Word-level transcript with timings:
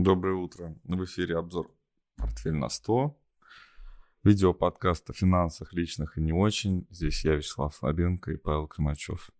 Доброе 0.00 0.36
утро. 0.36 0.76
В 0.84 1.04
эфире 1.06 1.36
обзор 1.38 1.74
«Портфель 2.14 2.54
на 2.54 2.66
100». 2.66 3.16
Видео 4.22 4.54
подкаст 4.54 5.10
о 5.10 5.12
финансах 5.12 5.72
личных 5.72 6.16
и 6.16 6.20
не 6.20 6.32
очень. 6.32 6.86
Здесь 6.88 7.24
я, 7.24 7.34
Вячеслав 7.34 7.74
Слабенко 7.74 8.30
и 8.30 8.36
Павел 8.36 8.68
Кремачев. 8.68 9.32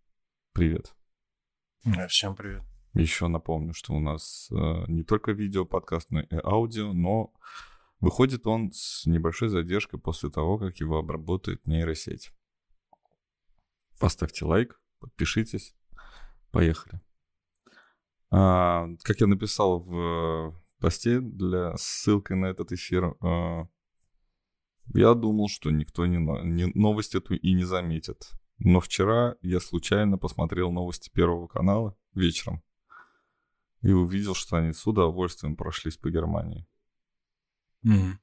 Привет. 0.53 0.97
Всем 2.09 2.35
привет. 2.35 2.65
Еще 2.93 3.29
напомню, 3.29 3.73
что 3.73 3.95
у 3.95 4.01
нас 4.01 4.49
э, 4.51 4.85
не 4.89 5.05
только 5.05 5.31
видео 5.31 5.65
подкаст, 5.65 6.11
но 6.11 6.23
и 6.23 6.36
аудио, 6.43 6.93
но 6.93 7.32
выходит 8.00 8.48
он 8.48 8.72
с 8.72 9.06
небольшой 9.06 9.50
задержкой 9.50 10.00
после 10.00 10.29
того, 10.29 10.59
как 10.59 10.79
его 10.79 10.98
обработает 10.98 11.64
нейросеть. 11.68 12.32
Поставьте 14.00 14.45
лайк, 14.45 14.80
подпишитесь. 14.98 15.77
Поехали. 16.50 17.00
А, 18.31 18.89
как 19.03 19.21
я 19.21 19.27
написал 19.27 19.81
в 19.81 20.55
посте 20.81 21.21
для 21.21 21.77
ссылкой 21.77 22.36
на 22.36 22.46
этот 22.46 22.73
эфир, 22.73 23.17
а, 23.21 23.69
я 24.95 25.14
думал, 25.14 25.49
что 25.49 25.71
никто 25.71 26.07
не, 26.07 26.19
не 26.19 26.67
новость 26.75 27.14
эту 27.14 27.35
и 27.35 27.53
не 27.53 27.64
заметит. 27.64 28.31
Но 28.59 28.81
вчера 28.81 29.36
я 29.41 29.61
случайно 29.61 30.19
посмотрел 30.19 30.72
новости 30.72 31.11
Первого 31.11 31.46
канала 31.46 31.96
вечером 32.14 32.62
и 33.83 33.92
увидел, 33.92 34.34
что 34.34 34.56
они 34.56 34.72
с 34.72 34.86
удовольствием 34.86 35.56
прошлись 35.56 35.97
по 35.97 36.11
Германии. 36.11 36.67
Mm-hmm. 37.86 38.19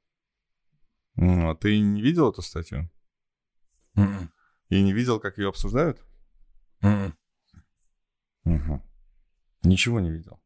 А 1.17 1.55
ты 1.55 1.79
не 1.79 2.01
видел 2.01 2.29
эту 2.29 2.41
статью? 2.41 2.89
Mm-mm. 3.97 4.27
И 4.69 4.81
не 4.81 4.91
видел, 4.91 5.19
как 5.19 5.37
ее 5.37 5.49
обсуждают? 5.49 6.03
Mm-mm. 6.81 7.13
Угу. 8.43 8.81
Ничего 9.65 9.99
не 9.99 10.11
видел. 10.11 10.39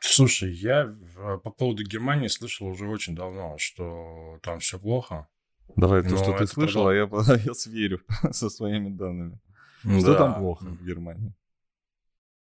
Слушай, 0.00 0.52
я 0.52 0.94
по 1.42 1.50
поводу 1.50 1.82
Германии 1.82 2.28
слышал 2.28 2.68
уже 2.68 2.86
очень 2.86 3.14
давно, 3.14 3.56
что 3.58 4.38
там 4.42 4.60
все 4.60 4.78
плохо. 4.78 5.28
Давай 5.76 6.02
то, 6.02 6.16
что 6.16 6.36
ты 6.38 6.46
слышал, 6.46 6.84
продол... 6.84 7.20
а 7.28 7.34
я, 7.34 7.42
я 7.44 7.54
сверю 7.54 8.00
со 8.30 8.48
своими 8.48 8.88
данными. 8.88 9.40
Что 9.82 10.12
да. 10.12 10.18
там 10.18 10.34
плохо 10.36 10.64
в 10.64 10.84
Германии? 10.84 11.34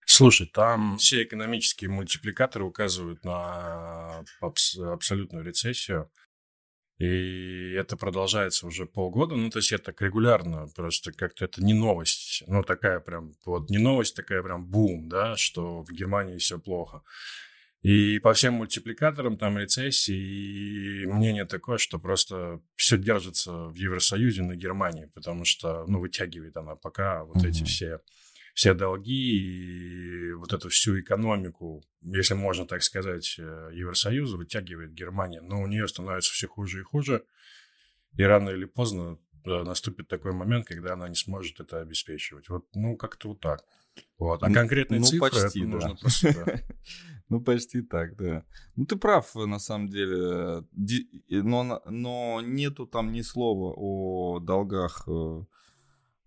Слушай, 0.05 0.47
там 0.47 0.97
все 0.97 1.23
экономические 1.23 1.89
мультипликаторы 1.89 2.63
указывают 2.65 3.23
на 3.23 4.23
абс- 4.39 4.77
абсолютную 4.77 5.43
рецессию. 5.43 6.11
И 6.97 7.73
это 7.73 7.97
продолжается 7.97 8.67
уже 8.67 8.85
полгода. 8.85 9.35
Ну, 9.35 9.49
то 9.49 9.59
есть 9.59 9.71
это 9.73 9.85
так 9.85 10.01
регулярно, 10.01 10.67
просто 10.75 11.11
как-то 11.11 11.45
это 11.45 11.63
не 11.63 11.73
новость. 11.73 12.43
Ну, 12.47 12.63
такая 12.63 13.01
прям, 13.01 13.33
вот 13.45 13.69
не 13.69 13.77
новость, 13.77 14.15
такая 14.15 14.41
прям 14.41 14.65
бум, 14.65 15.09
да, 15.09 15.35
что 15.35 15.83
в 15.83 15.91
Германии 15.91 16.37
все 16.37 16.57
плохо. 16.57 17.01
И 17.81 18.17
по 18.19 18.33
всем 18.33 18.55
мультипликаторам 18.55 19.37
там 19.37 19.59
рецессии, 19.59 21.03
и 21.03 21.05
мнение 21.05 21.45
такое, 21.45 21.77
что 21.77 21.99
просто 21.99 22.59
все 22.75 22.97
держится 22.97 23.51
в 23.51 23.75
Евросоюзе 23.75 24.41
на 24.41 24.55
Германии, 24.55 25.11
потому 25.13 25.45
что, 25.45 25.85
ну, 25.85 25.99
вытягивает 25.99 26.57
она 26.57 26.75
пока 26.75 27.25
вот 27.25 27.37
угу. 27.37 27.45
эти 27.45 27.63
все 27.63 27.99
все 28.55 28.73
долги 28.73 29.11
и 29.11 30.31
вот 30.31 30.53
эту 30.53 30.69
всю 30.69 30.99
экономику, 30.99 31.83
если 32.01 32.35
можно 32.35 32.65
так 32.65 32.83
сказать, 32.83 33.35
э, 33.37 33.69
Евросоюза 33.73 34.37
вытягивает 34.37 34.93
Германия. 34.93 35.41
Но 35.41 35.61
у 35.61 35.67
нее 35.67 35.89
становится 35.89 36.31
все 36.31 36.47
хуже 36.47 36.79
и 36.79 36.83
хуже. 36.83 37.25
И 38.15 38.23
рано 38.23 38.49
или 38.51 38.63
поздно 38.63 39.19
э, 39.43 39.63
наступит 39.63 40.07
такой 40.07 40.31
момент, 40.31 40.65
когда 40.65 40.93
она 40.93 41.09
не 41.09 41.15
сможет 41.15 41.59
это 41.59 41.81
обеспечивать. 41.81 42.47
Вот, 42.47 42.65
ну, 42.73 42.95
как-то 42.95 43.27
вот 43.27 43.41
так. 43.41 43.61
Вот. 44.17 44.41
А 44.41 44.49
конкретные 44.49 45.01
ну, 45.01 45.05
цифры 45.05 45.31
почти, 45.31 45.59
это 45.59 45.59
да. 45.59 45.65
нужно 45.65 45.95
просто... 45.95 46.61
Ну, 47.27 47.41
почти 47.41 47.81
так, 47.81 48.15
да. 48.17 48.45
Ну, 48.75 48.85
ты 48.85 48.97
прав, 48.97 49.33
на 49.35 49.57
самом 49.57 49.89
деле. 49.89 50.63
Но, 51.29 51.81
но 51.85 52.41
нету 52.41 52.85
там 52.85 53.11
ни 53.11 53.21
слова 53.21 53.73
о 53.75 54.39
долгах 54.39 55.07
э, 55.07 55.45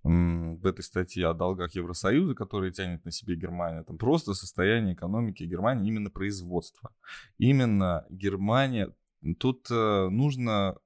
в 0.03 0.66
этой 0.66 0.82
статье 0.82 1.28
о 1.28 1.34
долгах 1.34 1.75
Евросоюза, 1.75 2.34
которые 2.34 2.72
тянет 2.72 3.04
на 3.04 3.10
себе 3.10 3.36
Германия, 3.36 3.82
там 3.82 3.98
просто 3.98 4.34
состояние 4.34 4.94
экономики 4.94 5.42
Германии, 5.42 5.88
именно 5.88 6.10
производство. 6.10 6.94
Именно 7.38 8.06
Германия, 8.08 8.94
тут 9.38 9.70
э, 9.70 10.08
нужно 10.08 10.76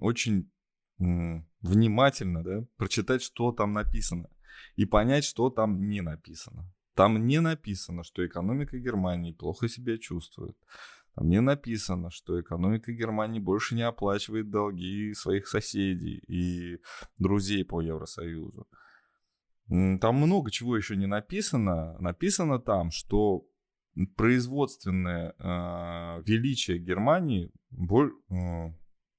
очень 0.00 0.50
внимательно 0.98 2.42
да, 2.42 2.64
прочитать, 2.76 3.22
что 3.22 3.52
там 3.52 3.72
написано, 3.72 4.28
и 4.76 4.84
понять, 4.84 5.24
что 5.24 5.50
там 5.50 5.88
не 5.88 6.00
написано. 6.00 6.72
Там 6.94 7.28
не 7.28 7.40
написано, 7.40 8.02
что 8.02 8.26
экономика 8.26 8.76
Германии 8.76 9.32
плохо 9.32 9.68
себя 9.68 9.98
чувствует. 9.98 10.56
Там 11.18 11.30
не 11.30 11.40
написано, 11.40 12.10
что 12.10 12.40
экономика 12.40 12.92
Германии 12.92 13.40
больше 13.40 13.74
не 13.74 13.82
оплачивает 13.82 14.50
долги 14.50 15.12
своих 15.14 15.48
соседей 15.48 16.22
и 16.28 16.78
друзей 17.18 17.64
по 17.64 17.80
Евросоюзу. 17.80 18.68
Там 19.66 20.14
много 20.14 20.52
чего 20.52 20.76
еще 20.76 20.94
не 20.94 21.06
написано. 21.06 21.98
Написано 21.98 22.60
там, 22.60 22.92
что 22.92 23.48
производственное 24.16 25.34
э, 25.40 26.22
величие 26.24 26.78
Германии 26.78 27.50
боль, 27.70 28.12
э, 28.30 28.72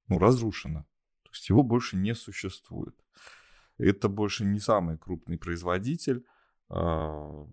ну, 0.08 0.20
разрушено. 0.20 0.86
То 1.24 1.30
есть 1.34 1.50
его 1.50 1.64
больше 1.64 1.98
не 1.98 2.16
существует. 2.16 2.96
Это 3.78 4.08
больше 4.08 4.46
не 4.46 4.60
самый 4.60 4.98
крупный 4.98 5.38
производитель. 5.38 6.24
Э, 6.70 7.46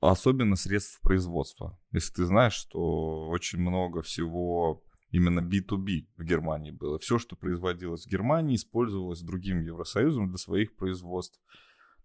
особенно 0.00 0.56
средств 0.56 1.00
производства. 1.00 1.78
Если 1.92 2.12
ты 2.12 2.24
знаешь, 2.24 2.54
что 2.54 3.28
очень 3.28 3.60
много 3.60 4.02
всего 4.02 4.82
именно 5.10 5.40
B2B 5.40 6.08
в 6.16 6.24
Германии 6.24 6.70
было. 6.70 6.98
Все, 6.98 7.18
что 7.18 7.36
производилось 7.36 8.06
в 8.06 8.10
Германии, 8.10 8.56
использовалось 8.56 9.22
другим 9.22 9.60
Евросоюзом 9.60 10.28
для 10.28 10.36
своих 10.36 10.76
производств. 10.76 11.40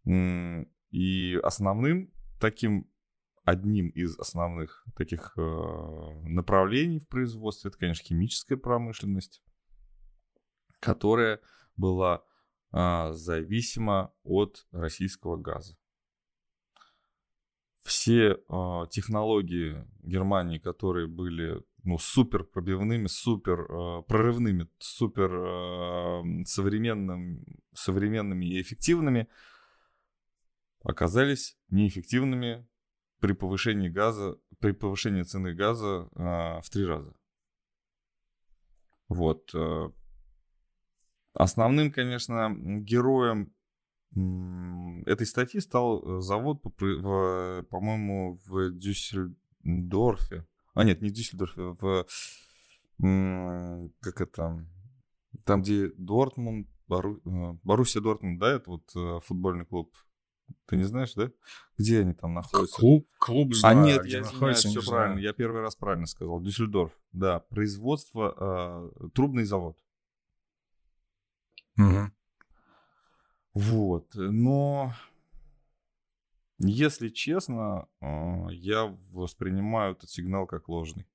И 0.06 1.40
основным 1.44 2.12
таким, 2.40 2.90
одним 3.44 3.90
из 3.90 4.18
основных 4.20 4.86
таких 4.96 5.34
э, 5.38 5.42
направлений 6.24 7.00
в 7.00 7.08
производстве, 7.08 7.70
это, 7.70 7.78
конечно, 7.78 8.06
химическая 8.06 8.58
промышленность, 8.58 9.44
которая 10.80 11.40
была 11.76 12.24
а, 12.72 13.14
зависима 13.14 14.14
от 14.24 14.68
российского 14.72 15.38
газа 15.38 15.76
все 17.84 18.38
э, 18.38 18.86
технологии 18.90 19.86
Германии, 20.04 20.60
которые 20.60 21.08
были 21.08 21.62
ну, 21.84 21.98
супер 21.98 22.44
пробивными, 22.44 23.08
супер 23.08 23.62
э, 23.62 24.04
прорывными, 24.08 24.70
супер 24.80 25.32
э, 25.34 26.44
современным, 26.46 27.44
современными 27.74 28.46
и 28.46 28.62
эффективными, 28.62 29.28
оказались 30.84 31.58
неэффективными 31.70 32.68
при 33.20 33.34
повышении 33.34 33.90
газа, 33.90 34.38
при 34.60 34.74
повышении 34.74 35.24
цены 35.24 35.54
газа 35.54 36.08
э, 36.16 36.62
в 36.62 36.70
три 36.72 36.86
раза. 36.86 37.14
Вот. 39.10 39.54
Основным, 41.34 41.92
конечно, 41.92 42.56
героем 42.58 43.54
этой 44.14 45.26
статьи 45.26 45.60
стал 45.62 46.04
э, 46.04 46.22
завод, 46.22 46.62
по-моему, 46.62 48.40
в 48.46 48.72
Дюссельдорфе. 48.72 50.46
А 50.74 50.84
нет, 50.84 51.02
не 51.02 51.10
в 51.10 51.14
Дюссельдорфе, 51.14 51.76
в... 51.80 52.06
Как 54.02 54.22
это? 54.22 54.68
Там, 55.46 55.62
где 55.62 55.90
Дортмунд, 55.98 56.68
Бору... 56.88 57.22
Э, 57.26 57.58
Боруссия 57.64 58.02
Дортмунд, 58.02 58.40
да, 58.40 58.52
это 58.52 58.70
вот 58.70 58.84
э, 58.96 59.20
футбольный 59.26 59.66
клуб. 59.66 59.96
Ты 60.68 60.76
не 60.76 60.84
знаешь, 60.84 61.14
да? 61.14 61.32
Где 61.78 62.02
они 62.02 62.14
там 62.14 62.34
находятся? 62.34 62.76
Клуб, 62.76 63.08
клуб 63.18 63.54
знаю, 63.54 63.80
А 63.80 63.86
нет, 63.86 64.06
я 64.06 64.22
извиняюсь, 64.22 64.58
все 64.58 64.82
правильно. 64.82 65.20
Я 65.20 65.32
первый 65.32 65.62
раз 65.62 65.76
правильно 65.78 66.06
сказал. 66.06 66.42
Дюссельдорф, 66.42 66.92
да. 67.14 67.40
Производство, 67.40 68.92
э, 69.02 69.10
трубный 69.14 69.46
завод. 69.46 69.78
Угу. 71.78 72.12
Вот, 73.54 74.12
но 74.16 74.94
если 76.64 77.10
честно, 77.10 77.88
а, 78.00 78.48
я 78.52 78.86
воспринимаю 79.12 79.96
этот 79.96 80.10
сигнал 80.10 80.46
как 80.46 80.70
ложный. 80.70 81.08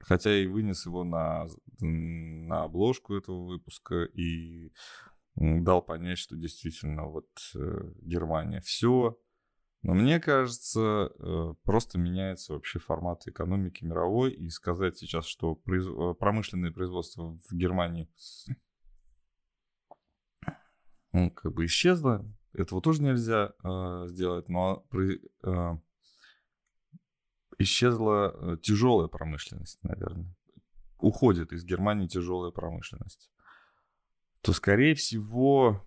Хотя 0.00 0.36
и 0.36 0.46
вынес 0.46 0.84
его 0.84 1.02
на, 1.04 1.46
на 1.80 2.64
обложку 2.64 3.14
этого 3.14 3.46
выпуска 3.46 4.04
и 4.04 4.70
дал 5.36 5.80
понять, 5.80 6.18
что 6.18 6.36
действительно 6.36 7.06
вот 7.06 7.28
э, 7.54 7.92
Германия 8.02 8.60
все. 8.60 9.18
Но 9.82 9.94
мне 9.94 10.20
кажется, 10.20 11.10
э, 11.18 11.54
просто 11.62 11.98
меняется 11.98 12.52
вообще 12.52 12.78
формат 12.78 13.26
экономики 13.26 13.84
мировой. 13.84 14.32
И 14.32 14.50
сказать 14.50 14.98
сейчас, 14.98 15.26
что 15.26 15.54
произ... 15.54 15.86
Э, 15.86 16.14
промышленное 16.14 16.70
производство 16.70 17.38
в 17.48 17.54
Германии 17.54 18.08
ну, 21.14 21.30
как 21.30 21.54
бы 21.54 21.64
исчезла. 21.64 22.26
Этого 22.52 22.82
тоже 22.82 23.02
нельзя 23.02 23.52
э, 23.62 24.04
сделать, 24.08 24.48
но 24.48 24.84
при, 24.90 25.20
э, 25.44 25.78
исчезла 27.58 28.34
э, 28.34 28.56
тяжелая 28.60 29.06
промышленность, 29.06 29.78
наверное. 29.84 30.34
Уходит 30.98 31.52
из 31.52 31.64
Германии 31.64 32.08
тяжелая 32.08 32.50
промышленность. 32.50 33.30
То, 34.40 34.52
скорее 34.52 34.94
всего, 34.94 35.84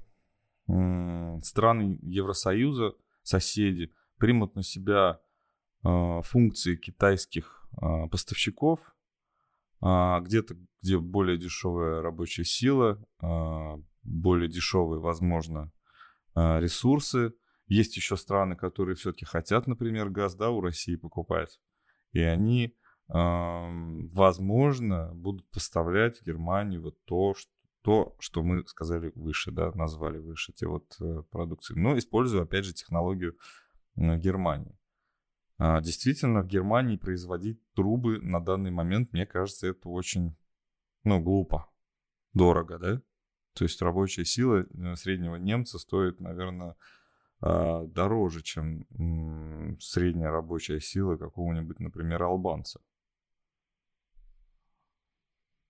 страны 0.65 1.99
Евросоюза, 2.01 2.93
соседи, 3.21 3.93
примут 4.17 4.55
на 4.55 4.63
себя 4.63 5.19
э, 5.83 6.21
функции 6.23 6.75
китайских 6.75 7.67
э, 7.81 8.07
поставщиков, 8.09 8.79
где-то, 9.79 10.55
где 10.81 10.97
более 10.97 11.37
дешевая 11.37 12.01
рабочая 12.01 12.45
сила, 12.45 12.99
более 14.07 14.49
дешевые, 14.49 14.99
возможно, 14.99 15.71
ресурсы, 16.35 17.33
есть 17.67 17.97
еще 17.97 18.17
страны, 18.17 18.55
которые 18.55 18.95
все-таки 18.95 19.25
хотят, 19.25 19.67
например, 19.67 20.09
газ, 20.09 20.35
да, 20.35 20.49
у 20.49 20.61
России 20.61 20.95
покупать. 20.95 21.59
И 22.11 22.21
они, 22.21 22.75
возможно, 23.07 25.11
будут 25.13 25.49
поставлять 25.49 26.19
в 26.19 26.25
Германию 26.25 26.81
вот 26.81 27.03
то, 27.05 27.33
что 27.33 27.51
то, 27.87 28.17
что 28.19 28.43
мы 28.43 28.67
сказали 28.67 29.13
выше, 29.15 29.51
да, 29.51 29.71
назвали 29.71 30.17
выше, 30.17 30.51
те 30.51 30.67
вот 30.67 30.93
э, 30.99 31.23
продукции. 31.31 31.73
Но 31.73 31.97
используя, 31.97 32.43
опять 32.43 32.65
же, 32.65 32.73
технологию 32.73 33.37
Германии. 33.95 34.77
А, 35.57 35.79
действительно, 35.79 36.41
в 36.41 36.47
Германии 36.47 36.97
производить 36.97 37.61
трубы 37.75 38.19
на 38.19 38.41
данный 38.41 38.71
момент, 38.71 39.13
мне 39.13 39.25
кажется, 39.25 39.67
это 39.67 39.87
очень, 39.87 40.35
ну, 41.05 41.21
глупо, 41.21 41.71
дорого, 42.33 42.77
да? 42.77 43.01
То 43.57 43.63
есть 43.63 43.81
рабочая 43.81 44.23
сила 44.23 44.67
э, 44.69 44.95
среднего 44.95 45.35
немца 45.35 45.79
стоит, 45.79 46.19
наверное, 46.19 46.75
а, 47.41 47.85
дороже, 47.85 48.43
чем 48.43 48.85
средняя 49.79 50.29
рабочая 50.29 50.79
сила 50.79 51.17
какого-нибудь, 51.17 51.79
например, 51.79 52.21
албанца. 52.21 52.81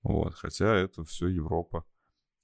Вот, 0.04 0.34
хотя 0.36 0.76
это 0.76 1.06
все 1.06 1.28
Европа. 1.28 1.86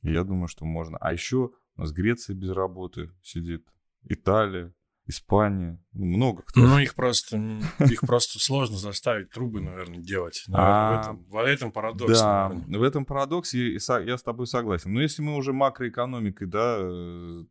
И 0.01 0.13
я 0.13 0.23
думаю, 0.23 0.47
что 0.47 0.65
можно. 0.65 0.97
А 0.97 1.11
еще 1.11 1.51
у 1.75 1.81
нас 1.81 1.91
Греция 1.91 2.35
без 2.35 2.51
работы 2.51 3.11
сидит, 3.21 3.67
Италия, 4.03 4.73
Испания, 5.05 5.83
ну, 5.91 6.05
много 6.05 6.43
кто. 6.43 6.61
Ну, 6.61 6.79
их 6.79 6.95
просто, 6.95 7.37
их 7.79 8.01
просто 8.01 8.39
сложно 8.39 8.77
заставить 8.77 9.31
трубы, 9.31 9.59
наверное, 9.59 9.99
делать. 9.99 10.45
Наверное, 10.47 10.97
в, 10.97 11.01
этом, 11.01 11.23
в 11.25 11.35
этом 11.35 11.71
парадокс. 11.73 12.19
Да, 12.19 12.49
наверное. 12.49 12.79
в 12.79 12.83
этом 12.83 13.05
парадоксе 13.05 13.73
я 13.73 14.17
с 14.17 14.23
тобой 14.23 14.47
согласен. 14.47 14.93
Но 14.93 15.01
если 15.01 15.21
мы 15.21 15.35
уже 15.35 15.51
макроэкономикой, 15.51 16.47
да, 16.47 16.77
э, 16.79 17.43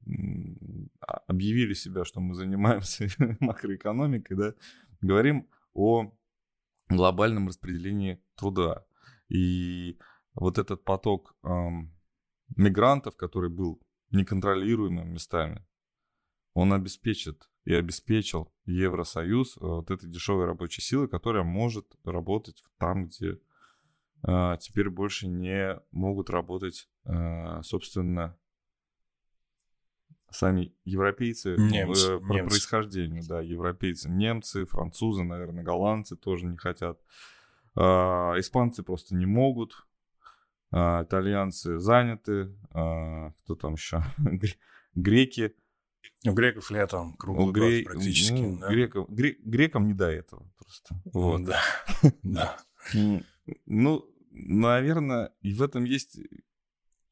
а, 1.01 1.19
объявили 1.27 1.75
себя, 1.75 2.07
что 2.07 2.21
мы 2.21 2.35
занимаемся 2.35 3.09
макроэкономикой, 3.41 4.37
да, 4.37 4.55
говорим 5.03 5.47
о 5.75 6.11
глобальном 6.89 7.49
распределении 7.49 8.19
труда. 8.35 8.87
И 9.29 9.99
вот 10.35 10.57
этот 10.57 10.85
поток 10.85 11.35
эм, 11.45 11.93
мигрантов, 12.57 13.17
который 13.17 13.51
был 13.51 13.81
неконтролируемым 14.11 15.13
местами, 15.13 15.67
он 16.55 16.73
обеспечит 16.73 17.49
и 17.65 17.75
обеспечил 17.75 18.53
Евросоюз 18.67 19.57
э, 19.57 19.61
вот 19.61 19.91
этой 19.91 20.09
дешевой 20.09 20.47
рабочей 20.47 20.83
силы, 20.83 21.09
которая 21.09 21.45
может 21.45 21.87
работать 22.05 22.63
там, 22.79 23.07
где 23.07 23.39
э, 24.27 24.57
теперь 24.61 24.91
больше 24.91 25.29
не 25.29 25.81
могут 25.91 26.31
работать, 26.31 26.89
э, 27.05 27.63
собственно, 27.63 28.37
сами 30.31 30.75
европейцы 30.85 31.57
немцы, 31.57 32.15
э, 32.15 32.19
по 32.19 32.33
немцы. 32.33 32.51
происхождению, 32.51 33.23
да, 33.27 33.41
европейцы, 33.41 34.11
немцы, 34.11 34.65
французы, 34.65 35.23
наверное, 35.23 35.63
голландцы 35.63 36.17
тоже 36.17 36.47
не 36.47 36.57
хотят, 36.57 36.99
э, 37.77 37.81
испанцы 37.81 38.83
просто 38.83 39.15
не 39.15 39.27
могут, 39.27 39.87
э, 40.73 40.77
итальянцы 40.77 41.79
заняты, 41.79 42.55
э, 42.75 43.31
кто 43.39 43.55
там 43.55 43.75
еще, 43.75 44.03
греки 44.95 45.55
у 46.25 46.33
греков 46.33 46.71
летом 46.71 47.15
круглый 47.17 47.49
у 47.49 47.53
гре... 47.53 47.83
год 47.83 47.93
практически. 47.93 48.33
Ну, 48.33 48.59
да? 48.59 48.69
греков, 48.69 49.11
гре... 49.11 49.37
Грекам 49.45 49.87
не 49.87 49.95
до 49.95 50.09
этого 50.11 50.51
просто. 50.59 50.95
Вот. 51.13 51.45
Да, 51.45 51.61
да. 52.23 52.59
Ну, 53.67 54.05
наверное, 54.31 55.33
в 55.43 55.63
этом 55.63 55.85
есть 55.85 56.19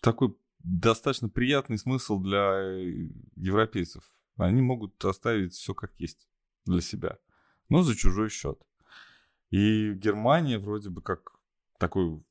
такой 0.00 0.36
достаточно 0.60 1.28
приятный 1.28 1.78
смысл 1.78 2.18
для 2.20 2.52
э, 2.60 3.08
европейцев. 3.36 4.04
Они 4.36 4.62
могут 4.62 5.02
оставить 5.04 5.54
все 5.54 5.74
как 5.74 5.92
есть 5.98 6.28
для 6.64 6.80
себя, 6.80 7.18
но 7.68 7.82
за 7.82 7.96
чужой 7.96 8.30
счет. 8.30 8.60
И 9.50 9.92
Германия 9.94 10.58
вроде 10.58 10.90
бы 10.90 11.02
как 11.02 11.32
такой 11.78 12.22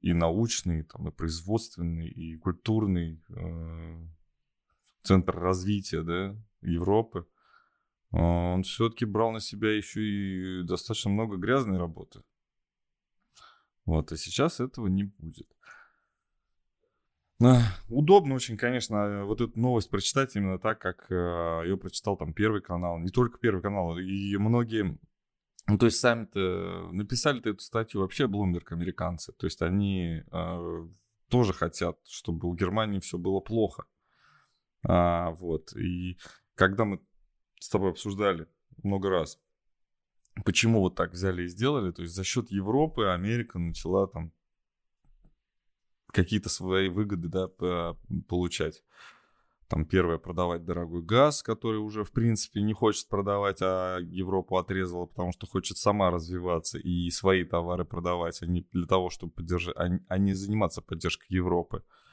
и 0.00 0.12
научный, 0.12 0.84
там, 0.84 1.08
и 1.08 1.12
производственный, 1.12 2.08
и 2.08 2.36
культурный 2.36 3.22
э, 3.28 4.06
центр 5.02 5.38
развития 5.38 6.02
да, 6.02 6.36
Европы, 6.62 7.26
а, 8.12 8.54
он 8.54 8.62
все-таки 8.62 9.04
брал 9.04 9.32
на 9.32 9.40
себя 9.40 9.74
еще 9.74 10.00
и 10.02 10.62
достаточно 10.64 11.10
много 11.10 11.36
грязной 11.36 11.78
работы. 11.78 12.22
Вот, 13.86 14.12
а 14.12 14.16
сейчас 14.16 14.60
этого 14.60 14.86
не 14.86 15.04
будет. 15.04 15.48
Удобно 17.88 18.34
очень, 18.34 18.58
конечно, 18.58 19.24
вот 19.24 19.40
эту 19.40 19.58
новость 19.58 19.88
прочитать 19.88 20.36
именно 20.36 20.58
так, 20.58 20.78
как 20.78 21.10
э, 21.10 21.62
ее 21.64 21.78
прочитал 21.78 22.16
там 22.16 22.34
Первый 22.34 22.60
канал. 22.60 22.98
Не 22.98 23.08
только 23.08 23.38
Первый 23.38 23.62
канал, 23.62 23.98
и 23.98 24.36
многие... 24.36 24.98
Ну, 25.66 25.78
то 25.78 25.86
есть 25.86 25.98
сами-то 26.00 26.90
написали 26.92 27.40
эту 27.40 27.60
статью 27.60 28.02
вообще 28.02 28.24
Bloomberg 28.24 28.66
американцы. 28.70 29.32
То 29.32 29.46
есть 29.46 29.62
они 29.62 30.22
э, 30.30 30.88
тоже 31.28 31.54
хотят, 31.54 31.98
чтобы 32.06 32.48
у 32.48 32.54
Германии 32.54 33.00
все 33.00 33.16
было 33.16 33.40
плохо. 33.40 33.84
А, 34.82 35.30
вот. 35.32 35.74
И 35.76 36.18
когда 36.54 36.84
мы 36.84 37.00
с 37.58 37.68
тобой 37.68 37.90
обсуждали 37.90 38.46
много 38.82 39.10
раз, 39.10 39.38
почему 40.44 40.80
вот 40.80 40.94
так 40.94 41.12
взяли 41.12 41.42
и 41.42 41.48
сделали, 41.48 41.92
то 41.92 42.02
есть 42.02 42.14
за 42.14 42.24
счет 42.24 42.50
Европы 42.50 43.06
Америка 43.06 43.58
начала 43.58 44.06
там 44.06 44.32
какие-то 46.12 46.48
свои 46.48 46.88
выгоды, 46.88 47.28
да, 47.28 47.96
получать. 48.28 48.82
Там 49.68 49.84
первое, 49.84 50.18
продавать 50.18 50.64
дорогой 50.64 51.00
газ, 51.00 51.44
который 51.44 51.76
уже, 51.76 52.02
в 52.02 52.10
принципе, 52.10 52.60
не 52.60 52.72
хочет 52.72 53.08
продавать, 53.08 53.58
а 53.62 53.98
Европу 54.00 54.56
отрезала, 54.56 55.06
потому 55.06 55.30
что 55.30 55.46
хочет 55.46 55.76
сама 55.76 56.10
развиваться 56.10 56.76
и 56.76 57.08
свои 57.10 57.44
товары 57.44 57.84
продавать, 57.84 58.42
а 58.42 58.46
не 58.46 58.66
для 58.72 58.86
того, 58.86 59.10
чтобы 59.10 59.32
поддержать, 59.32 59.76
а 59.76 60.18
не 60.18 60.34
заниматься 60.34 60.82
поддержкой 60.82 61.28
Европы. 61.28 61.84
А, 61.84 62.09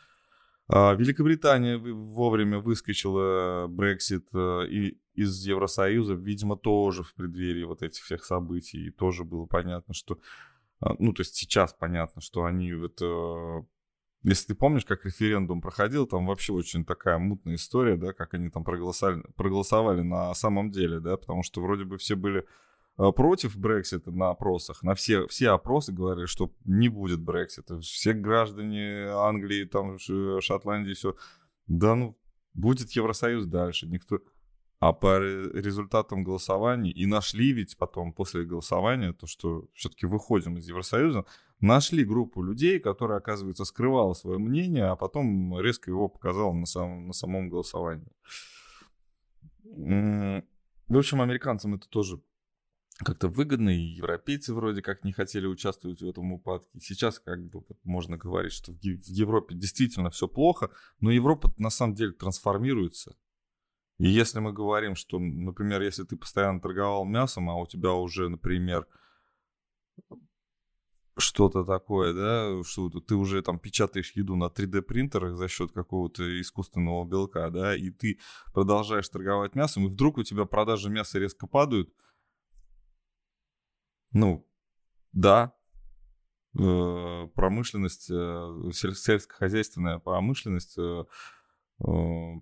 Великобритания 0.70 1.78
вовремя 1.78 2.60
выскочила 2.60 3.68
Brexit 3.68 4.26
э, 4.34 4.68
и 4.68 5.00
из 5.14 5.46
Евросоюза, 5.46 6.14
видимо, 6.14 6.58
тоже 6.58 7.04
в 7.04 7.14
преддверии 7.16 7.64
вот 7.64 7.82
этих 7.82 8.04
всех 8.04 8.26
событий. 8.26 8.88
И 8.88 8.92
тоже 8.92 9.24
было 9.24 9.46
понятно, 9.46 9.94
что... 9.94 10.20
А, 10.82 10.94
ну, 11.00 11.14
то 11.14 11.22
есть 11.22 11.36
сейчас 11.36 11.74
понятно, 11.74 12.22
что 12.22 12.44
они 12.44 12.72
это... 12.72 13.66
Если 14.24 14.48
ты 14.48 14.56
помнишь, 14.56 14.84
как 14.84 15.06
референдум 15.06 15.62
проходил, 15.62 16.06
там 16.06 16.26
вообще 16.26 16.52
очень 16.52 16.84
такая 16.84 17.18
мутная 17.18 17.56
история, 17.56 17.96
да, 17.96 18.12
как 18.12 18.34
они 18.34 18.50
там 18.50 18.66
проголосовали, 18.66 19.24
проголосовали 19.38 20.02
на 20.02 20.34
самом 20.34 20.72
деле, 20.72 21.00
да, 21.00 21.16
потому 21.16 21.44
что 21.44 21.62
вроде 21.62 21.86
бы 21.86 21.98
все 21.98 22.16
были 22.16 22.40
Э, 22.40 22.46
против 22.98 23.56
Брексита 23.58 24.12
на 24.12 24.32
опросах, 24.32 24.82
на 24.82 24.96
все, 24.96 25.28
все 25.28 25.50
опросы 25.50 25.94
говорили, 25.94 26.26
что 26.26 26.52
не 26.66 26.90
будет 26.90 27.22
Брексита. 27.22 27.80
Все 27.80 28.14
граждане 28.14 29.08
Англии, 29.10 29.66
там, 29.66 29.98
Шотландии, 30.00 30.94
все. 30.94 31.16
Да 31.68 31.96
ну, 31.96 32.18
будет 32.54 32.92
Евросоюз 32.92 33.46
дальше. 33.46 33.88
Никто... 33.88 34.20
А 34.80 34.94
по 34.94 35.20
результатам 35.20 36.24
голосования, 36.24 36.92
и 36.92 37.08
нашли 37.08 37.52
ведь 37.52 37.78
потом 37.78 38.14
после 38.14 38.46
голосования, 38.46 39.12
то, 39.12 39.26
что 39.26 39.68
все-таки 39.74 40.06
выходим 40.06 40.58
из 40.58 40.68
Евросоюза, 40.68 41.26
нашли 41.60 42.04
группу 42.04 42.44
людей, 42.44 42.80
которая, 42.80 43.18
оказывается, 43.18 43.66
скрывала 43.66 44.14
свое 44.14 44.38
мнение, 44.38 44.86
а 44.86 44.96
потом 44.96 45.60
резко 45.60 45.90
его 45.90 46.08
показала 46.08 46.54
на 46.54 46.68
самом, 46.68 47.08
на 47.08 47.14
самом 47.14 47.50
голосовании. 47.50 48.12
В 49.64 50.98
общем, 50.98 51.22
американцам 51.22 51.74
это 51.74 51.90
тоже 51.90 52.22
как-то 53.04 53.28
выгодно, 53.28 53.70
и 53.70 53.80
европейцы 53.80 54.54
вроде 54.54 54.82
как 54.82 55.04
не 55.04 55.12
хотели 55.14 55.46
участвовать 55.46 56.02
в 56.02 56.08
этом 56.08 56.34
упадке. 56.34 56.80
Сейчас 56.80 57.20
как 57.20 57.44
бы 57.48 57.64
можно 57.84 58.18
говорить, 58.18 58.54
что 58.54 58.72
в 58.72 58.78
Европе 58.82 59.56
действительно 59.56 60.10
все 60.10 60.28
плохо, 60.28 60.72
но 61.00 61.12
Европа 61.12 61.54
на 61.58 61.70
самом 61.70 61.94
деле 61.94 62.14
трансформируется. 62.14 63.16
И 64.00 64.08
если 64.08 64.40
мы 64.40 64.52
говорим, 64.52 64.96
что, 64.96 65.20
например, 65.20 65.82
если 65.82 66.04
ты 66.04 66.18
постоянно 66.18 66.60
торговал 66.60 67.06
мясом, 67.06 67.50
а 67.50 67.56
у 67.56 67.68
тебя 67.68 67.94
уже, 67.94 68.30
например, 68.30 68.88
что-то 71.18 71.64
такое, 71.64 72.14
да, 72.14 72.64
что 72.64 72.90
ты 72.90 73.16
уже 73.16 73.42
там 73.42 73.60
печатаешь 73.60 74.12
еду 74.12 74.36
на 74.36 74.46
3D 74.46 74.82
принтерах 74.84 75.36
за 75.36 75.48
счет 75.48 75.72
какого-то 75.72 76.40
искусственного 76.42 77.06
белка, 77.06 77.50
да, 77.50 77.76
и 77.76 77.90
ты 77.90 78.20
продолжаешь 78.54 79.10
торговать 79.10 79.56
мясом, 79.56 79.86
и 79.86 79.90
вдруг 79.90 80.18
у 80.18 80.24
тебя 80.24 80.46
продажи 80.46 80.90
мяса 80.90 81.20
резко 81.20 81.46
падают– 81.46 81.94
ну, 84.12 84.48
да, 85.12 85.54
э, 86.58 87.28
промышленность, 87.36 88.10
э, 88.10 88.72
сельскохозяйственная 88.72 90.00
промышленность 90.00 90.78
э, 90.78 91.06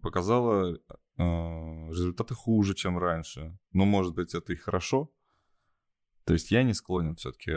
показала 0.01 0.79
результаты 1.17 2.34
хуже, 2.34 2.74
чем 2.74 2.98
раньше. 2.98 3.57
Но, 3.72 3.86
может 3.86 4.15
быть, 4.15 4.34
это 4.34 4.51
и 4.53 4.57
хорошо. 4.57 5.12
То 6.25 6.34
есть 6.34 6.51
я 6.51 6.63
не 6.63 6.74
склонен 6.74 7.15
все-таки 7.15 7.53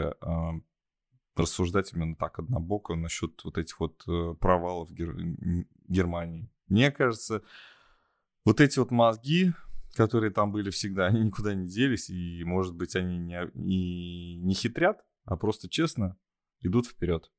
рассуждать 1.35 1.91
именно 1.93 2.15
так 2.15 2.39
однобоко 2.39 2.95
насчет 2.95 3.41
вот 3.43 3.57
этих 3.57 3.79
вот 3.79 4.03
провалов 4.39 4.91
Германии. 4.91 6.49
Мне 6.67 6.91
кажется, 6.91 7.43
вот 8.45 8.61
эти 8.61 8.79
вот 8.79 8.91
мозги, 8.91 9.53
которые 9.95 10.31
там 10.31 10.51
были 10.51 10.69
всегда, 10.69 11.07
они 11.07 11.21
никуда 11.21 11.53
не 11.53 11.67
делись, 11.67 12.09
и, 12.09 12.43
может 12.43 12.75
быть, 12.75 12.95
они 12.95 13.17
не, 13.17 13.49
не, 13.53 14.35
не 14.37 14.53
хитрят, 14.53 14.97
а 15.25 15.35
просто 15.37 15.69
честно 15.69 16.17
идут 16.61 16.87
вперед. 16.87 17.31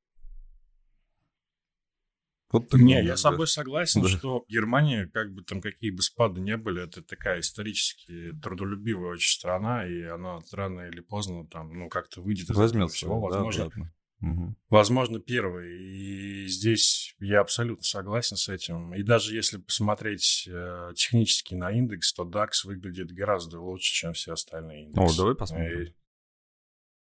Вот 2.51 2.73
не, 2.73 3.01
я 3.01 3.15
с 3.15 3.21
тобой 3.21 3.47
согласен, 3.47 4.01
да. 4.01 4.09
что 4.09 4.43
Германия, 4.49 5.09
как 5.13 5.33
бы 5.33 5.41
там 5.41 5.61
какие 5.61 5.89
бы 5.89 6.01
спады 6.01 6.41
не 6.41 6.57
были, 6.57 6.83
это 6.83 7.01
такая 7.01 7.39
исторически 7.39 8.33
трудолюбивая 8.41 9.11
очень 9.11 9.31
страна, 9.31 9.87
и 9.87 10.03
она 10.03 10.39
рано 10.51 10.81
или 10.81 10.99
поздно 10.99 11.47
там, 11.47 11.73
ну, 11.73 11.87
как-то 11.87 12.21
выйдет 12.21 12.49
из 12.49 12.57
Возьмет 12.57 12.83
этого 12.83 12.89
всего. 12.89 13.21
Возможно, 13.21 13.69
да, 13.73 13.93
Угу. 14.21 14.55
Возможно, 14.69 15.19
первый. 15.19 15.81
И 15.81 16.47
здесь 16.47 17.15
я 17.19 17.41
абсолютно 17.41 17.83
согласен 17.83 18.37
с 18.37 18.49
этим. 18.49 18.93
И 18.93 19.03
даже 19.03 19.35
если 19.35 19.57
посмотреть 19.57 20.47
э, 20.47 20.91
технически 20.95 21.55
на 21.55 21.71
индекс, 21.71 22.13
то 22.13 22.23
DAX 22.23 22.65
выглядит 22.65 23.11
гораздо 23.11 23.59
лучше, 23.59 23.93
чем 23.93 24.13
все 24.13 24.33
остальные 24.33 24.85
индексы. 24.85 25.15
О, 25.15 25.17
давай 25.17 25.35
посмотрим. 25.35 25.81
И, 25.81 25.95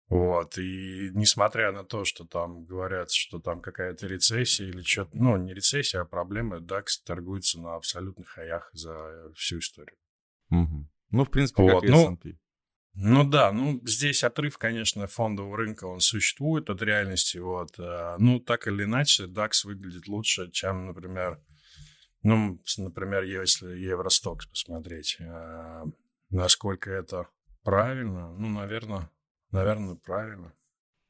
вот, 0.10 0.58
и 0.58 1.10
несмотря 1.14 1.72
на 1.72 1.84
то, 1.84 2.04
что 2.06 2.26
там 2.26 2.66
говорят, 2.66 3.12
что 3.12 3.40
там 3.40 3.62
какая-то 3.62 4.08
рецессия 4.08 4.68
или 4.68 4.82
что-то, 4.82 5.12
ну, 5.14 5.38
не 5.38 5.54
рецессия, 5.54 6.02
а 6.02 6.06
проблемы, 6.06 6.58
DAX 6.58 6.86
торгуется 7.06 7.60
на 7.60 7.76
абсолютных 7.76 8.28
хаях 8.28 8.70
за 8.74 9.32
всю 9.36 9.60
историю. 9.60 9.98
Угу. 10.50 10.90
Ну, 11.12 11.24
в 11.24 11.30
принципе, 11.30 11.64
вот, 11.64 11.82
как 11.82 11.90
и 11.90 11.92
ну, 11.92 12.14
S&P. 12.14 12.30
Ну 12.30 12.38
да, 13.24 13.52
ну 13.52 13.80
здесь 13.86 14.24
отрыв, 14.24 14.58
конечно, 14.58 15.06
фондового 15.06 15.56
рынка, 15.56 15.86
он 15.86 16.00
существует 16.00 16.70
от 16.72 16.82
реальности, 16.82 17.38
вот. 17.38 17.78
Э, 17.78 18.16
ну, 18.18 18.40
так 18.40 18.68
или 18.68 18.86
иначе, 18.86 19.26
DAX 19.26 19.66
выглядит 19.66 20.08
лучше, 20.08 20.50
чем, 20.50 20.88
например, 20.88 21.40
ну, 22.24 22.60
например, 22.78 23.22
если 23.22 23.68
Евростокс 23.78 24.48
посмотреть, 24.48 25.18
э, 25.20 25.84
насколько 26.32 26.90
это 26.90 27.28
правильно, 27.62 28.34
ну, 28.34 28.50
наверное, 28.50 29.12
наверное, 29.52 29.96
правильно. 29.96 30.54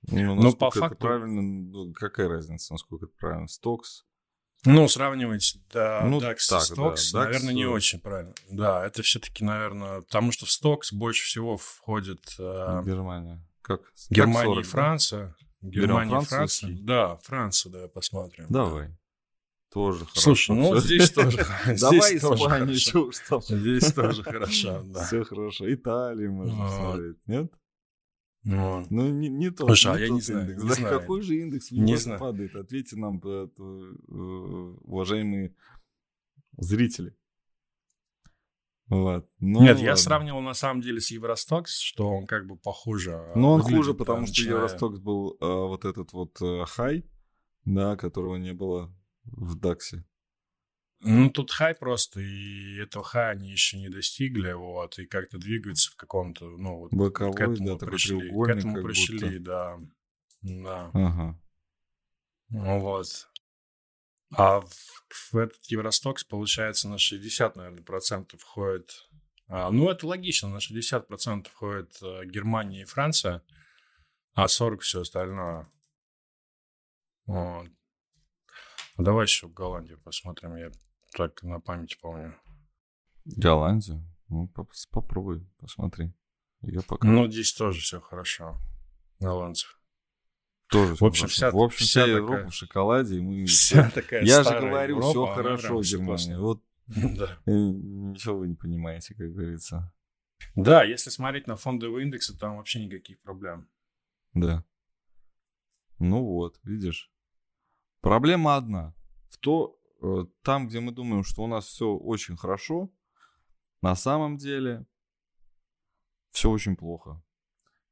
Ну, 0.01 0.35
Но 0.35 0.51
по 0.51 0.69
факту... 0.71 0.97
правильно, 0.97 1.41
ну, 1.41 1.93
какая 1.93 2.27
разница, 2.27 2.73
насколько 2.73 3.05
это 3.05 3.15
правильно? 3.17 3.47
Стокс, 3.47 4.05
ну, 4.65 4.87
сравнивать 4.87 5.57
да, 5.71 6.01
ну, 6.03 6.19
DAX 6.19 6.37
так, 6.49 6.61
с 6.61 6.71
Stocks, 6.71 7.13
да. 7.13 7.25
наверное, 7.25 7.53
не 7.53 7.65
очень 7.65 7.99
правильно. 7.99 8.33
Да, 8.49 8.85
это 8.85 9.01
все-таки, 9.03 9.43
наверное, 9.43 10.01
потому 10.01 10.31
что 10.31 10.45
в 10.45 10.49
Stocks 10.49 10.93
больше 10.93 11.25
всего 11.25 11.57
входит... 11.57 12.35
Э, 12.39 12.81
Германия. 12.85 13.41
Как? 13.61 13.81
Германия 14.09 14.55
как 14.55 14.65
40, 14.65 14.65
и 14.65 14.67
Франция. 14.67 15.35
Да? 15.61 15.69
Германия 15.69 16.21
и 16.21 16.25
Франция. 16.25 16.77
Да, 16.81 17.17
Франция, 17.23 17.71
да, 17.71 17.87
посмотрим. 17.87 18.45
Давай. 18.49 18.89
Тоже 19.71 20.05
хорошо. 20.05 20.21
Слушай, 20.21 20.55
ну 20.55 20.77
здесь 20.77 21.11
тоже 21.11 21.37
Давай 21.79 22.17
Испанию, 22.17 22.79
что 22.79 23.11
Здесь 23.41 23.93
тоже 23.93 24.23
хорошо, 24.23 24.81
да. 24.85 25.05
Все 25.05 25.23
хорошо. 25.23 25.73
Италию 25.73 26.31
можно 26.31 26.69
смотреть, 26.69 27.17
нет? 27.27 27.51
Ну, 28.49 28.87
ну 28.89 29.09
не, 29.09 29.27
не 29.27 29.51
то. 29.51 29.65
Слушай, 29.65 29.93
а 29.93 29.99
я 29.99 30.09
не 30.09 30.21
знаю. 30.21 30.43
Индекс. 30.43 30.63
Не 30.63 30.69
да, 30.69 30.75
знаю. 30.75 30.99
Какой 30.99 31.21
же 31.21 31.35
индекс 31.35 31.69
в 31.69 31.73
не 31.73 31.97
знаю. 31.97 32.19
падает? 32.19 32.55
Ответьте 32.55 32.95
нам, 32.95 33.21
э, 33.21 33.47
уважаемые 34.83 35.53
зрители. 36.57 37.13
Вот. 38.87 39.29
Ну, 39.39 39.59
Нет, 39.63 39.75
ладно. 39.75 39.85
я 39.85 39.95
сравнивал 39.97 40.39
на 40.39 40.53
самом 40.53 40.81
деле 40.81 41.01
с 41.01 41.11
Евростокс, 41.11 41.77
что 41.77 42.07
он 42.07 42.25
как 42.25 42.47
бы 42.47 42.55
похуже. 42.55 43.33
Но 43.35 43.55
он 43.55 43.61
хуже, 43.61 43.93
потому 43.93 44.21
начиная... 44.21 44.33
что 44.33 44.55
Евростокс 44.55 44.99
был 44.99 45.37
а, 45.41 45.67
вот 45.67 45.83
этот 45.83 46.13
вот 46.13 46.41
а, 46.41 46.63
хай, 46.65 47.03
да, 47.65 47.97
которого 47.97 48.37
не 48.37 48.53
было 48.53 48.95
в 49.25 49.55
Даксе. 49.55 50.05
Ну, 50.99 51.29
тут 51.29 51.51
хай 51.51 51.75
просто, 51.75 52.19
и 52.19 52.77
этого 52.77 53.03
хая 53.03 53.31
они 53.31 53.51
еще 53.51 53.77
не 53.77 53.89
достигли, 53.89 54.51
вот, 54.53 54.97
и 54.97 55.05
как-то 55.05 55.37
двигаются 55.37 55.91
в 55.91 55.95
каком-то, 55.95 56.45
ну, 56.45 56.79
вот 56.79 56.93
Боковой, 56.93 57.35
к 57.35 57.41
этому 57.41 57.77
да, 57.77 57.85
пришли, 57.85 58.29
к 58.29 58.49
этому 58.49 58.83
пришли, 58.83 59.37
да, 59.37 59.77
да. 60.41 60.91
Ага. 60.93 61.39
Ну, 62.49 62.79
вот. 62.79 63.29
А 64.35 64.61
в, 64.61 65.31
в 65.31 65.37
этот 65.37 65.63
Евростокс, 65.65 66.23
получается, 66.23 66.89
на 66.89 66.97
60, 66.97 67.55
наверное, 67.55 67.83
процентов 67.83 68.41
входит... 68.41 69.07
А, 69.47 69.71
ну, 69.71 69.89
это 69.89 70.07
логично, 70.07 70.49
на 70.49 70.59
60 70.59 71.07
процентов 71.07 71.53
входит 71.53 71.97
а, 72.01 72.25
Германия 72.25 72.81
и 72.81 72.85
Франция, 72.85 73.43
а 74.33 74.47
40 74.47 74.81
все 74.81 75.01
остальное. 75.01 75.71
Вот. 77.25 77.69
Давай 78.97 79.25
еще 79.25 79.47
в 79.47 79.53
Голландию 79.53 79.99
посмотрим. 79.99 80.55
Я 80.55 80.71
так 81.15 81.43
на 81.43 81.59
память 81.59 81.99
помню. 82.01 82.35
Голландию? 83.25 84.03
Ну, 84.29 84.51
попробуй, 84.91 85.47
посмотри. 85.59 86.13
Я 86.61 86.81
пока... 86.81 87.07
Ну, 87.07 87.29
здесь 87.29 87.53
тоже 87.53 87.79
все 87.79 88.01
хорошо. 88.01 88.55
Голландцев. 89.19 89.79
Тоже 90.69 90.95
в 90.95 91.03
общем, 91.03 91.27
вся, 91.27 91.51
в 91.51 91.57
общем, 91.57 91.85
вся, 91.85 92.03
вся 92.03 92.11
Европа 92.11 92.33
такая, 92.33 92.49
в 92.49 92.53
шоколаде. 92.53 93.17
И 93.17 93.21
мы... 93.21 93.45
Вся 93.47 93.89
такая 93.89 94.23
Я 94.23 94.43
же 94.43 94.59
говорю, 94.59 94.97
Европа, 94.97 95.09
все 95.09 95.25
хорошо 95.33 95.77
в 95.77 95.83
Германии. 95.83 96.35
Вот 96.35 96.61
да. 96.87 97.37
Э, 97.45 97.51
ничего 97.51 98.39
вы 98.39 98.49
не 98.49 98.55
понимаете, 98.55 99.15
как 99.15 99.31
говорится. 99.31 99.93
Да, 100.55 100.83
если 100.83 101.09
смотреть 101.09 101.47
на 101.47 101.55
фондовые 101.55 102.05
индексы, 102.05 102.37
там 102.37 102.57
вообще 102.57 102.83
никаких 102.83 103.21
проблем. 103.21 103.69
Да. 104.33 104.63
Ну 105.99 106.23
вот, 106.23 106.59
видишь. 106.63 107.11
Проблема 108.01 108.55
одна. 108.55 108.93
В 109.29 109.37
то, 109.37 109.77
Э, 110.01 110.25
там, 110.43 110.67
где 110.67 110.79
мы 110.79 110.91
думаем, 110.91 111.23
что 111.23 111.43
у 111.43 111.47
нас 111.47 111.65
все 111.65 111.89
очень 111.89 112.37
хорошо, 112.37 112.91
на 113.81 113.95
самом 113.95 114.37
деле 114.37 114.85
все 116.31 116.49
очень 116.51 116.75
плохо. 116.75 117.23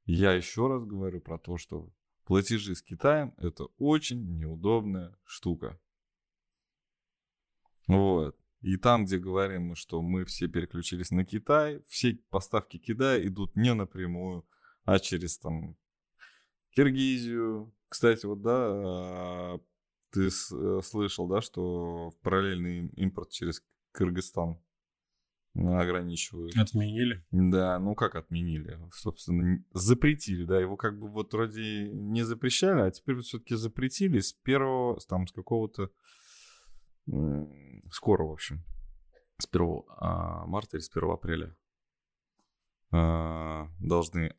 Я 0.06 0.34
еще 0.34 0.68
раз 0.68 0.84
говорю 0.86 1.20
про 1.20 1.40
то, 1.40 1.58
что 1.58 1.90
платежи 2.26 2.76
с 2.76 2.84
Китаем 2.84 3.34
это 3.38 3.66
очень 3.78 4.38
неудобная 4.38 5.18
штука. 5.24 5.80
Вот. 7.88 8.38
И 8.62 8.78
там, 8.78 9.06
где 9.06 9.18
говорим 9.18 9.68
мы, 9.68 9.76
что 9.76 10.02
мы 10.02 10.26
все 10.26 10.48
переключились 10.48 11.12
на 11.12 11.24
Китай, 11.26 11.84
все 11.88 12.16
поставки 12.30 12.78
Китая 12.78 13.26
идут 13.26 13.56
не 13.56 13.74
напрямую, 13.74 14.48
а 14.84 15.00
через 15.00 15.38
там 15.40 15.76
Киргизию. 16.72 17.74
Кстати, 17.90 18.26
вот 18.26 18.42
да, 18.42 18.68
а, 18.68 19.60
ты 20.12 20.28
э, 20.28 20.82
слышал, 20.84 21.28
да, 21.28 21.42
что 21.42 22.14
параллельный 22.22 22.88
импорт 22.96 23.32
через 23.32 23.64
Кыргызстан 23.92 24.60
ограничивают. 25.56 26.56
Отменили? 26.58 27.24
Да, 27.32 27.80
ну 27.80 27.96
как 27.96 28.16
отменили? 28.16 28.78
Собственно, 28.94 29.64
запретили, 29.74 30.44
да, 30.44 30.60
его 30.60 30.76
как 30.76 31.00
бы 31.00 31.08
вот 31.08 31.34
вроде 31.34 31.90
не 31.90 32.24
запрещали, 32.24 32.82
а 32.82 32.92
теперь 32.92 33.16
вот 33.16 33.26
все-таки 33.26 33.56
запретили 33.56 34.20
с 34.20 34.34
первого, 34.34 35.00
там, 35.08 35.28
с 35.28 35.32
какого-то, 35.32 35.92
скоро, 37.92 38.24
в 38.24 38.32
общем, 38.32 38.64
с 39.38 39.48
1 39.48 39.84
а, 39.98 40.46
марта 40.46 40.78
или 40.78 40.84
с 40.84 40.90
1 40.90 41.10
апреля 41.10 41.56
а, 42.92 43.70
должны 43.80 44.36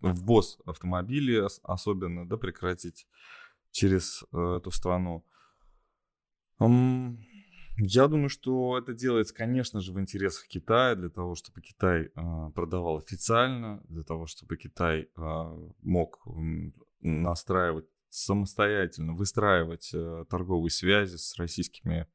ввоз 0.00 0.58
автомобилей 0.64 1.46
особенно, 1.62 2.28
да, 2.28 2.36
прекратить 2.36 3.06
через 3.76 4.24
э, 4.32 4.56
эту 4.56 4.70
страну. 4.70 5.24
Я 7.78 8.08
думаю, 8.08 8.30
что 8.30 8.78
это 8.78 8.94
делается, 8.94 9.34
конечно 9.34 9.80
же, 9.80 9.92
в 9.92 10.00
интересах 10.00 10.46
Китая, 10.48 10.94
для 10.94 11.10
того, 11.10 11.34
чтобы 11.34 11.60
Китай 11.60 12.04
э, 12.06 12.50
продавал 12.54 12.96
официально, 12.96 13.82
для 13.88 14.02
того, 14.02 14.26
чтобы 14.26 14.56
Китай 14.56 15.02
э, 15.02 15.68
мог 15.82 16.26
настраивать 17.00 17.84
самостоятельно, 18.08 19.12
выстраивать 19.12 19.94
торговые 20.30 20.70
связи 20.70 21.16
с 21.16 21.36
российскими 21.36 22.06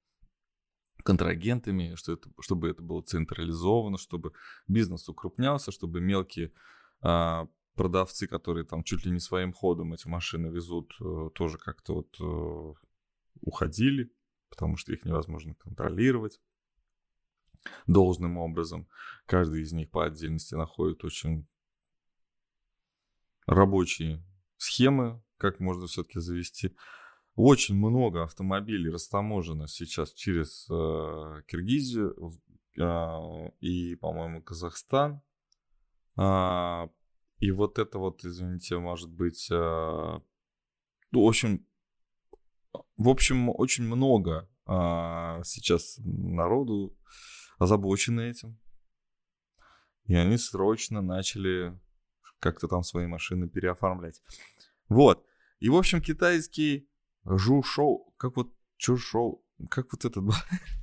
контрагентами, 1.04 1.94
что 1.94 2.14
это, 2.14 2.28
чтобы 2.40 2.70
это 2.70 2.82
было 2.82 3.04
централизовано, 3.04 4.00
чтобы 4.00 4.34
бизнес 4.68 5.08
укрупнялся, 5.10 5.72
чтобы 5.72 6.02
мелкие 6.02 6.54
продавцы, 7.76 8.28
которые 8.28 8.66
там 8.66 8.84
чуть 8.84 9.06
ли 9.06 9.12
не 9.12 9.20
своим 9.20 9.54
ходом 9.54 9.94
эти 9.94 10.08
машины 10.08 10.48
везут, 10.48 10.94
э, 11.00 11.30
тоже 11.34 11.58
как-то 11.58 11.96
вот 11.96 12.16
э, 12.20 12.74
уходили, 13.42 14.12
потому 14.50 14.78
что 14.78 14.94
их 14.94 15.06
невозможно 15.06 15.56
контролировать 15.56 16.42
должным 17.88 18.38
образом. 18.38 18.88
Каждый 19.26 19.62
из 19.62 19.72
них 19.72 19.90
по 19.90 20.06
отдельности 20.06 20.56
находит 20.56 21.04
очень 21.04 21.48
рабочие 23.46 24.24
схемы, 24.58 25.24
как 25.38 25.60
можно 25.60 25.88
все-таки 25.88 26.20
завести. 26.20 26.76
Очень 27.36 27.76
много 27.76 28.24
автомобилей 28.24 28.90
растаможено 28.90 29.68
сейчас 29.68 30.14
через 30.14 30.68
э, 30.70 31.42
Киргизию 31.48 32.14
э, 32.78 33.52
и, 33.62 33.96
по-моему, 33.96 34.44
Казахстан. 34.44 35.22
А, 36.18 36.90
и 37.42 37.50
вот 37.50 37.80
это 37.80 37.98
вот, 37.98 38.24
извините, 38.24 38.78
может 38.78 39.10
быть, 39.10 39.50
э, 39.52 39.56
ну, 41.12 41.24
в 41.24 41.28
общем, 41.28 41.66
в 42.98 43.10
общем, 43.10 43.50
очень 43.50 43.84
много 43.84 44.48
э, 44.68 45.42
сейчас 45.44 45.96
народу 45.98 46.96
озабочены 47.58 48.30
этим. 48.30 48.60
И 50.06 50.14
они 50.14 50.38
срочно 50.38 51.02
начали 51.02 51.80
как-то 52.40 52.68
там 52.68 52.84
свои 52.84 53.08
машины 53.08 53.50
переоформлять. 53.50 54.22
Вот. 54.88 55.26
И, 55.60 55.70
в 55.70 55.76
общем, 55.76 56.00
китайский 56.00 56.88
Жу-шоу, 57.26 58.14
как 58.18 58.38
вот 58.38 58.54
Чу-шоу, 58.78 59.44
как 59.68 59.92
вот 59.92 60.06
этот... 60.06 60.26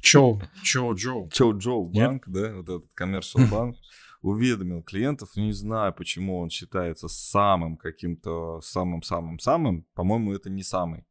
Чоу, 0.02 0.42
Чоу 0.64 0.94
Джоу. 0.96 1.30
Чоу 1.30 1.56
Джоу 1.56 1.84
банк, 1.84 2.24
да, 2.26 2.52
вот 2.56 2.68
этот 2.68 2.92
коммерческий 2.94 3.48
банк, 3.48 3.76
уведомил 4.20 4.82
клиентов, 4.82 5.36
не 5.36 5.52
знаю, 5.52 5.94
почему 5.94 6.38
он 6.38 6.50
считается 6.50 7.08
самым 7.08 7.76
каким-то, 7.76 8.60
самым-самым-самым, 8.60 9.86
по-моему, 9.94 10.32
это 10.32 10.50
не 10.50 10.62
самый, 10.62 11.06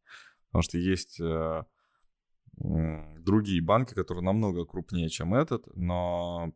потому 0.48 0.64
что 0.64 0.78
есть 0.78 1.20
э, 1.20 1.64
другие 2.58 3.62
банки, 3.62 3.94
которые 3.94 4.24
намного 4.24 4.66
крупнее, 4.66 5.10
чем 5.10 5.34
этот, 5.34 5.68
но 5.76 6.54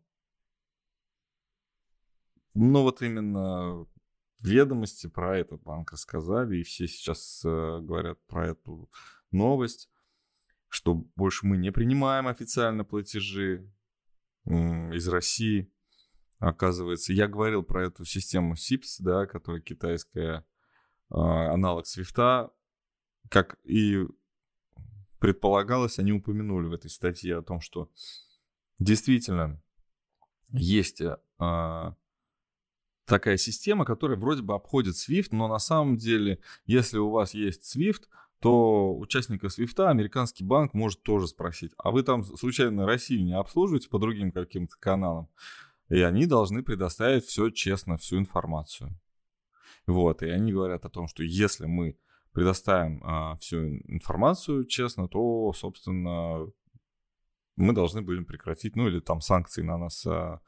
но 2.53 2.83
вот 2.83 3.01
именно 3.01 3.85
ведомости 4.39 5.07
про 5.07 5.37
этот 5.37 5.61
банк 5.61 5.91
рассказали, 5.91 6.57
и 6.57 6.63
все 6.63 6.87
сейчас 6.87 7.43
э, 7.45 7.79
говорят 7.81 8.19
про 8.27 8.49
эту 8.49 8.89
новость, 9.31 9.89
что 10.67 10.95
больше 11.15 11.45
мы 11.45 11.57
не 11.57 11.71
принимаем 11.71 12.27
официально 12.27 12.83
платежи 12.83 13.71
э, 14.45 14.51
из 14.95 15.07
России. 15.07 15.71
Оказывается, 16.41 17.13
я 17.13 17.27
говорил 17.27 17.61
про 17.61 17.85
эту 17.85 18.03
систему 18.03 18.55
SIPS, 18.55 18.95
да, 18.97 19.27
которая 19.27 19.61
китайская, 19.61 20.43
э, 21.11 21.15
аналог 21.15 21.85
Свифта, 21.85 22.49
как 23.29 23.59
и 23.63 24.07
предполагалось, 25.19 25.99
они 25.99 26.11
упомянули 26.13 26.65
в 26.65 26.73
этой 26.73 26.89
статье 26.89 27.37
о 27.37 27.43
том, 27.43 27.61
что 27.61 27.91
действительно 28.79 29.61
есть 30.49 31.01
э, 31.01 31.93
такая 33.05 33.37
система, 33.37 33.85
которая 33.85 34.17
вроде 34.17 34.41
бы 34.41 34.55
обходит 34.55 34.95
SWIFT, 34.95 35.27
но 35.33 35.47
на 35.47 35.59
самом 35.59 35.97
деле, 35.97 36.39
если 36.65 36.97
у 36.97 37.11
вас 37.11 37.35
есть 37.35 37.77
SWIFT, 37.77 38.05
то 38.39 38.97
участника 38.97 39.45
SWIFT 39.45 39.85
американский 39.85 40.43
банк 40.43 40.73
может 40.73 41.03
тоже 41.03 41.27
спросить, 41.27 41.71
а 41.77 41.91
вы 41.91 42.01
там 42.01 42.23
случайно 42.23 42.87
Россию 42.87 43.25
не 43.25 43.37
обслуживаете 43.37 43.89
по 43.89 43.99
другим 43.99 44.31
каким-то 44.31 44.75
каналам? 44.79 45.29
И 45.91 46.01
они 46.01 46.25
должны 46.25 46.63
предоставить 46.63 47.25
все 47.25 47.49
честно, 47.49 47.97
всю 47.97 48.17
информацию. 48.17 48.97
Вот, 49.85 50.23
и 50.23 50.29
они 50.29 50.53
говорят 50.53 50.85
о 50.85 50.89
том, 50.89 51.07
что 51.07 51.21
если 51.21 51.65
мы 51.65 51.99
предоставим 52.31 53.01
а, 53.03 53.35
всю 53.35 53.57
информацию 53.87 54.65
честно, 54.65 55.09
то, 55.09 55.51
собственно, 55.51 56.47
мы 57.57 57.73
должны 57.73 58.01
будем 58.01 58.23
прекратить, 58.23 58.77
ну 58.77 58.87
или 58.87 59.01
там 59.01 59.19
санкции 59.19 59.63
на 59.63 59.77
нас 59.77 60.05
а, 60.05 60.39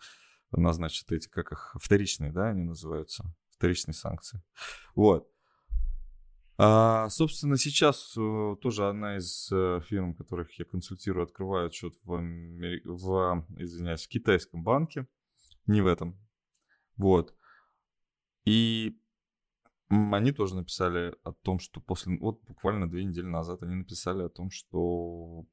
назначат 0.52 1.12
эти, 1.12 1.28
как 1.28 1.52
их, 1.52 1.76
вторичные, 1.78 2.32
да, 2.32 2.50
они 2.50 2.64
называются, 2.64 3.26
вторичные 3.50 3.96
санкции. 3.96 4.42
Вот. 4.96 5.28
А, 6.58 7.10
собственно, 7.10 7.58
сейчас 7.58 8.16
uh, 8.16 8.56
тоже 8.58 8.88
одна 8.88 9.18
из 9.18 9.52
uh, 9.52 9.82
фирм, 9.82 10.14
которых 10.14 10.58
я 10.60 10.66
консультирую, 10.66 11.24
открывает 11.24 11.74
счет 11.74 11.96
в, 12.04 12.14
Амери... 12.14 12.82
в, 12.86 13.46
извиняюсь, 13.58 14.06
в 14.06 14.08
китайском 14.08 14.64
банке, 14.64 15.08
не 15.68 15.82
в 15.82 15.88
этом. 15.88 16.18
Вот. 16.98 17.36
И 18.46 18.98
они 19.90 20.32
тоже 20.32 20.56
написали 20.56 21.16
о 21.24 21.34
том, 21.34 21.60
что 21.60 21.80
после, 21.80 22.18
вот 22.18 22.42
буквально 22.44 22.90
две 22.90 23.04
недели 23.04 23.26
назад 23.26 23.64
они 23.64 23.76
написали 23.76 24.24
о 24.24 24.30
том, 24.30 24.50
что 24.50 25.46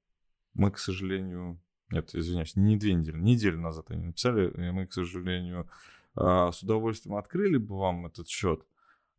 мы, 0.55 0.71
к 0.71 0.79
сожалению, 0.79 1.61
нет, 1.91 2.15
извиняюсь, 2.15 2.57
не 2.57 2.77
две 2.77 2.95
недели, 2.95 3.17
неделю 3.17 3.61
назад 3.61 3.91
они 3.91 4.07
написали, 4.07 4.51
и 4.51 4.71
мы, 4.71 4.87
к 4.87 4.93
сожалению, 4.93 5.69
а, 6.15 6.53
с 6.53 6.63
удовольствием 6.63 7.17
открыли 7.17 7.57
бы 7.57 7.77
вам 7.77 8.07
этот 8.07 8.29
счет, 8.29 8.65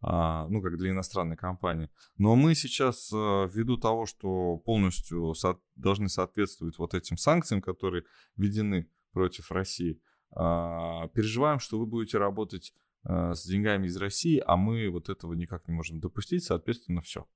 а, 0.02 0.48
ну, 0.48 0.62
как 0.62 0.78
для 0.78 0.92
иностранной 0.92 1.38
компании. 1.38 1.90
Но 2.18 2.36
мы 2.36 2.56
сейчас, 2.56 3.12
а, 3.14 3.46
ввиду 3.48 3.78
того, 3.78 4.06
что 4.06 4.58
полностью 4.58 5.34
должны 5.76 6.10
соответствовать 6.10 6.78
вот 6.78 6.94
этим 6.94 7.18
санкциям, 7.18 7.62
которые 7.62 8.04
введены 8.36 8.90
против 9.12 9.52
России, 9.52 10.02
переживаем, 10.34 11.60
что 11.60 11.80
вы 11.80 11.86
будете 11.86 12.18
работать 12.18 12.74
с 13.04 13.46
деньгами 13.46 13.88
из 13.88 13.98
России, 13.98 14.42
а 14.46 14.56
мы 14.56 14.90
вот 14.90 15.10
этого 15.10 15.34
никак 15.34 15.68
не 15.68 15.74
можем 15.74 16.00
допустить, 16.00 16.44
соответственно, 16.44 17.02
все. 17.02 17.28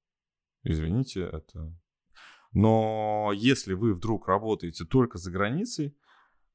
Извините, 0.64 1.22
это 1.22 1.76
но 2.56 3.34
если 3.36 3.74
вы 3.74 3.94
вдруг 3.94 4.30
работаете 4.30 4.86
только 4.86 5.18
за 5.18 5.30
границей, 5.30 5.94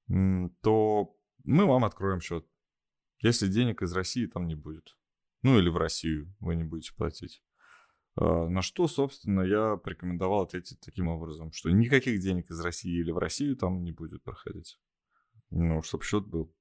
то 0.08 1.14
мы 1.44 1.66
вам 1.66 1.84
откроем 1.84 2.20
счет. 2.20 2.46
Если 3.20 3.48
денег 3.48 3.82
из 3.82 3.92
России 3.92 4.24
там 4.24 4.46
не 4.46 4.54
будет. 4.54 4.96
Ну 5.42 5.58
или 5.58 5.68
в 5.68 5.76
Россию 5.76 6.34
вы 6.40 6.56
не 6.56 6.64
будете 6.64 6.94
платить. 6.94 7.42
А, 8.16 8.48
на 8.48 8.62
что, 8.62 8.88
собственно, 8.88 9.42
я 9.42 9.76
порекомендовал 9.76 10.40
ответить 10.40 10.80
таким 10.80 11.08
образом, 11.08 11.52
что 11.52 11.70
никаких 11.70 12.20
денег 12.20 12.50
из 12.50 12.58
России 12.60 12.98
или 12.98 13.10
в 13.10 13.18
Россию 13.18 13.56
там 13.56 13.84
не 13.84 13.92
будет 13.92 14.22
проходить. 14.22 14.80
Ну, 15.50 15.82
чтобы 15.82 16.04
счет 16.04 16.26
был. 16.26 16.52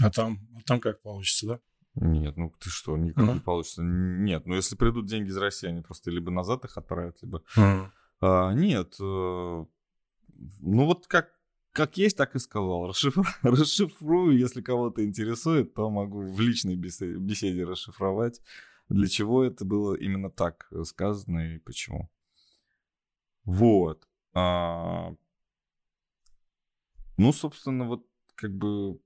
А 0.00 0.10
там, 0.10 0.38
а 0.56 0.62
там 0.66 0.80
как 0.80 1.02
получится, 1.02 1.46
да? 1.46 1.60
Нет, 1.94 2.36
ну 2.36 2.52
ты 2.58 2.70
что, 2.70 2.96
никак 2.96 3.24
uh-huh. 3.24 3.34
не 3.34 3.40
получится. 3.40 3.82
Нет, 3.82 4.46
ну 4.46 4.54
если 4.54 4.76
придут 4.76 5.06
деньги 5.06 5.28
из 5.28 5.36
России, 5.36 5.68
они 5.68 5.82
просто 5.82 6.10
либо 6.10 6.30
назад 6.30 6.64
их 6.64 6.78
отправят, 6.78 7.18
либо... 7.22 7.42
Uh-huh. 7.54 7.90
А, 8.20 8.52
нет, 8.54 8.94
э, 8.98 9.02
ну 9.04 10.86
вот 10.86 11.06
как, 11.06 11.32
как 11.72 11.98
есть, 11.98 12.16
так 12.16 12.34
и 12.34 12.38
сказал. 12.38 12.86
Расшифрую, 12.86 13.26
расшифрую, 13.42 14.38
если 14.38 14.62
кого-то 14.62 15.04
интересует, 15.04 15.74
то 15.74 15.90
могу 15.90 16.22
в 16.22 16.40
личной 16.40 16.76
беседе, 16.76 17.18
беседе 17.18 17.64
расшифровать, 17.64 18.40
для 18.88 19.08
чего 19.08 19.44
это 19.44 19.64
было 19.66 19.94
именно 19.94 20.30
так 20.30 20.70
сказано 20.84 21.56
и 21.56 21.58
почему. 21.58 22.10
Вот. 23.44 24.08
А, 24.34 25.14
ну, 27.16 27.32
собственно, 27.32 27.86
вот 27.86 28.06
как 28.34 28.54
бы 28.54 29.00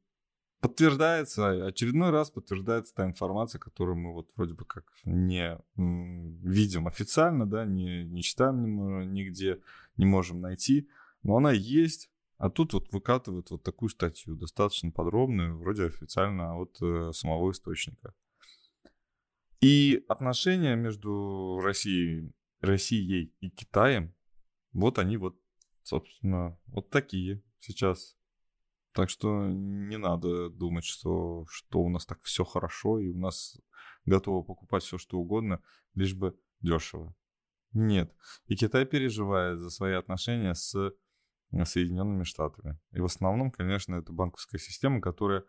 подтверждается, 0.60 1.66
очередной 1.66 2.10
раз 2.10 2.30
подтверждается 2.30 2.94
та 2.94 3.04
информация, 3.04 3.58
которую 3.58 3.96
мы 3.96 4.12
вот 4.12 4.30
вроде 4.36 4.54
бы 4.54 4.64
как 4.64 4.84
не 5.04 5.58
видим 5.76 6.88
официально, 6.88 7.46
да, 7.46 7.64
не, 7.64 8.04
не 8.04 8.22
читаем 8.22 9.12
нигде, 9.12 9.60
не 9.96 10.06
можем 10.06 10.40
найти, 10.40 10.88
но 11.22 11.36
она 11.36 11.52
есть, 11.52 12.10
а 12.38 12.50
тут 12.50 12.72
вот 12.72 12.92
выкатывают 12.92 13.50
вот 13.50 13.62
такую 13.62 13.88
статью, 13.90 14.36
достаточно 14.36 14.90
подробную, 14.90 15.56
вроде 15.58 15.86
официально 15.86 16.56
от 16.56 16.76
э, 16.82 17.12
самого 17.12 17.50
источника. 17.50 18.14
И 19.60 20.04
отношения 20.08 20.76
между 20.76 21.60
Россией, 21.62 22.32
Россией 22.60 23.32
и 23.40 23.50
Китаем, 23.50 24.14
вот 24.72 24.98
они 24.98 25.16
вот, 25.16 25.40
собственно, 25.82 26.58
вот 26.66 26.90
такие 26.90 27.42
сейчас. 27.58 28.16
Так 28.92 29.10
что 29.10 29.46
не 29.46 29.98
надо 29.98 30.48
думать, 30.48 30.84
что, 30.84 31.44
что 31.50 31.80
у 31.80 31.90
нас 31.90 32.06
так 32.06 32.22
все 32.22 32.44
хорошо, 32.44 32.98
и 32.98 33.08
у 33.08 33.18
нас 33.18 33.60
готово 34.06 34.42
покупать 34.42 34.82
все, 34.82 34.96
что 34.96 35.18
угодно, 35.18 35.62
лишь 35.94 36.14
бы 36.14 36.38
дешево. 36.60 37.14
Нет. 37.72 38.14
И 38.46 38.56
Китай 38.56 38.86
переживает 38.86 39.58
за 39.58 39.68
свои 39.68 39.92
отношения 39.92 40.54
с 40.54 40.74
э, 40.74 41.64
Соединенными 41.64 42.24
Штатами. 42.24 42.78
И 42.92 43.00
в 43.00 43.04
основном, 43.04 43.50
конечно, 43.50 43.96
это 43.96 44.12
банковская 44.12 44.58
система, 44.58 45.02
которая, 45.02 45.44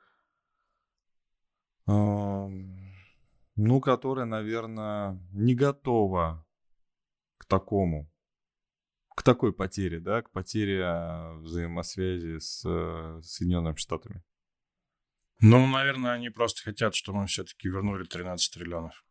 ну, 1.85 3.79
которая, 3.81 4.25
наверное, 4.25 5.25
не 5.31 5.55
готова 5.55 6.45
к 7.37 7.45
такому 7.45 8.11
к 9.17 9.23
такой 9.23 9.51
потере, 9.51 9.99
да, 9.99 10.21
к 10.21 10.29
потере 10.29 10.83
а, 10.85 11.33
взаимосвязи 11.39 12.37
с 12.37 12.61
э, 12.63 13.19
Соединенными 13.23 13.75
Штатами? 13.75 14.23
Ну, 15.41 15.65
наверное, 15.65 16.11
они 16.11 16.29
просто 16.29 16.61
хотят, 16.61 16.93
чтобы 16.93 17.21
мы 17.21 17.25
все-таки 17.25 17.67
вернули 17.67 18.03
13 18.03 18.53
триллионов. 18.53 19.03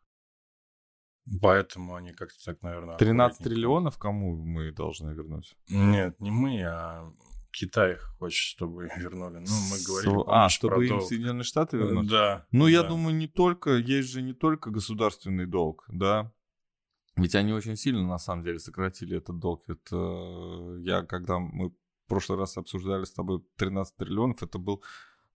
Поэтому 1.42 1.96
они 1.96 2.12
как-то 2.12 2.36
так, 2.44 2.62
наверное... 2.62 2.96
13 2.96 3.42
триллионов 3.42 3.98
кому 3.98 4.36
мы 4.36 4.70
должны 4.70 5.10
вернуть? 5.10 5.56
Нет, 5.68 6.20
не 6.20 6.30
мы, 6.30 6.62
а 6.62 7.12
Китай 7.50 7.96
хочет, 8.20 8.38
чтобы 8.38 8.88
вернули. 8.96 9.38
Ну, 9.38 9.56
мы 9.70 9.84
говорили, 9.84 10.24
Со- 10.24 10.44
А, 10.44 10.48
чтобы 10.48 10.86
им 10.86 11.00
Соединенные 11.00 11.42
Штаты 11.42 11.78
вернуть? 11.78 12.08
Да. 12.08 12.46
Ну, 12.52 12.68
я 12.68 12.82
да. 12.82 12.90
думаю, 12.90 13.16
не 13.16 13.26
только, 13.26 13.72
есть 13.72 14.10
же 14.10 14.22
не 14.22 14.34
только 14.34 14.70
государственный 14.70 15.46
долг, 15.46 15.84
да. 15.88 16.32
Ведь 17.16 17.34
они 17.34 17.52
очень 17.52 17.76
сильно, 17.76 18.06
на 18.06 18.18
самом 18.18 18.44
деле, 18.44 18.58
сократили 18.58 19.16
этот 19.16 19.38
долг. 19.38 19.62
Это 19.68 19.96
э, 19.96 20.80
я, 20.82 21.02
когда 21.02 21.38
мы 21.38 21.70
в 21.70 22.08
прошлый 22.08 22.38
раз 22.38 22.56
обсуждали 22.58 23.04
с 23.04 23.12
тобой 23.12 23.42
13 23.56 23.96
триллионов, 23.96 24.42
это 24.42 24.58
был 24.58 24.84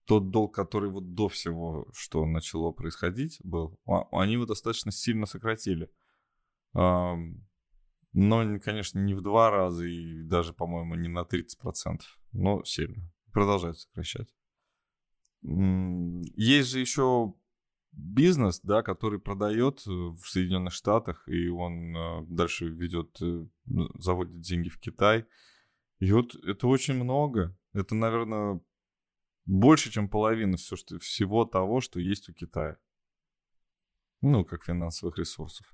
тот 0.06 0.30
долг, 0.30 0.54
который 0.54 0.90
вот 0.90 1.14
до 1.14 1.28
всего, 1.28 1.88
что 1.92 2.24
начало 2.24 2.70
происходить, 2.70 3.40
был. 3.42 3.78
А- 3.86 4.06
Они 4.12 4.34
его 4.34 4.46
достаточно 4.46 4.92
сильно 4.92 5.26
сократили. 5.26 5.90
Но, 8.14 8.58
конечно, 8.62 8.98
не 8.98 9.14
в 9.14 9.22
два 9.22 9.50
раза 9.50 9.86
и 9.86 10.22
даже, 10.22 10.52
по-моему, 10.52 10.94
не 10.96 11.08
на 11.08 11.24
30%, 11.24 12.00
но 12.32 12.62
сильно. 12.64 13.10
Продолжают 13.32 13.78
сокращать. 13.78 14.28
Есть 15.42 16.68
же 16.68 16.80
еще 16.80 17.34
бизнес, 17.92 18.60
да, 18.62 18.82
который 18.82 19.20
продает 19.20 19.82
э, 19.86 19.90
в 19.90 20.22
Соединенных 20.24 20.72
Штатах, 20.72 21.26
и 21.28 21.48
он 21.48 21.96
э, 21.96 22.26
дальше 22.28 22.68
ведет, 22.68 23.20
э, 23.20 23.46
заводит 23.98 24.40
деньги 24.40 24.68
в 24.68 24.78
Китай. 24.78 25.26
И 25.98 26.10
вот 26.12 26.34
это 26.34 26.66
очень 26.66 26.94
много. 26.94 27.56
Это, 27.72 27.94
наверное, 27.94 28.60
больше, 29.44 29.90
чем 29.90 30.08
половина 30.08 30.56
все, 30.56 30.76
что, 30.76 30.98
всего 30.98 31.44
того, 31.44 31.80
что 31.80 32.00
есть 32.00 32.28
у 32.28 32.32
Китая. 32.32 32.78
Ну, 34.20 34.44
как 34.44 34.64
финансовых 34.64 35.18
ресурсов. 35.18 35.66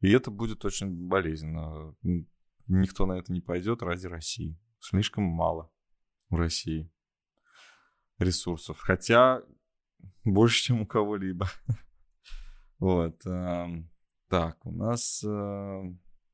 И 0.00 0.10
это 0.10 0.30
будет 0.30 0.64
очень 0.64 1.08
болезненно. 1.08 1.94
Никто 2.66 3.06
на 3.06 3.14
это 3.14 3.32
не 3.32 3.40
пойдет 3.40 3.82
ради 3.82 4.06
России. 4.06 4.58
Слишком 4.78 5.24
мало 5.24 5.70
в 6.30 6.36
России 6.36 6.90
ресурсов. 8.18 8.78
Хотя 8.78 9.42
больше, 10.24 10.62
чем 10.62 10.82
у 10.82 10.86
кого-либо. 10.86 11.48
Вот. 12.78 13.24
эм, 13.24 13.90
Так, 14.28 14.66
у 14.66 14.70
нас 14.70 15.24
э, 15.24 15.82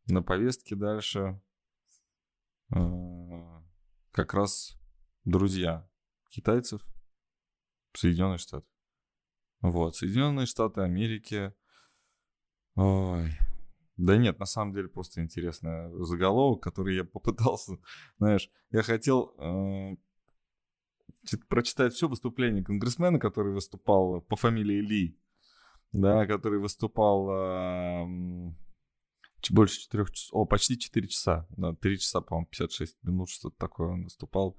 на 0.07 0.22
повестке 0.22 0.75
дальше 0.75 1.40
э, 2.75 3.61
как 4.11 4.35
раз 4.35 4.77
друзья 5.25 5.88
китайцев 6.31 6.83
Соединенные 7.94 8.38
Штаты. 8.38 8.66
Вот, 9.61 9.94
Соединенные 9.94 10.46
Штаты 10.46 10.81
Америки. 10.81 11.55
Ой. 12.75 13.31
Да 13.96 14.16
нет, 14.16 14.38
на 14.38 14.46
самом 14.46 14.72
деле 14.72 14.88
просто 14.88 15.20
интересный 15.22 15.92
заголовок, 16.05 16.62
который 16.62 16.96
я 16.96 17.05
попытался, 17.05 17.79
знаешь, 18.18 18.51
я 18.70 18.83
хотел 18.83 19.35
э, 19.38 19.96
прочитать 21.48 21.92
все 21.94 22.09
выступление 22.09 22.64
конгрессмена, 22.64 23.18
который 23.18 23.53
выступал 23.53 24.20
по 24.22 24.37
фамилии 24.37 24.81
Ли, 24.81 25.18
да, 25.92 26.27
который 26.27 26.59
выступал 26.59 27.29
э, 27.31 28.55
больше 29.51 29.81
четырех 29.81 30.11
часов, 30.12 30.31
о, 30.33 30.44
почти 30.46 30.79
4 30.79 31.09
часа, 31.09 31.46
да, 31.51 31.75
3 31.75 31.98
часа, 31.98 32.20
по-моему, 32.20 32.46
56 32.46 33.03
минут, 33.03 33.29
что-то 33.31 33.57
такое 33.59 33.88
он 33.88 34.05
выступал 34.05 34.57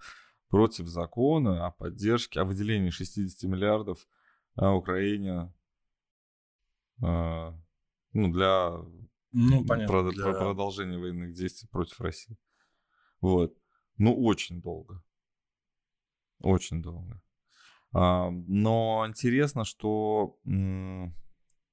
против 0.50 0.88
закона 0.88 1.66
о 1.66 1.72
поддержке, 1.72 2.40
о 2.40 2.46
выделении 2.46 2.90
60 2.90 3.50
миллиардов 3.50 4.08
э, 4.58 4.68
Украине, 4.68 5.54
э, 7.02 7.52
ну, 8.14 8.32
для 8.32 8.72
Ну, 9.32 9.66
понятно. 9.66 9.94
прод- 9.94 10.12
для- 10.12 10.24
про- 10.24 10.34
продолжения 10.40 10.98
военных 11.00 11.34
действий 11.34 11.68
против 11.72 12.00
России. 12.02 12.38
Вот. 13.22 13.58
Ну, 13.98 14.14
очень 14.24 14.62
долго. 14.62 15.02
Очень 16.44 16.82
долго. 16.82 17.22
А, 17.94 18.30
но 18.30 19.06
интересно, 19.08 19.66
что 19.66 20.38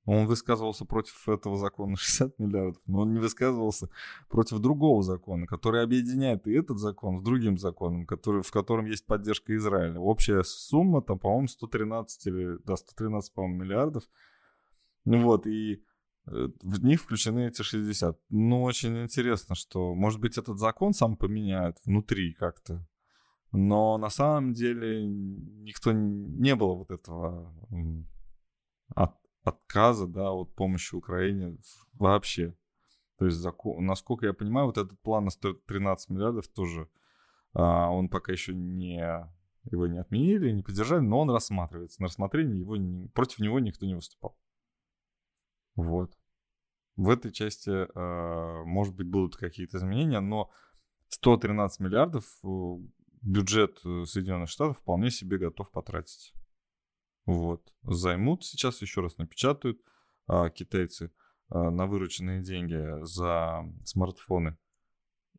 он 0.07 0.27
высказывался 0.27 0.85
против 0.85 1.29
этого 1.29 1.57
закона 1.57 1.97
60 1.99 2.39
миллиардов, 2.39 2.83
но 2.87 3.01
он 3.01 3.13
не 3.13 3.21
высказывался 3.21 3.89
против 4.29 4.59
другого 4.59 5.03
закона, 5.03 5.47
который 5.47 5.83
объединяет 5.83 6.47
и 6.47 6.53
этот 6.53 6.79
закон 6.79 7.19
с 7.19 7.23
другим 7.23 7.59
законом, 7.59 8.07
который, 8.07 8.43
в 8.43 8.51
котором 8.51 8.87
есть 8.87 9.07
поддержка 9.07 9.55
Израиля. 9.57 9.99
Общая 10.01 10.43
сумма 10.43 11.03
там, 11.03 11.19
по-моему, 11.19 11.49
113 11.49 12.27
или, 12.27 12.59
да, 12.65 12.77
113, 12.77 13.33
по-моему, 13.35 13.65
миллиардов. 13.65 14.05
Вот, 15.05 15.47
и 15.47 15.83
э, 16.27 16.49
в 16.63 16.85
них 16.85 17.01
включены 17.03 17.49
эти 17.49 17.63
60. 17.63 18.19
Ну, 18.31 18.63
очень 18.63 19.03
интересно, 19.03 19.55
что, 19.55 19.95
может 19.95 20.21
быть, 20.21 20.39
этот 20.39 20.59
закон 20.59 20.93
сам 20.93 21.17
поменяют 21.17 21.79
внутри 21.85 22.35
как-то. 22.35 22.87
Но 23.53 23.99
на 23.99 24.11
самом 24.11 24.53
деле 24.53 25.07
никто 25.07 25.93
не 25.93 26.55
было 26.55 26.75
вот 26.75 26.91
этого 26.91 27.53
от- 28.95 29.21
отказа, 29.43 30.07
да, 30.07 30.31
от 30.33 30.55
помощи 30.55 30.95
Украине 30.95 31.59
вообще. 31.95 32.57
То 33.19 33.27
есть, 33.27 33.45
насколько 33.79 34.27
я 34.27 34.33
понимаю, 34.33 34.67
вот 34.67 34.79
этот 34.79 34.99
план 35.01 35.25
на 35.25 35.31
113 35.31 36.11
миллиардов 36.11 36.49
тоже, 36.49 36.89
а, 37.53 37.91
он 37.91 38.09
пока 38.09 38.33
еще 38.33 38.55
не, 38.55 39.03
его 39.71 39.87
не 39.87 39.99
отменили, 39.99 40.53
не 40.53 40.63
поддержали, 40.63 41.01
но 41.01 41.21
он 41.21 41.31
рассматривается. 41.31 42.01
На 42.01 42.07
рассмотрение 42.07 42.61
его, 42.61 42.77
против 43.13 43.41
него 43.41 43.61
никто 43.61 43.85
не 43.85 43.95
выступал. 43.95 44.39
Вот. 45.75 46.17
В 46.97 47.09
этой 47.09 47.33
части, 47.33 47.71
э, 47.71 48.65
может 48.65 48.95
быть, 48.95 49.09
будут 49.09 49.37
какие-то 49.37 49.79
изменения, 49.79 50.21
но 50.21 50.51
113 51.09 51.81
миллиардов 51.81 52.25
э, 52.45 52.77
бюджет 53.23 53.81
э, 53.85 54.05
Соединенных 54.07 54.49
Штатов 54.49 54.79
вполне 54.79 55.11
себе 55.11 55.39
готов 55.39 55.71
потратить. 55.71 56.33
Вот. 57.27 57.73
Займут 57.83 58.45
сейчас, 58.45 58.83
еще 58.83 59.01
раз 59.03 59.19
напечатают 59.19 59.81
а, 60.27 60.51
китайцы 60.51 61.13
а, 61.49 61.71
на 61.71 61.87
вырученные 61.87 62.43
деньги 62.43 63.05
за 63.05 63.63
смартфоны 63.85 64.57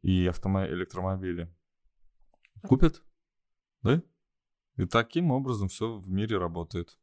и 0.01 0.25
автомо- 0.27 0.67
электромобили. 0.67 1.53
Купят? 2.63 3.03
Да? 3.81 4.01
И 4.77 4.85
таким 4.85 5.31
образом 5.31 5.67
все 5.67 5.97
в 5.97 6.09
мире 6.09 6.37
работает. 6.37 6.97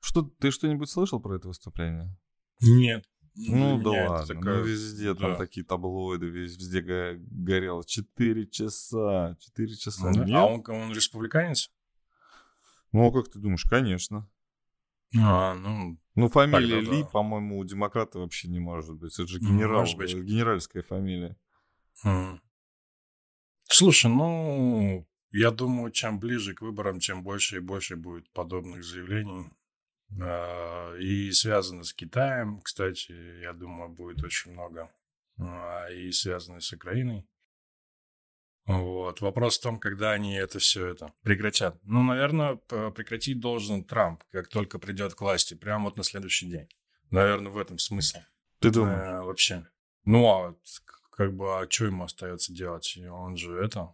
Что, 0.00 0.22
ты 0.22 0.50
что-нибудь 0.50 0.90
слышал 0.90 1.20
про 1.20 1.36
это 1.36 1.48
выступление? 1.48 2.16
Нет. 2.60 3.04
Ну 3.36 3.78
Для 3.78 3.84
да 4.04 4.10
ладно, 4.10 4.26
такая- 4.34 4.58
ну 4.58 4.62
везде 4.64 5.14
там 5.14 5.32
да. 5.32 5.36
такие 5.36 5.66
таблоиды, 5.66 6.26
вез- 6.26 6.56
везде 6.56 6.80
го- 6.82 7.20
горело. 7.30 7.84
Четыре 7.84 8.46
часа, 8.46 9.36
четыре 9.40 9.74
часа. 9.74 10.10
Нет? 10.12 10.30
А 10.36 10.44
он, 10.46 10.62
он 10.68 10.92
республиканец? 10.92 11.70
Ну, 12.92 13.08
а 13.08 13.12
как 13.12 13.32
ты 13.32 13.40
думаешь, 13.40 13.64
конечно. 13.64 14.30
А, 15.16 15.54
ну, 15.54 15.98
Ну, 16.14 16.28
фамилия 16.28 16.80
Ли, 16.80 17.02
да. 17.02 17.08
по-моему, 17.08 17.58
у 17.58 17.64
демократа 17.64 18.20
вообще 18.20 18.46
не 18.48 18.60
может 18.60 18.94
быть. 18.94 19.14
Это 19.18 19.26
же 19.26 19.40
Ну, 19.42 19.48
генерал, 19.48 19.80
может 19.80 19.96
быть. 19.96 20.14
генеральская 20.14 20.82
фамилия. 20.84 21.36
м. 22.04 22.40
слушай, 23.64 24.08
ну, 24.10 25.08
я 25.32 25.50
думаю, 25.50 25.90
чем 25.90 26.20
ближе 26.20 26.54
к 26.54 26.60
выборам, 26.62 27.00
тем 27.00 27.24
больше 27.24 27.56
и 27.56 27.60
больше 27.60 27.96
будет 27.96 28.30
подобных 28.30 28.84
заявлений. 28.84 29.46
А, 30.20 30.94
И 30.96 31.30
связано 31.32 31.84
с 31.84 31.92
Китаем, 31.92 32.60
кстати, 32.60 33.12
я 33.40 33.52
думаю, 33.52 33.90
будет 33.90 34.22
очень 34.22 34.52
много. 34.52 34.90
А, 35.38 35.88
И 35.90 36.12
связано 36.12 36.60
с 36.60 36.72
Украиной. 36.72 37.26
Вот. 38.66 39.20
Вопрос 39.20 39.58
в 39.58 39.62
том, 39.62 39.78
когда 39.78 40.12
они 40.12 40.36
это 40.36 40.58
все 40.58 40.86
это 40.86 41.12
прекратят. 41.22 41.78
Ну, 41.82 42.02
наверное, 42.02 42.56
прекратить 42.56 43.38
должен 43.38 43.84
Трамп, 43.84 44.24
как 44.30 44.48
только 44.48 44.78
придет 44.78 45.14
к 45.14 45.20
власти, 45.20 45.54
прямо 45.54 45.84
вот 45.84 45.96
на 45.98 46.04
следующий 46.04 46.48
день. 46.48 46.68
Наверное, 47.10 47.52
в 47.52 47.58
этом 47.58 47.78
смысл. 47.78 48.18
Ты 48.60 48.70
думаешь? 48.70 48.98
Э, 48.98 49.20
вообще. 49.20 49.66
Ну, 50.04 50.26
а 50.26 50.48
вот 50.48 50.58
как 51.10 51.34
бы, 51.34 51.60
а 51.60 51.70
что 51.70 51.86
ему 51.86 52.04
остается 52.04 52.52
делать? 52.54 52.98
Он 53.10 53.36
же 53.36 53.54
это... 53.56 53.92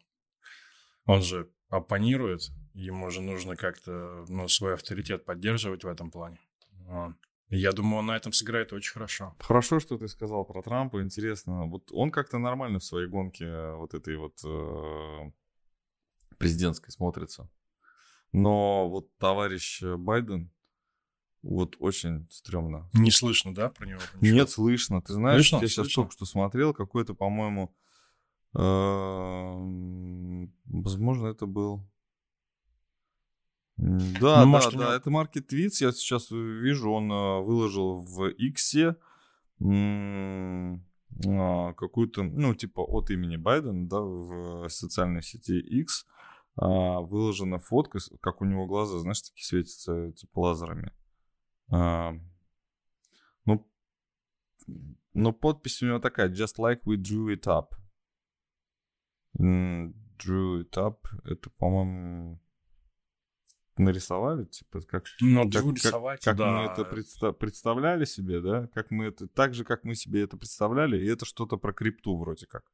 Он 1.05 1.23
же 1.23 1.51
оппонирует. 1.69 2.43
Ему 2.75 3.11
же 3.11 3.21
нужно 3.21 3.57
как-то, 3.57 4.25
ну, 4.29 4.49
свой 4.49 4.75
авторитет 4.75 5.25
поддерживать 5.25 5.85
в 5.85 5.89
этом 5.89 6.11
плане. 6.11 6.39
Вот. 6.87 7.15
Я 7.49 7.73
думаю, 7.73 7.99
он 7.99 8.07
на 8.07 8.17
этом 8.17 8.33
сыграет 8.33 8.73
очень 8.73 8.93
хорошо. 8.93 9.35
Хорошо, 9.41 9.81
что 9.81 9.99
ты 9.99 10.07
сказал 10.07 10.45
про 10.45 10.63
Трампа. 10.63 11.03
Интересно. 11.03 11.67
Вот 11.67 11.91
он 11.93 12.13
как-то 12.13 12.39
нормально 12.39 12.79
в 12.79 12.85
своей 12.85 13.09
гонке 13.09 13.45
э, 13.45 13.75
вот 13.75 13.93
этой 13.95 14.17
вот 14.17 14.39
э, 14.45 15.33
президентской 16.39 16.93
смотрится. 16.93 17.51
Но 18.33 18.89
вот 18.89 19.17
товарищ 19.19 19.83
Байден 19.83 20.53
вот 21.43 21.77
очень 21.79 22.29
стрёмно. 22.31 22.89
Не 22.93 23.11
слышно, 23.11 23.55
да, 23.55 23.71
про 23.71 23.87
него? 23.87 24.01
ничего? 24.21 24.37
Нет, 24.37 24.51
слышно. 24.51 25.03
Ты 25.03 25.15
знаешь, 25.15 25.49
Слышно? 25.49 25.57
я 25.57 25.69
сейчас 25.69 25.87
Слышно? 25.87 26.03
только 26.03 26.13
что 26.13 26.27
смотрел, 26.27 26.75
какой-то, 26.75 27.15
по-моему, 27.15 27.75
эм, 28.55 30.53
возможно, 30.67 31.29
это 31.29 31.47
был... 31.47 31.87
Да, 33.81 33.87
Ну, 33.87 34.21
да, 34.21 34.45
может, 34.45 34.73
да, 34.75 34.79
него- 34.79 34.91
это 34.93 35.11
Market 35.11 35.47
Tweets, 35.49 35.81
я 35.81 35.93
сейчас 35.93 36.31
вижу, 36.31 36.91
он 36.93 37.11
э, 37.11 37.41
выложил 37.41 38.03
в 38.03 38.29
X 38.29 38.75
какую-то, 41.75 42.23
ну, 42.23 42.55
типа 42.55 42.81
от 42.81 43.11
имени 43.11 43.37
Байдена, 43.37 43.89
да, 43.89 44.01
в 44.01 44.69
социальной 44.69 45.23
сети 45.23 45.59
X, 45.59 46.07
а, 46.57 47.01
выложена 47.01 47.59
фотка, 47.59 47.99
как 48.21 48.43
у 48.43 48.45
него 48.45 48.67
глаза, 48.67 48.99
знаешь, 48.99 49.23
такие 49.23 49.45
светятся 49.45 50.13
типа 50.13 50.41
лазерами. 50.41 50.93
А, 51.71 52.13
ну, 53.47 53.67
ну, 55.15 55.33
подпись 55.33 55.83
у 55.83 55.87
него 55.87 55.99
такая, 56.01 56.29
just 56.29 56.59
like 56.59 56.83
we 56.85 56.97
drew 56.97 57.35
it 57.35 57.47
up. 57.47 57.71
Drew 59.39 60.63
it 60.65 60.73
up, 60.77 60.99
это, 61.25 61.49
по-моему, 61.51 62.41
нарисовали, 63.81 64.45
типа, 64.45 64.81
как, 64.83 65.05
ну, 65.21 65.51
как, 65.51 65.65
рисовать, 65.65 66.25
как, 66.25 66.37
как 66.37 66.37
да. 66.37 66.51
мы 66.51 66.65
это 66.65 66.83
предста- 66.83 67.33
представляли 67.33 68.05
себе, 68.05 68.41
да, 68.41 68.69
как 68.69 68.91
мы 68.91 69.07
это, 69.07 69.27
так 69.29 69.55
же, 69.55 69.65
как 69.65 69.85
мы 69.85 69.95
себе 69.95 70.23
это 70.23 70.37
представляли, 70.37 70.99
и 70.99 71.09
это 71.09 71.25
что-то 71.25 71.57
про 71.57 71.73
крипту 71.73 72.17
вроде 72.17 72.47
как. 72.47 72.65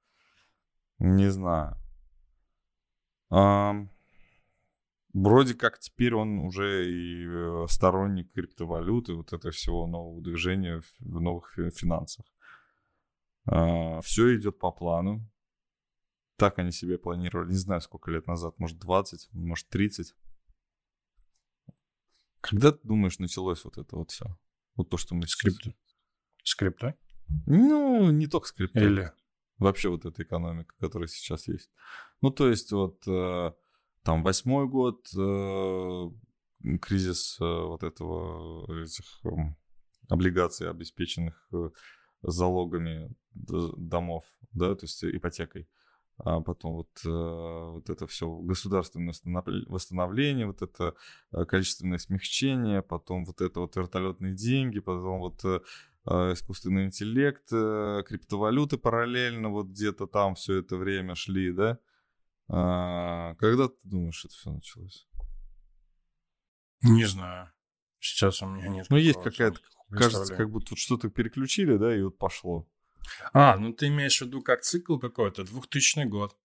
Не 0.98 1.30
знаю. 1.30 1.76
А, 3.30 3.74
вроде 5.12 5.54
как 5.54 5.78
теперь 5.78 6.14
он 6.14 6.38
уже 6.38 6.90
и 6.90 7.26
э, 7.26 7.66
сторонник 7.68 8.32
криптовалюты, 8.32 9.14
вот 9.14 9.32
это 9.32 9.50
всего 9.50 9.86
нового 9.86 10.22
движения 10.22 10.82
в 11.00 11.20
новых 11.20 11.52
финансах. 11.74 12.26
А, 13.46 14.00
все 14.00 14.36
идет 14.36 14.58
по 14.58 14.70
плану. 14.72 15.28
Так 16.36 16.58
они 16.58 16.70
себе 16.70 16.98
планировали, 16.98 17.48
не 17.48 17.56
знаю, 17.56 17.80
сколько 17.80 18.10
лет 18.10 18.26
назад, 18.26 18.58
может 18.58 18.78
20, 18.78 19.28
может 19.32 19.68
30. 19.68 20.14
Когда 22.48 22.72
ты 22.72 22.78
думаешь, 22.82 23.18
началось 23.18 23.64
вот 23.64 23.78
это 23.78 23.96
вот 23.96 24.10
все? 24.10 24.26
Вот 24.76 24.90
то, 24.90 24.96
что 24.96 25.14
мы 25.14 25.26
скрипты. 25.26 25.74
Скрипты? 26.42 26.94
Ну, 27.46 28.10
не 28.10 28.26
только 28.26 28.46
скрипты. 28.48 28.80
Или? 28.80 29.12
Вообще 29.58 29.88
вот 29.88 30.04
эта 30.04 30.22
экономика, 30.22 30.74
которая 30.78 31.08
сейчас 31.08 31.48
есть. 31.48 31.70
Ну, 32.20 32.30
то 32.30 32.48
есть 32.48 32.72
вот 32.72 33.06
э, 33.08 33.52
там 34.02 34.22
восьмой 34.22 34.68
год, 34.68 35.06
э, 35.16 36.10
кризис 36.80 37.38
э, 37.40 37.44
вот 37.44 37.82
этого, 37.82 38.82
этих 38.82 39.04
эм, 39.24 39.56
облигаций, 40.08 40.70
обеспеченных 40.70 41.50
залогами 42.22 43.14
домов, 43.32 44.24
да, 44.52 44.74
то 44.74 44.84
есть 44.84 45.04
ипотекой 45.04 45.68
а 46.18 46.40
потом 46.40 46.74
вот, 46.74 46.88
э, 47.04 47.08
вот 47.08 47.90
это 47.90 48.06
все 48.06 48.30
государственное 48.38 49.14
восстановление, 49.68 50.46
вот 50.46 50.62
это 50.62 50.94
э, 51.32 51.44
количественное 51.44 51.98
смягчение, 51.98 52.82
потом 52.82 53.24
вот 53.26 53.40
это 53.40 53.60
вот 53.60 53.76
вертолетные 53.76 54.34
деньги, 54.34 54.80
потом 54.80 55.18
вот 55.18 55.44
э, 55.44 55.60
искусственный 56.06 56.86
интеллект, 56.86 57.48
криптовалюты 57.48 58.78
параллельно 58.78 59.50
вот 59.50 59.66
где-то 59.66 60.06
там 60.06 60.36
все 60.36 60.60
это 60.60 60.76
время 60.76 61.14
шли, 61.16 61.52
да? 61.52 61.78
А, 62.48 63.34
когда 63.34 63.68
ты 63.68 63.74
думаешь, 63.82 64.24
это 64.24 64.34
все 64.34 64.52
началось? 64.52 65.08
Не 66.82 67.04
знаю. 67.04 67.50
Сейчас 67.98 68.40
у 68.42 68.46
меня 68.46 68.68
нет. 68.68 68.86
Ну, 68.88 68.96
есть 68.96 69.20
какая-то, 69.20 69.58
кажется, 69.90 70.36
как 70.36 70.50
будто 70.50 70.68
вот 70.70 70.78
что-то 70.78 71.10
переключили, 71.10 71.76
да, 71.76 71.94
и 71.94 72.02
вот 72.02 72.18
пошло. 72.18 72.68
А, 73.32 73.56
ну 73.56 73.72
ты 73.72 73.88
имеешь 73.88 74.18
в 74.18 74.22
виду 74.22 74.42
как 74.42 74.62
цикл 74.62 74.98
какой-то, 74.98 75.44
2000 75.44 76.04
год. 76.04 76.36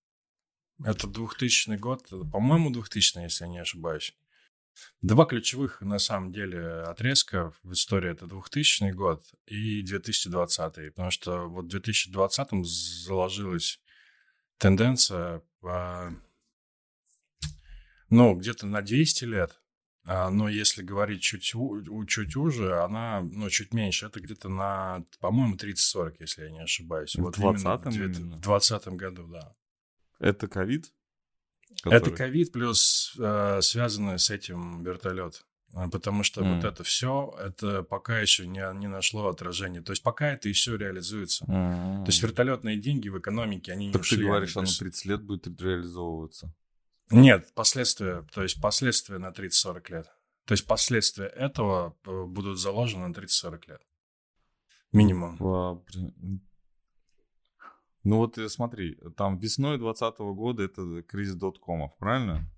Это 0.83 1.07
2000 1.07 1.77
год, 1.77 2.07
по-моему, 2.31 2.71
2000, 2.71 3.19
если 3.19 3.45
я 3.45 3.49
не 3.49 3.59
ошибаюсь. 3.59 4.15
Два 5.01 5.25
ключевых, 5.25 5.81
на 5.81 5.99
самом 5.99 6.31
деле, 6.31 6.65
отрезка 6.83 7.53
в 7.63 7.73
истории 7.73 8.11
это 8.11 8.25
2000 8.25 8.91
год 8.91 9.23
и 9.45 9.83
2020. 9.83 10.93
Потому 10.93 11.11
что 11.11 11.47
вот 11.47 11.65
в 11.65 11.67
2020 11.67 12.65
заложилась 12.65 13.79
тенденция, 14.57 15.41
ну, 18.09 18.35
где-то 18.35 18.65
на 18.65 18.81
200 18.81 19.25
лет 19.25 19.51
а, 19.51 19.61
но 20.05 20.49
если 20.49 20.81
говорить 20.81 21.21
чуть, 21.21 21.53
чуть 22.07 22.35
уже, 22.35 22.81
она, 22.81 23.21
ну, 23.21 23.49
чуть 23.49 23.73
меньше. 23.73 24.07
Это 24.07 24.19
где-то 24.19 24.49
на, 24.49 25.05
по-моему, 25.19 25.55
30-40, 25.55 26.15
если 26.19 26.45
я 26.45 26.51
не 26.51 26.61
ошибаюсь. 26.61 27.15
В 27.15 27.19
вот 27.19 27.35
20 27.35 27.95
именно, 27.95 28.37
В 28.37 28.41
20 28.41 28.87
году, 28.89 29.27
да. 29.27 29.55
Это 30.19 30.47
ковид? 30.47 30.91
Который... 31.83 31.97
Это 31.97 32.11
ковид 32.11 32.51
плюс 32.51 33.15
э, 33.19 33.59
связанный 33.61 34.19
с 34.19 34.29
этим 34.29 34.83
вертолет. 34.83 35.45
А, 35.73 35.89
потому 35.89 36.23
что 36.23 36.41
mm. 36.41 36.55
вот 36.55 36.65
это 36.65 36.83
все, 36.83 37.33
это 37.39 37.83
пока 37.83 38.19
еще 38.19 38.45
не, 38.45 38.61
не 38.77 38.87
нашло 38.87 39.29
отражения. 39.29 39.81
То 39.81 39.93
есть 39.93 40.03
пока 40.03 40.33
это 40.33 40.49
еще 40.49 40.77
реализуется. 40.77 41.45
Mm. 41.45 42.03
То 42.03 42.07
есть 42.07 42.21
вертолетные 42.21 42.77
деньги 42.77 43.09
в 43.09 43.17
экономике, 43.17 43.71
они 43.71 43.91
так 43.91 44.01
не 44.01 44.01
ушли. 44.01 44.17
ты 44.17 44.23
говоришь, 44.23 44.57
оно 44.57 44.67
30 44.67 45.05
лет 45.05 45.21
будет 45.23 45.61
реализовываться. 45.61 46.53
Нет, 47.11 47.53
последствия, 47.53 48.25
то 48.33 48.43
есть 48.43 48.61
последствия 48.61 49.17
на 49.17 49.29
30-40 49.29 49.91
лет. 49.91 50.11
То 50.45 50.53
есть 50.53 50.67
последствия 50.67 51.27
этого 51.27 51.95
э, 52.05 52.25
будут 52.25 52.59
заложены 52.59 53.07
на 53.07 53.13
30-40 53.13 53.61
лет. 53.67 53.81
Минимум. 54.91 55.37
Ну 58.03 58.17
вот 58.17 58.37
э, 58.37 58.49
смотри, 58.49 58.97
там 59.15 59.37
весной 59.37 59.77
2020 59.77 60.19
года 60.35 60.63
это 60.63 61.03
кризис 61.03 61.35
доткомов, 61.35 61.95
правильно? 61.97 62.49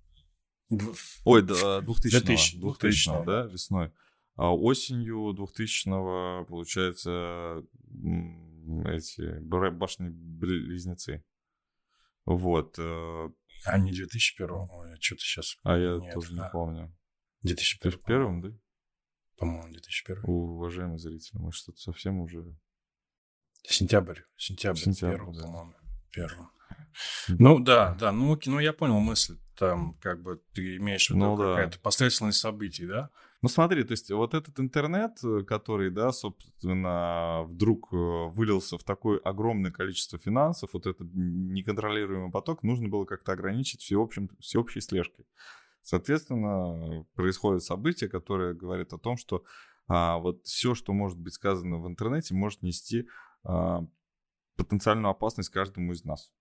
Ой, 1.24 1.42
да, 1.42 1.80
2000 1.82 2.10
2000, 2.10 2.58
2000 2.58 3.24
да, 3.26 3.42
весной. 3.42 3.92
А 4.36 4.52
осенью 4.54 5.32
2000 5.34 6.46
получается, 6.46 7.62
эти 8.86 9.38
башни-близнецы. 9.40 11.22
Вот. 12.24 12.78
А 13.64 13.78
не 13.78 13.92
2001 13.92 14.50
Ой, 14.50 14.96
что-то 15.00 15.22
сейчас... 15.22 15.56
А 15.62 15.76
я 15.76 15.96
Нет, 15.96 16.14
тоже 16.14 16.34
не 16.34 16.48
помню. 16.52 16.96
2001 17.42 17.98
В 17.98 18.02
первом, 18.02 18.40
да? 18.42 18.48
По-моему, 19.36 19.72
2001 19.72 20.22
Уважаемый 20.24 20.98
зритель, 20.98 21.38
мы 21.38 21.52
что-то 21.52 21.78
совсем 21.78 22.20
уже... 22.20 22.44
Сентябрь. 23.62 24.20
Сентябрь, 24.36 24.78
Сентябрь 24.78 25.16
первого, 25.16 25.34
да. 25.34 25.42
по-моему. 25.42 25.74
Первого. 26.10 26.50
Ну 27.28 27.58
да, 27.58 27.94
да, 27.94 28.12
ну, 28.12 28.38
ну 28.46 28.58
я 28.58 28.72
понял 28.72 29.00
мысль. 29.00 29.38
Там 29.56 29.94
как 29.98 30.22
бы 30.22 30.42
ты 30.52 30.76
имеешь 30.76 31.06
в 31.06 31.10
виду 31.10 31.20
ну, 31.20 31.36
какая-то 31.36 31.76
да. 31.76 31.82
последовательность 31.82 32.40
событий, 32.40 32.86
да? 32.86 33.10
Ну 33.44 33.48
смотри, 33.50 33.84
то 33.84 33.92
есть 33.92 34.10
вот 34.10 34.32
этот 34.32 34.58
интернет, 34.58 35.22
э, 35.22 35.42
который, 35.42 35.90
да, 35.90 36.12
собственно, 36.12 37.42
вдруг 37.46 37.92
э, 37.92 37.96
вылился 38.30 38.78
в 38.78 38.84
такое 38.84 39.18
огромное 39.18 39.70
количество 39.70 40.18
финансов, 40.18 40.70
вот 40.72 40.86
этот 40.86 41.06
неконтролируемый 41.12 42.30
поток, 42.30 42.62
нужно 42.62 42.88
было 42.88 43.04
как-то 43.04 43.32
ограничить 43.32 43.82
всеобщим, 43.82 44.30
всеобщей 44.40 44.80
слежкой. 44.80 45.26
Соответственно, 45.82 47.04
происходят 47.16 47.62
события, 47.62 48.08
которые 48.08 48.54
говорят 48.54 48.94
о 48.94 48.98
том, 48.98 49.18
что 49.18 49.44
а, 49.88 50.16
вот 50.16 50.46
все, 50.46 50.74
что 50.74 50.94
может 50.94 51.18
быть 51.18 51.34
сказано 51.34 51.76
в 51.76 51.86
интернете, 51.86 52.34
может 52.34 52.62
нести 52.62 53.08
а, 53.42 53.86
потенциальную 54.56 55.10
опасность 55.10 55.50
каждому 55.50 55.92
из 55.92 56.02
нас 56.02 56.32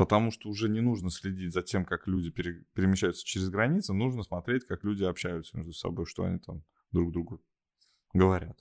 потому 0.00 0.30
что 0.30 0.48
уже 0.48 0.70
не 0.70 0.80
нужно 0.80 1.10
следить 1.10 1.52
за 1.52 1.60
тем, 1.60 1.84
как 1.84 2.08
люди 2.08 2.30
пере, 2.30 2.64
перемещаются 2.72 3.22
через 3.22 3.50
границы, 3.50 3.92
нужно 3.92 4.22
смотреть, 4.22 4.64
как 4.64 4.82
люди 4.82 5.04
общаются 5.04 5.58
между 5.58 5.74
собой, 5.74 6.06
что 6.06 6.24
они 6.24 6.38
там 6.38 6.64
друг 6.90 7.12
другу 7.12 7.44
говорят. 8.14 8.58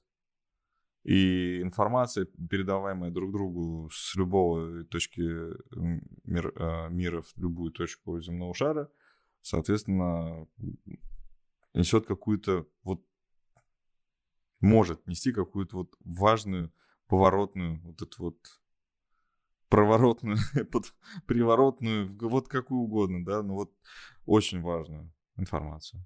И 1.05 1.61
информация, 1.61 2.25
передаваемая 2.25 3.09
друг 3.09 3.31
другу 3.31 3.89
с 3.89 4.15
любого 4.15 4.83
точки 4.83 5.21
мир, 6.25 6.51
а, 6.57 6.89
мира 6.89 7.21
в 7.21 7.31
любую 7.37 7.71
точку 7.71 8.19
земного 8.19 8.53
шара, 8.53 8.91
соответственно, 9.41 10.45
несет 11.73 12.05
какую-то 12.05 12.67
вот 12.83 13.01
может 14.59 15.07
нести 15.07 15.31
какую-то 15.31 15.77
вот 15.77 15.95
важную 16.01 16.73
поворотную 17.07 17.79
вот 17.79 18.01
эту 18.01 18.23
вот 18.23 18.37
проворотную, 19.69 20.37
под 20.71 20.93
приворотную, 21.25 22.15
вот 22.27 22.47
какую 22.47 22.81
угодно, 22.81 23.23
да, 23.23 23.43
но 23.43 23.53
вот 23.53 23.71
очень 24.25 24.61
важную 24.61 25.11
информацию. 25.37 26.05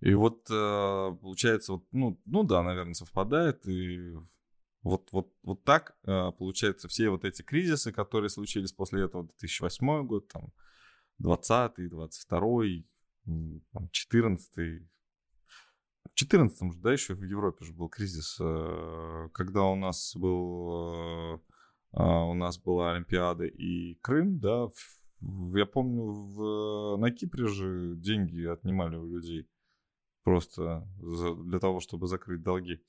И 0.00 0.14
вот 0.14 0.48
э, 0.50 1.16
получается, 1.20 1.72
вот, 1.72 1.84
ну, 1.90 2.20
ну 2.24 2.44
да, 2.44 2.62
наверное, 2.62 2.94
совпадает. 2.94 3.66
И 3.66 4.14
вот, 4.82 5.08
вот, 5.10 5.32
вот 5.42 5.64
так 5.64 5.96
э, 6.04 6.30
получается 6.38 6.86
все 6.86 7.10
вот 7.10 7.24
эти 7.24 7.42
кризисы, 7.42 7.90
которые 7.90 8.30
случились 8.30 8.72
после 8.72 9.04
этого 9.04 9.24
2008 9.24 10.06
год, 10.06 10.28
там, 10.28 10.52
20 11.18 11.88
22 11.88 12.62
там, 13.72 13.88
14 13.90 14.88
в 16.18 16.20
14 16.20 16.72
же, 16.72 16.80
да, 16.80 16.92
еще 16.92 17.14
в 17.14 17.22
Европе 17.22 17.64
же 17.64 17.72
был 17.72 17.88
кризис, 17.88 18.38
э, 18.40 19.28
когда 19.32 19.62
у 19.66 19.76
нас 19.76 20.16
был, 20.16 21.36
э, 21.36 21.38
а, 21.92 22.24
у 22.24 22.34
нас 22.34 22.58
была 22.58 22.90
Олимпиада 22.90 23.44
и 23.44 23.94
Крым, 24.00 24.40
да, 24.40 24.66
я 25.54 25.64
помню, 25.64 26.06
в, 26.06 26.96
на 26.96 27.12
Кипре 27.12 27.46
же 27.46 27.94
деньги 27.94 28.44
отнимали 28.44 28.96
у 28.96 29.06
людей 29.06 29.48
просто 30.24 30.88
для 30.98 31.60
того, 31.60 31.78
чтобы 31.78 32.08
закрыть 32.08 32.42
долги. 32.42 32.82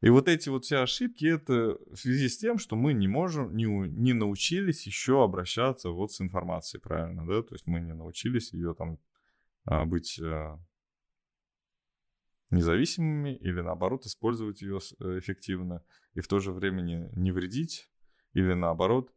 И 0.00 0.08
вот 0.08 0.28
эти 0.28 0.48
вот 0.48 0.64
все 0.64 0.78
ошибки, 0.78 1.26
это 1.26 1.78
в 1.92 1.96
связи 1.96 2.30
с 2.30 2.38
тем, 2.38 2.56
что 2.56 2.74
мы 2.74 2.94
не 2.94 3.06
можем, 3.06 3.54
не, 3.54 3.64
не 3.64 4.14
научились 4.14 4.86
еще 4.86 5.22
обращаться 5.22 5.90
вот 5.90 6.10
с 6.10 6.22
информацией, 6.22 6.80
правильно, 6.80 7.26
да? 7.26 7.42
То 7.42 7.54
есть 7.54 7.66
мы 7.66 7.80
не 7.80 7.92
научились 7.92 8.54
ее 8.54 8.74
там 8.74 8.98
а, 9.64 9.84
быть 9.84 10.18
а, 10.22 10.58
независимыми 12.50 13.34
или 13.36 13.60
наоборот 13.60 14.06
использовать 14.06 14.62
ее 14.62 14.78
э, 15.00 15.18
эффективно 15.18 15.82
и 16.14 16.20
в 16.20 16.28
то 16.28 16.38
же 16.38 16.52
время 16.52 16.80
не, 16.80 17.32
вредить 17.32 17.90
или 18.32 18.52
наоборот 18.52 19.12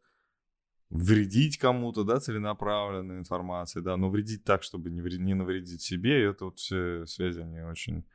вредить 0.89 1.57
кому-то, 1.57 2.03
да, 2.03 2.19
целенаправленной 2.19 3.19
информацией, 3.19 3.83
да, 3.83 3.95
но 3.97 4.09
вредить 4.09 4.43
так, 4.43 4.63
чтобы 4.63 4.89
не, 4.89 5.01
вред, 5.01 5.19
не 5.19 5.35
навредить 5.35 5.81
себе, 5.81 6.23
это 6.23 6.45
вот 6.45 6.57
все 6.57 7.05
связи, 7.05 7.41
они 7.41 7.61
очень 7.61 8.05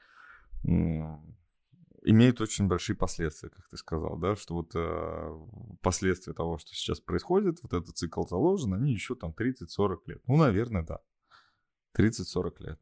имеют 2.04 2.40
очень 2.40 2.68
большие 2.68 2.96
последствия, 2.96 3.48
как 3.48 3.66
ты 3.68 3.76
сказал, 3.76 4.18
да, 4.18 4.36
что 4.36 4.54
вот 4.54 4.72
э, 4.74 5.76
последствия 5.80 6.34
того, 6.34 6.58
что 6.58 6.74
сейчас 6.74 7.00
происходит, 7.00 7.62
вот 7.62 7.72
этот 7.72 7.96
цикл 7.96 8.24
заложен, 8.26 8.74
они 8.74 8.92
еще 8.92 9.14
там 9.14 9.34
30-40 9.36 9.98
лет. 10.06 10.22
Ну, 10.26 10.36
наверное, 10.36 10.82
да. 10.82 11.00
30-40 11.98 12.52
лет. 12.58 12.80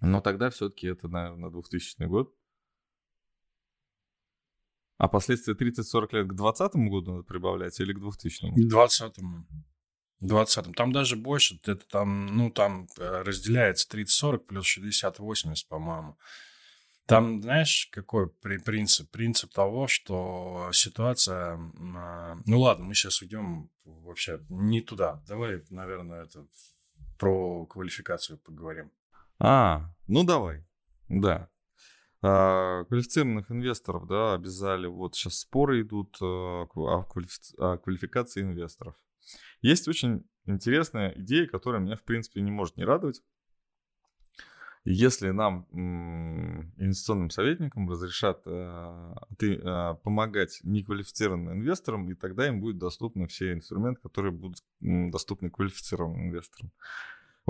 Но 0.00 0.20
тогда 0.20 0.50
все-таки 0.50 0.86
это, 0.86 1.08
наверное, 1.08 1.50
2000 1.50 2.04
год. 2.04 2.34
А 4.98 5.08
последствия 5.08 5.54
30-40 5.54 6.08
лет 6.12 6.28
к 6.28 6.34
2020 6.34 6.74
году 6.90 7.12
надо 7.12 7.22
прибавлять 7.22 7.78
или 7.80 7.92
к 7.92 7.98
2000? 7.98 8.50
К 8.50 8.68
20 8.68 9.14
20 10.20 10.76
Там 10.76 10.92
даже 10.92 11.16
больше, 11.16 11.58
это 11.64 11.76
там, 11.76 12.26
ну, 12.26 12.50
там 12.50 12.86
э, 12.98 13.22
разделяется 13.22 13.88
30-40 13.88 14.38
плюс 14.40 14.78
60-80, 14.78 15.54
по-моему. 15.68 16.18
Там, 17.06 17.42
знаешь, 17.42 17.88
какой 17.90 18.28
принцип? 18.28 19.10
Принцип 19.10 19.52
того, 19.52 19.88
что 19.88 20.68
ситуация... 20.72 21.58
А, 21.96 22.36
ну 22.46 22.60
ладно, 22.60 22.84
мы 22.84 22.94
сейчас 22.94 23.20
уйдем 23.22 23.70
вообще 23.84 24.40
не 24.48 24.80
туда. 24.80 25.24
Давай, 25.26 25.64
наверное, 25.70 26.24
это 26.24 26.46
про 27.18 27.66
квалификацию 27.66 28.38
поговорим. 28.38 28.92
А, 29.40 29.90
ну 30.06 30.22
давай. 30.24 30.64
Да. 31.08 31.48
А, 32.22 32.84
квалифицированных 32.84 33.50
инвесторов, 33.50 34.06
да, 34.06 34.34
обязали. 34.34 34.86
Вот 34.86 35.14
сейчас 35.14 35.38
споры 35.40 35.80
идут 35.80 36.18
э, 36.20 36.24
о, 36.24 37.04
квалифи... 37.04 37.40
о 37.56 37.78
квалификации 37.78 38.42
инвесторов. 38.42 38.94
Есть 39.62 39.88
очень 39.88 40.24
интересная 40.44 41.14
идея, 41.16 41.46
которая 41.46 41.80
меня, 41.80 41.96
в 41.96 42.02
принципе, 42.02 42.42
не 42.42 42.50
может 42.50 42.76
не 42.76 42.84
радовать. 42.84 43.22
Если 44.84 45.28
нам, 45.30 45.66
инвестиционным 45.72 47.28
советникам, 47.28 47.88
разрешат 47.88 48.42
э, 48.46 49.14
ты, 49.38 49.56
э, 49.56 49.94
помогать 50.02 50.60
неквалифицированным 50.62 51.52
инвесторам, 51.54 52.10
и 52.10 52.14
тогда 52.14 52.48
им 52.48 52.60
будет 52.60 52.78
доступны 52.78 53.26
все 53.26 53.52
инструменты, 53.52 54.00
которые 54.00 54.32
будут 54.32 54.62
доступны 54.80 55.50
квалифицированным 55.50 56.28
инвесторам. 56.28 56.72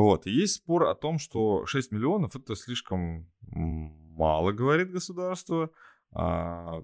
Вот. 0.01 0.27
И 0.27 0.31
есть 0.31 0.55
спор 0.55 0.85
о 0.85 0.95
том, 0.95 1.19
что 1.19 1.67
6 1.67 1.93
миллионов 1.93 2.35
это 2.35 2.57
слишком 2.57 3.31
мало, 3.43 4.51
говорит 4.53 4.91
государство. 4.91 5.71
А 6.13 6.83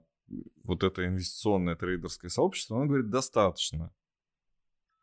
вот 0.64 0.84
это 0.84 1.06
инвестиционное 1.06 1.76
трейдерское 1.76 2.28
сообщество, 2.28 2.76
оно 2.76 2.86
говорит, 2.86 3.08
достаточно 3.08 3.90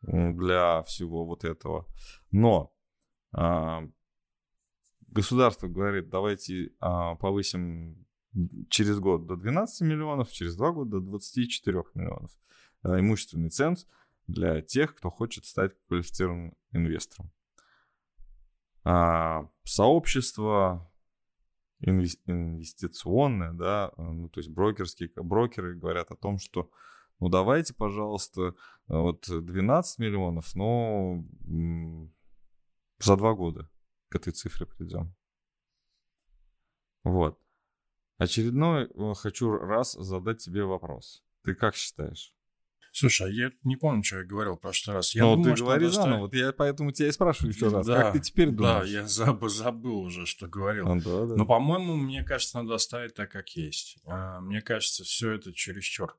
для 0.04 0.84
всего 0.84 1.26
вот 1.26 1.44
этого. 1.44 1.88
Но 2.30 2.72
а, 3.32 3.82
государство 5.08 5.68
говорит, 5.68 6.10
давайте 6.10 6.72
а, 6.80 7.16
повысим 7.16 8.06
через 8.70 9.00
год 9.00 9.26
до 9.26 9.38
12 9.38 9.82
миллионов, 9.88 10.30
через 10.32 10.56
два 10.56 10.72
года 10.72 11.00
до 11.00 11.08
24 11.08 11.82
миллионов 11.96 12.30
а, 12.84 13.00
имущественный 13.00 13.50
ценз 13.50 13.88
для 14.28 14.62
тех, 14.62 14.94
кто 14.94 15.10
хочет 15.10 15.46
стать 15.46 15.72
квалифицированным 15.88 16.54
инвестором. 16.74 17.32
А, 18.84 19.50
сообщество 19.64 20.90
инвестиционное, 21.80 23.52
да, 23.52 23.92
ну, 23.98 24.30
то 24.30 24.40
есть 24.40 24.50
брокерские, 24.50 25.12
брокеры 25.16 25.76
говорят 25.76 26.12
о 26.12 26.16
том, 26.16 26.38
что 26.38 26.70
ну 27.20 27.30
давайте, 27.30 27.74
пожалуйста, 27.74 28.56
вот 28.88 29.26
12 29.28 30.00
миллионов, 30.00 30.56
но 30.56 31.24
за 33.00 33.18
два 33.18 33.34
года 33.34 33.70
к 34.10 34.16
этой 34.16 34.34
цифре 34.34 34.66
придем. 34.66 35.16
Вот. 37.04 37.40
Очередной 38.18 38.86
э, 38.86 39.14
хочу 39.16 39.52
раз 39.52 39.94
задать 39.94 40.44
тебе 40.44 40.64
вопрос. 40.64 41.24
Ты 41.44 41.56
как 41.56 41.76
считаешь? 41.76 42.34
Слушай, 42.96 43.28
а 43.28 43.32
я 43.32 43.52
не 43.64 43.76
помню, 43.76 44.04
что 44.04 44.18
я 44.18 44.24
говорил 44.24 44.56
в 44.56 44.60
прошлый 44.60 44.96
раз. 44.96 45.16
Я 45.16 45.24
ну, 45.24 45.36
думаю, 45.36 45.56
ты 45.56 45.64
говори 45.64 45.88
заново, 45.88 46.20
вот 46.20 46.36
я 46.36 46.54
поэтому 46.54 46.92
тебя 46.92 47.08
и 47.08 47.12
спрашиваю 47.12 47.52
еще 47.52 47.70
раз. 47.70 47.88
Да, 47.88 48.04
как 48.04 48.14
ты 48.14 48.20
теперь 48.20 48.52
думаешь? 48.52 48.88
Да, 48.88 49.00
я 49.00 49.08
забыл, 49.08 49.50
забыл 49.50 49.98
уже, 50.02 50.28
что 50.28 50.48
говорил. 50.48 50.88
А, 50.88 50.96
да, 50.98 51.26
да. 51.26 51.36
Но, 51.36 51.48
по-моему, 51.48 51.96
мне 51.96 52.24
кажется, 52.24 52.62
надо 52.62 52.76
оставить 52.76 53.16
так, 53.16 53.32
как 53.32 53.50
есть. 53.50 53.98
А, 54.06 54.40
мне 54.42 54.62
кажется, 54.62 55.04
все 55.04 55.32
это 55.32 55.52
чересчур. 55.52 56.16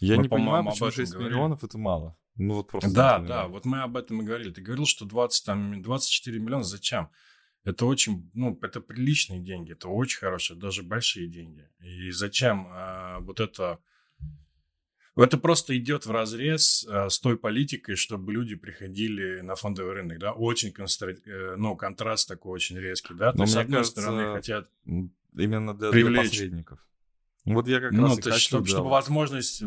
Я 0.00 0.16
Мы, 0.16 0.22
не 0.22 0.28
понимаю, 0.30 0.64
почему 0.64 0.90
6 0.90 1.12
говорили. 1.12 1.34
миллионов 1.34 1.62
это 1.62 1.76
мало. 1.76 2.16
Ну 2.36 2.54
вот 2.54 2.68
просто. 2.68 2.90
Да, 2.90 3.18
да, 3.18 3.46
вот 3.46 3.66
мы 3.66 3.82
об 3.82 3.94
этом 3.94 4.22
и 4.22 4.24
говорили. 4.24 4.50
Ты 4.50 4.62
говорил, 4.62 4.86
что 4.86 5.04
20, 5.04 5.44
там, 5.44 5.82
24 5.82 6.38
миллиона, 6.38 6.64
зачем? 6.64 7.10
Это 7.64 7.84
очень, 7.84 8.30
ну, 8.32 8.58
это 8.62 8.80
приличные 8.80 9.40
деньги, 9.40 9.72
это 9.72 9.88
очень 9.88 10.20
хорошие, 10.20 10.58
даже 10.58 10.82
большие 10.82 11.28
деньги. 11.28 11.68
И 11.80 12.12
зачем 12.12 12.66
а, 12.70 13.18
вот 13.20 13.40
это... 13.40 13.78
Это 15.22 15.36
просто 15.36 15.76
идет 15.76 16.06
в 16.06 16.10
разрез 16.10 16.86
а, 16.88 17.10
с 17.10 17.18
той 17.18 17.36
политикой, 17.36 17.96
чтобы 17.96 18.32
люди 18.32 18.54
приходили 18.54 19.40
на 19.40 19.56
фондовый 19.56 19.94
рынок, 19.94 20.18
да, 20.18 20.32
очень 20.32 20.72
констра... 20.72 21.16
Э, 21.26 21.56
ну, 21.56 21.76
контраст 21.76 22.28
такой 22.28 22.52
очень 22.52 22.78
резкий, 22.78 23.14
да, 23.14 23.32
то 23.32 23.38
Но 23.38 23.44
есть, 23.44 23.54
с 23.54 23.56
одной 23.56 23.78
кажется, 23.78 24.00
стороны, 24.00 24.32
хотят 24.34 24.70
именно 25.36 25.74
для, 25.74 25.90
привлечь. 25.90 26.30
для 26.30 26.30
посредников. 26.30 26.78
Вот 27.54 27.66
я 27.66 27.80
как 27.80 27.92
ну, 27.92 28.04
раз 28.04 28.18
то 28.18 28.28
есть, 28.28 28.30
хочу, 28.30 28.48
чтобы, 28.48 28.64
да. 28.66 28.70
чтобы 28.72 28.90
возможность 28.90 29.64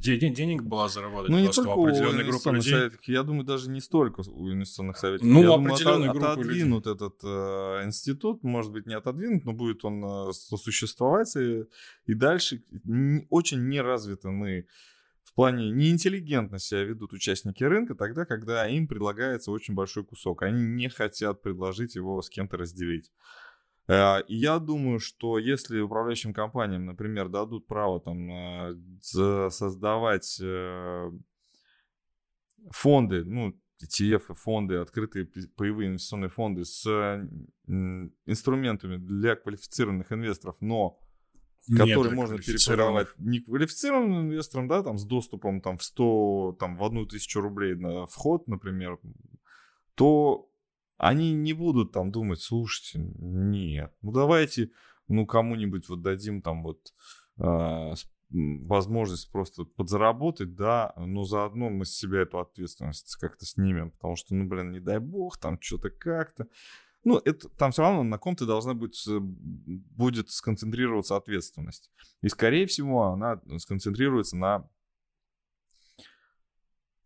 денег 0.00 0.62
была 0.62 0.88
заработать 0.88 1.30
ну, 1.30 1.38
не 1.38 1.46
просто 1.46 1.64
только 1.64 1.78
у 1.78 1.86
определенной 1.86 2.24
группы 2.24 2.50
людей. 2.50 2.72
Советов, 2.72 3.00
я 3.06 3.22
думаю, 3.22 3.44
даже 3.44 3.70
не 3.70 3.80
столько 3.80 4.20
у 4.20 4.52
инвестиционных 4.52 4.96
советов. 4.98 5.26
Ну, 5.26 5.42
я 5.42 5.54
определенной 5.54 6.12
думаю, 6.12 6.32
от, 6.32 6.38
отодвинут 6.38 6.86
людей. 6.86 6.94
этот 6.94 7.14
э, 7.24 7.82
институт, 7.84 8.42
может 8.44 8.70
быть, 8.70 8.86
не 8.86 8.94
отодвинут, 8.94 9.44
но 9.44 9.52
будет 9.52 9.84
он 9.84 10.04
э, 10.04 10.32
сосуществовать. 10.32 11.34
И, 11.36 11.64
и 12.06 12.14
дальше 12.14 12.62
не, 12.84 13.26
очень 13.30 13.68
неразвиты 13.68 14.28
мы 14.28 14.66
в 15.34 15.36
плане 15.36 15.72
неинтеллигентно 15.72 16.60
себя 16.60 16.84
ведут 16.84 17.12
участники 17.12 17.64
рынка 17.64 17.96
тогда, 17.96 18.24
когда 18.24 18.68
им 18.68 18.86
предлагается 18.86 19.50
очень 19.50 19.74
большой 19.74 20.04
кусок. 20.04 20.42
Они 20.42 20.62
не 20.62 20.88
хотят 20.88 21.42
предложить 21.42 21.96
его 21.96 22.22
с 22.22 22.30
кем-то 22.30 22.56
разделить. 22.56 23.10
Э, 23.88 24.18
я 24.28 24.60
думаю, 24.60 25.00
что 25.00 25.40
если 25.40 25.80
управляющим 25.80 26.32
компаниям, 26.32 26.86
например, 26.86 27.28
дадут 27.30 27.66
право 27.66 27.98
там 28.00 28.30
э, 28.30 29.50
создавать 29.50 30.38
э, 30.40 31.10
фонды, 32.70 33.24
ну, 33.24 33.60
ETF, 33.82 34.34
фонды, 34.34 34.76
открытые 34.76 35.26
паевые 35.56 35.88
инвестиционные 35.88 36.30
фонды 36.30 36.64
с 36.64 36.86
инструментами 37.66 38.98
для 38.98 39.34
квалифицированных 39.34 40.12
инвесторов, 40.12 40.58
но 40.60 41.00
которые 41.68 42.14
можно 42.14 42.38
перепродавать 42.38 43.08
неквалифицированным 43.18 44.28
инвесторам, 44.28 44.68
да, 44.68 44.82
там 44.82 44.98
с 44.98 45.04
доступом 45.04 45.60
там 45.60 45.78
в 45.78 45.82
100, 45.82 46.56
там 46.58 46.76
в 46.76 46.84
одну 46.84 47.06
тысячу 47.06 47.40
рублей 47.40 47.74
на 47.74 48.06
вход, 48.06 48.46
например, 48.48 48.98
то 49.94 50.50
они 50.96 51.32
не 51.32 51.52
будут 51.52 51.92
там 51.92 52.10
думать, 52.10 52.40
слушайте, 52.40 52.98
нет, 53.18 53.92
ну 54.02 54.12
давайте, 54.12 54.70
ну 55.08 55.26
кому-нибудь 55.26 55.88
вот 55.88 56.02
дадим 56.02 56.42
там 56.42 56.62
вот 56.62 56.92
э, 57.38 57.94
возможность 58.30 59.30
просто 59.30 59.64
подзаработать, 59.64 60.54
да, 60.54 60.92
но 60.96 61.24
заодно 61.24 61.70
мы 61.70 61.84
с 61.84 61.96
себя 61.96 62.22
эту 62.22 62.40
ответственность 62.40 63.16
как-то 63.16 63.46
снимем, 63.46 63.90
потому 63.92 64.16
что, 64.16 64.34
ну, 64.34 64.46
блин, 64.48 64.72
не 64.72 64.80
дай 64.80 64.98
бог, 64.98 65.38
там 65.38 65.58
что-то 65.60 65.90
как-то. 65.90 66.48
Ну, 67.04 67.18
это 67.18 67.48
там 67.50 67.70
все 67.70 67.82
равно 67.82 68.02
на 68.02 68.18
ком-то 68.18 68.46
должна 68.46 68.74
быть, 68.74 69.06
будет 69.06 70.30
сконцентрироваться 70.30 71.16
ответственность. 71.16 71.90
И, 72.22 72.28
скорее 72.28 72.66
всего, 72.66 73.04
она 73.04 73.40
сконцентрируется 73.58 74.36
на 74.36 74.68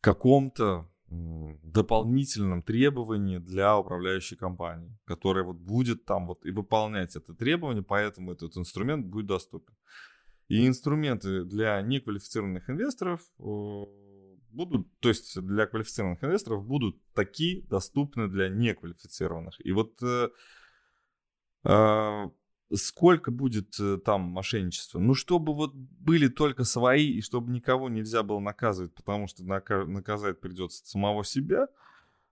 каком-то 0.01 0.89
дополнительном 1.11 2.63
требовании 2.63 3.39
для 3.39 3.77
управляющей 3.79 4.37
компании, 4.37 4.97
которая 5.05 5.45
вот 5.45 5.57
будет 5.57 6.05
там 6.05 6.27
вот 6.27 6.45
и 6.45 6.51
выполнять 6.51 7.17
это 7.17 7.35
требование, 7.35 7.83
поэтому 7.83 8.33
этот 8.33 8.57
инструмент 8.57 9.07
будет 9.07 9.27
доступен. 9.27 9.75
И 10.49 10.67
инструменты 10.67 11.45
для 11.45 11.81
неквалифицированных 11.83 12.71
инвесторов 12.71 13.21
будут, 14.59 14.89
то 14.99 15.09
есть 15.09 15.41
для 15.41 15.67
квалифицированных 15.67 16.23
инвесторов 16.25 16.67
будут 16.67 17.01
такие 17.15 17.63
доступны 17.63 18.27
для 18.29 18.49
неквалифицированных. 18.49 19.55
И 19.65 19.71
вот 19.71 20.03
э, 20.03 20.31
э, 21.65 22.25
сколько 22.75 23.31
будет 23.31 23.79
э, 23.79 23.99
там 24.05 24.23
мошенничества? 24.23 24.99
Ну, 24.99 25.15
чтобы 25.15 25.55
вот 25.55 25.75
были 25.75 26.27
только 26.27 26.65
свои, 26.65 27.09
и 27.09 27.23
чтобы 27.23 27.53
никого 27.53 27.89
нельзя 27.89 28.25
было 28.25 28.41
наказывать, 28.41 28.95
потому 28.95 29.29
что 29.29 29.45
наказать 29.45 30.41
придется 30.41 30.85
самого 30.85 31.25
себя. 31.25 31.69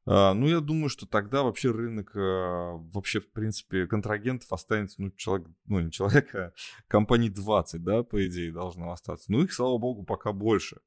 А, 0.08 0.34
ну, 0.34 0.48
я 0.48 0.60
думаю, 0.60 0.88
что 0.88 1.06
тогда 1.06 1.42
вообще 1.44 1.70
рынок, 1.70 2.12
а, 2.16 2.76
вообще, 2.92 3.20
в 3.20 3.30
принципе, 3.30 3.86
контрагентов 3.86 4.52
останется, 4.52 5.00
ну, 5.00 5.10
человек, 5.12 5.48
ну, 5.66 5.80
не 5.80 5.92
человек, 5.92 6.34
а 6.34 6.52
компаний 6.88 7.30
20, 7.30 7.82
да, 7.84 8.02
по 8.02 8.26
идее, 8.26 8.52
должно 8.52 8.90
остаться. 8.90 9.30
Ну, 9.32 9.42
их, 9.42 9.52
слава 9.52 9.78
богу, 9.78 10.04
пока 10.04 10.32
больше. 10.32 10.80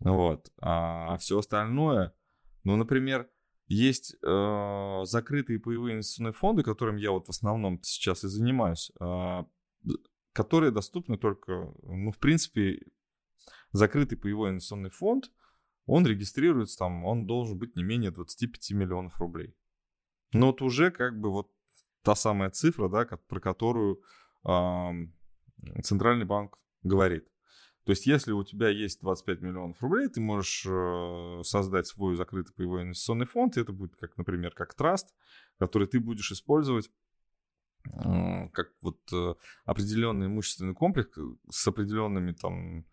Вот. 0.00 0.52
А 0.60 1.16
все 1.18 1.38
остальное, 1.38 2.14
ну, 2.64 2.76
например, 2.76 3.28
есть 3.66 4.16
э, 4.22 5.00
закрытые 5.04 5.58
паевые 5.58 5.94
инвестиционные 5.94 6.32
фонды, 6.32 6.62
которым 6.62 6.96
я 6.96 7.10
вот 7.10 7.26
в 7.26 7.30
основном 7.30 7.82
сейчас 7.82 8.24
и 8.24 8.28
занимаюсь, 8.28 8.92
э, 9.00 9.44
которые 10.32 10.70
доступны 10.70 11.16
только, 11.16 11.72
ну, 11.82 12.10
в 12.10 12.18
принципе, 12.18 12.80
закрытый 13.72 14.18
паевой 14.18 14.50
инвестиционный 14.50 14.90
фонд, 14.90 15.30
он 15.86 16.06
регистрируется 16.06 16.78
там, 16.78 17.04
он 17.04 17.26
должен 17.26 17.58
быть 17.58 17.76
не 17.76 17.84
менее 17.84 18.10
25 18.10 18.72
миллионов 18.72 19.18
рублей. 19.18 19.54
Но 20.32 20.48
вот 20.48 20.62
уже 20.62 20.90
как 20.90 21.18
бы 21.18 21.30
вот 21.30 21.50
та 22.02 22.14
самая 22.14 22.50
цифра, 22.50 22.88
да, 22.88 23.04
про 23.04 23.40
которую 23.40 24.02
э, 24.46 24.90
Центральный 25.82 26.26
банк 26.26 26.58
говорит. 26.82 27.26
То 27.84 27.90
есть, 27.90 28.06
если 28.06 28.32
у 28.32 28.42
тебя 28.42 28.70
есть 28.70 29.00
25 29.02 29.42
миллионов 29.42 29.82
рублей, 29.82 30.08
ты 30.08 30.20
можешь 30.20 30.64
э, 30.66 31.42
создать 31.42 31.86
свой 31.86 32.16
закрытый 32.16 32.54
паевой 32.54 32.82
инвестиционный 32.82 33.26
фонд. 33.26 33.56
И 33.56 33.60
это 33.60 33.72
будет, 33.72 33.94
как, 33.96 34.16
например, 34.16 34.52
как 34.54 34.74
траст, 34.74 35.14
который 35.58 35.86
ты 35.86 36.00
будешь 36.00 36.32
использовать 36.32 36.90
э, 37.86 38.48
как 38.52 38.68
вот 38.80 39.00
э, 39.12 39.34
определенный 39.66 40.26
имущественный 40.26 40.74
комплекс 40.74 41.10
с 41.50 41.68
определенными 41.68 42.32
там 42.32 42.86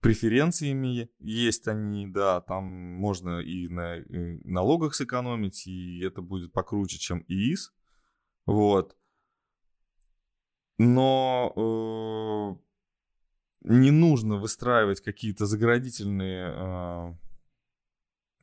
преференциями 0.00 1.10
есть 1.18 1.68
они, 1.68 2.06
да, 2.06 2.40
там 2.40 2.64
можно 2.64 3.40
и 3.40 3.68
на 3.68 3.96
и 3.96 4.38
налогах 4.44 4.94
сэкономить, 4.94 5.66
и 5.66 6.00
это 6.02 6.22
будет 6.22 6.52
покруче, 6.52 6.98
чем 6.98 7.24
ИИС, 7.28 7.74
вот. 8.46 8.96
Но 10.78 12.58
не 13.64 13.90
нужно 13.90 14.36
выстраивать 14.36 15.00
какие-то 15.00 15.46
заградительные, 15.46 16.54
э, 16.54 17.14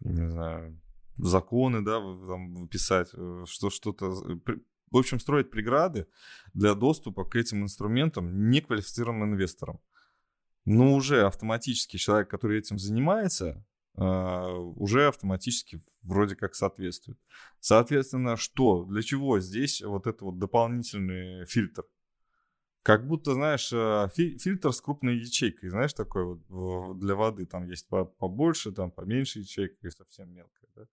не 0.02 0.30
знаю, 0.30 0.82
законы, 1.18 1.82
да, 1.82 2.00
там, 2.00 2.68
писать, 2.68 3.10
э, 3.14 3.46
что 3.48 3.70
что-то... 3.70 4.12
В 4.92 4.98
общем, 4.98 5.22
строить 5.22 5.50
преграды 5.50 6.08
для 6.54 6.74
доступа 6.74 7.24
к 7.24 7.38
этим 7.38 7.64
инструментам 7.64 8.50
неквалифицированным 8.50 9.36
инвесторам. 9.36 9.80
Но 10.66 10.94
уже 10.94 11.26
автоматически 11.26 11.96
человек, 11.96 12.30
который 12.30 12.60
этим 12.60 12.78
занимается, 12.78 13.66
э, 13.96 14.02
уже 14.02 15.08
автоматически 15.08 15.82
вроде 16.02 16.36
как 16.36 16.56
соответствует. 16.56 17.18
Соответственно, 17.60 18.36
что, 18.36 18.84
для 18.84 19.02
чего 19.02 19.40
здесь 19.40 19.82
вот 19.82 20.08
это 20.08 20.26
вот 20.26 20.40
дополнительный 20.40 21.46
фильтр? 21.46 21.84
Как 22.84 23.08
будто, 23.08 23.34
знаешь, 23.34 23.72
э, 23.72 24.10
фи- 24.16 24.38
фильтр 24.40 24.74
с 24.74 24.82
крупной 24.82 25.18
ячейкой, 25.18 25.70
знаешь, 25.70 25.94
такой 25.94 26.26
вот 26.26 27.00
для 27.00 27.16
воды. 27.16 27.46
Там 27.46 27.68
есть 27.68 27.88
побольше, 27.88 28.72
там 28.72 28.92
поменьше 28.92 29.40
ячейка 29.40 29.88
и 29.88 29.92
совсем 29.92 30.34
мелкая, 30.34 30.70
да. 30.76 30.88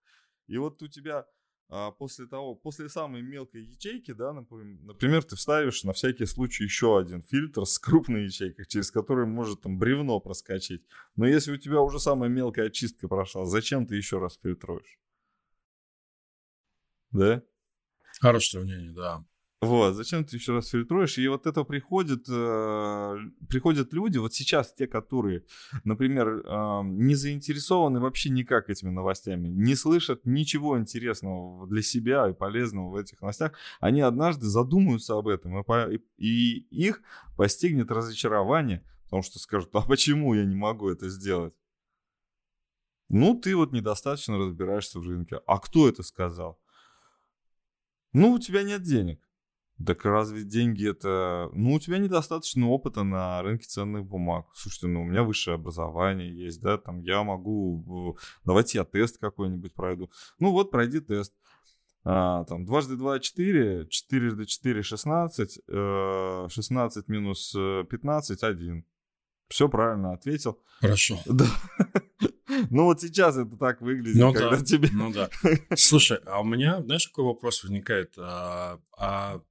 И 0.47 0.57
вот 0.57 0.81
у 0.83 0.87
тебя 0.87 1.25
а, 1.71 1.91
после 1.91 2.25
того, 2.25 2.55
после 2.55 2.89
самой 2.89 3.21
мелкой 3.21 3.63
ячейки, 3.63 4.11
да, 4.11 4.33
например, 4.33 5.23
ты 5.23 5.35
вставишь 5.35 5.83
на 5.83 5.93
всякий 5.93 6.25
случай 6.25 6.63
еще 6.63 6.97
один 6.97 7.21
фильтр 7.21 7.65
с 7.65 7.77
крупной 7.77 8.25
ячейкой, 8.25 8.65
через 8.65 8.89
который 8.89 9.27
может 9.27 9.61
там 9.61 9.77
бревно 9.77 10.19
проскочить. 10.19 10.83
Но 11.15 11.27
если 11.27 11.51
у 11.51 11.57
тебя 11.57 11.81
уже 11.81 11.99
самая 11.99 12.29
мелкая 12.29 12.67
очистка 12.67 13.07
прошла, 13.07 13.45
зачем 13.45 13.85
ты 13.85 13.95
еще 13.95 14.17
раз 14.17 14.39
фильтруешь? 14.41 14.99
Да? 17.11 17.43
Хорошее 18.19 18.63
сравнение, 18.63 18.91
да. 18.91 19.23
Вот, 19.61 19.93
зачем 19.95 20.23
ты 20.23 20.37
еще 20.37 20.53
раз 20.53 20.69
фильтруешь? 20.69 21.17
И 21.17 21.27
вот 21.27 21.45
это 21.45 21.65
приходит, 21.65 22.29
э, 22.29 23.17
приходят 23.49 23.91
люди, 23.91 24.17
вот 24.17 24.33
сейчас 24.33 24.73
те, 24.73 24.87
которые, 24.87 25.43
например, 25.83 26.43
э, 26.45 26.81
не 26.85 27.13
заинтересованы 27.15 27.99
вообще 27.99 28.29
никак 28.29 28.69
этими 28.69 28.89
новостями, 28.89 29.49
не 29.49 29.75
слышат 29.75 30.25
ничего 30.25 30.79
интересного 30.79 31.67
для 31.67 31.81
себя 31.81 32.29
и 32.29 32.33
полезного 32.33 32.91
в 32.91 32.95
этих 32.95 33.19
новостях, 33.19 33.51
они 33.81 33.99
однажды 33.99 34.45
задумаются 34.45 35.17
об 35.17 35.27
этом, 35.27 35.59
и, 35.59 36.01
и 36.17 36.59
их 36.69 37.01
постигнет 37.35 37.91
разочарование, 37.91 38.85
потому 39.03 39.23
что 39.23 39.39
скажут, 39.39 39.75
а 39.75 39.81
почему 39.81 40.33
я 40.35 40.45
не 40.45 40.55
могу 40.55 40.87
это 40.87 41.09
сделать? 41.09 41.53
Ну, 43.09 43.37
ты 43.37 43.57
вот 43.57 43.73
недостаточно 43.73 44.37
разбираешься 44.37 44.99
в 44.99 45.07
рынке. 45.07 45.41
А 45.47 45.57
кто 45.57 45.89
это 45.89 46.03
сказал? 46.03 46.61
Ну, 48.13 48.33
у 48.33 48.39
тебя 48.39 48.63
нет 48.63 48.83
денег. 48.83 49.28
Так 49.85 50.03
разве 50.03 50.43
деньги 50.43 50.89
это... 50.89 51.49
Ну, 51.53 51.75
у 51.75 51.79
тебя 51.79 51.99
недостаточно 51.99 52.67
опыта 52.67 53.03
на 53.03 53.41
рынке 53.41 53.65
ценных 53.65 54.05
бумаг. 54.05 54.47
Слушайте, 54.53 54.87
ну, 54.87 55.01
у 55.01 55.05
меня 55.05 55.23
высшее 55.23 55.55
образование 55.55 56.35
есть, 56.35 56.61
да, 56.61 56.77
там 56.77 57.01
я 57.01 57.23
могу... 57.23 58.17
Давайте 58.43 58.79
я 58.79 58.83
тест 58.83 59.19
какой-нибудь 59.19 59.73
пройду. 59.73 60.11
Ну, 60.39 60.51
вот, 60.51 60.71
пройди 60.71 60.99
тест. 60.99 61.33
А, 62.03 62.43
там, 62.45 62.65
дважды 62.65 62.95
два— 62.95 63.19
четыре, 63.21 63.87
четырежды 63.89 64.45
четыре— 64.45 64.81
шестнадцать, 64.83 65.59
э, 65.67 66.47
шестнадцать 66.49 67.07
минус 67.09 67.53
э, 67.57 67.83
пятнадцать— 67.89 68.43
один. 68.43 68.85
Все 69.49 69.67
правильно 69.67 70.13
ответил. 70.13 70.59
Хорошо. 70.79 71.19
Да. 71.25 71.45
Ну 72.71 72.85
вот 72.85 72.99
сейчас 72.99 73.37
это 73.37 73.55
так 73.57 73.79
выглядит, 73.79 74.19
ну, 74.19 74.33
когда 74.33 74.57
да, 74.57 74.65
тебе... 74.65 74.89
Ну 74.91 75.13
да. 75.13 75.29
Слушай, 75.75 76.19
а 76.25 76.41
у 76.41 76.43
меня, 76.43 76.81
знаешь, 76.81 77.07
какой 77.07 77.25
вопрос 77.25 77.63
возникает? 77.63 78.15
А, 78.17 78.79
а 78.97 79.41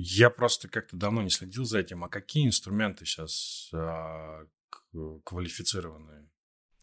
я 0.00 0.30
просто 0.30 0.68
как-то 0.68 0.96
давно 0.96 1.22
не 1.22 1.30
следил 1.30 1.64
за 1.64 1.80
этим. 1.80 2.04
А 2.04 2.08
какие 2.08 2.46
инструменты 2.46 3.04
сейчас 3.04 3.68
а, 3.72 4.44
квалифицированные? 5.24 6.28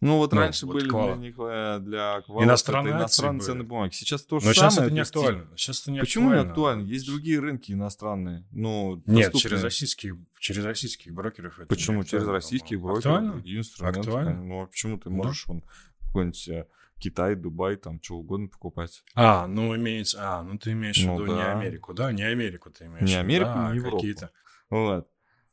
Ну 0.01 0.17
вот 0.17 0.33
ну, 0.33 0.41
раньше 0.41 0.65
вот 0.65 0.73
были 0.73 0.89
квал... 0.89 1.07
для 1.07 1.15
них 1.15 1.35
э, 1.39 1.79
для 1.79 2.21
квала, 2.21 2.43
иностранные, 2.43 2.93
иностранные 2.93 3.41
ценные 3.41 3.65
бумаги. 3.65 3.93
Сейчас 3.93 4.23
то 4.23 4.39
же 4.39 4.47
Но 4.47 4.53
самое. 4.53 4.71
сейчас 4.71 4.83
это 4.83 4.93
не 4.93 4.99
актуально. 4.99 5.47
Сейчас 5.55 5.81
это 5.81 5.91
не 5.91 5.99
Почему 6.01 6.25
актуально. 6.25 6.43
не 6.43 6.49
актуально? 6.51 6.81
Есть 6.83 7.05
другие 7.07 7.39
рынки 7.39 7.71
иностранные. 7.71 8.45
Ну, 8.51 9.01
Нет, 9.05 9.33
через 9.33 9.63
российские, 9.63 10.17
через 10.37 10.65
российских 10.65 11.13
брокеров 11.13 11.57
это 11.57 11.67
Почему? 11.67 12.03
Через 12.03 12.27
российских 12.27 12.81
брокеров 12.81 13.05
актуально? 13.05 13.31
другие 13.31 13.59
инструменты. 13.59 13.99
Актуально? 14.01 14.43
Ну 14.43 14.61
а 14.63 14.65
почему 14.67 14.99
ты 14.99 15.09
можешь 15.09 15.45
да. 15.47 15.53
он 15.53 15.63
какой-нибудь 16.07 16.47
э, 16.49 16.67
Китай, 16.99 17.35
Дубай, 17.35 17.75
там, 17.75 18.01
что 18.01 18.15
угодно 18.17 18.47
покупать. 18.47 19.03
А, 19.15 19.47
ну, 19.47 19.75
имеется... 19.75 20.17
А, 20.21 20.43
ну, 20.43 20.57
ты 20.57 20.71
имеешь 20.71 21.03
ну, 21.03 21.17
в 21.17 21.21
виду 21.21 21.35
да. 21.35 21.35
не 21.35 21.43
Америку, 21.43 21.93
да? 21.93 22.11
Не 22.11 22.23
Америку 22.23 22.71
ты 22.71 22.85
имеешь 22.85 23.09
Не 23.09 23.15
Америку, 23.15 23.51
да, 23.53 23.71
не 23.71 23.77
Европу. 23.77 23.97
Какие-то... 23.97 24.31
Вот. 24.69 25.09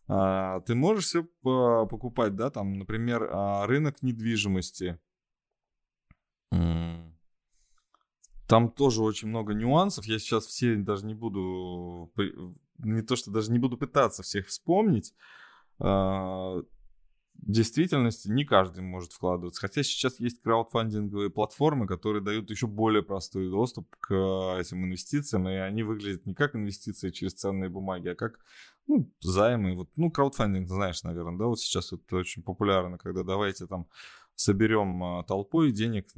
А, 0.08 0.60
ты 0.60 0.74
можешь 0.74 1.06
все 1.06 1.24
покупать, 1.24 2.36
да, 2.36 2.50
там, 2.50 2.78
например, 2.78 3.28
а, 3.32 3.66
рынок 3.66 4.02
недвижимости. 4.02 4.98
Там 8.46 8.70
тоже 8.70 9.02
очень 9.02 9.28
много 9.28 9.54
нюансов. 9.54 10.04
Я 10.04 10.18
сейчас 10.18 10.44
все 10.46 10.76
даже 10.76 11.06
не 11.06 11.14
буду... 11.14 12.12
Не 12.78 13.02
то, 13.02 13.16
что 13.16 13.30
даже 13.30 13.50
не 13.50 13.58
буду 13.58 13.78
пытаться 13.78 14.22
всех 14.22 14.48
вспомнить. 14.48 15.14
А, 17.42 17.52
действительности 17.52 18.28
не 18.28 18.44
каждый 18.44 18.82
может 18.82 19.12
вкладываться. 19.12 19.60
Хотя 19.60 19.82
сейчас 19.82 20.20
есть 20.20 20.40
краудфандинговые 20.42 21.30
платформы, 21.30 21.86
которые 21.86 22.22
дают 22.22 22.50
еще 22.50 22.66
более 22.66 23.02
простой 23.02 23.50
доступ 23.50 23.94
к 24.00 24.14
этим 24.58 24.84
инвестициям, 24.84 25.48
и 25.48 25.54
они 25.54 25.82
выглядят 25.82 26.26
не 26.26 26.34
как 26.34 26.54
инвестиции 26.54 27.10
через 27.10 27.34
ценные 27.34 27.70
бумаги, 27.70 28.08
а 28.08 28.14
как 28.14 28.38
ну, 28.86 29.10
займы. 29.20 29.76
Вот, 29.76 29.90
ну, 29.96 30.10
краудфандинг, 30.10 30.68
знаешь, 30.68 31.02
наверное, 31.02 31.38
да, 31.38 31.46
вот 31.46 31.60
сейчас 31.60 31.92
это 31.92 32.16
очень 32.16 32.42
популярно, 32.42 32.98
когда 32.98 33.22
давайте 33.22 33.66
там 33.66 33.86
соберем 34.34 35.02
а, 35.02 35.24
толпой 35.24 35.72
денег 35.72 36.08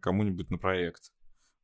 кому-нибудь 0.00 0.50
на 0.50 0.58
проект. 0.58 1.12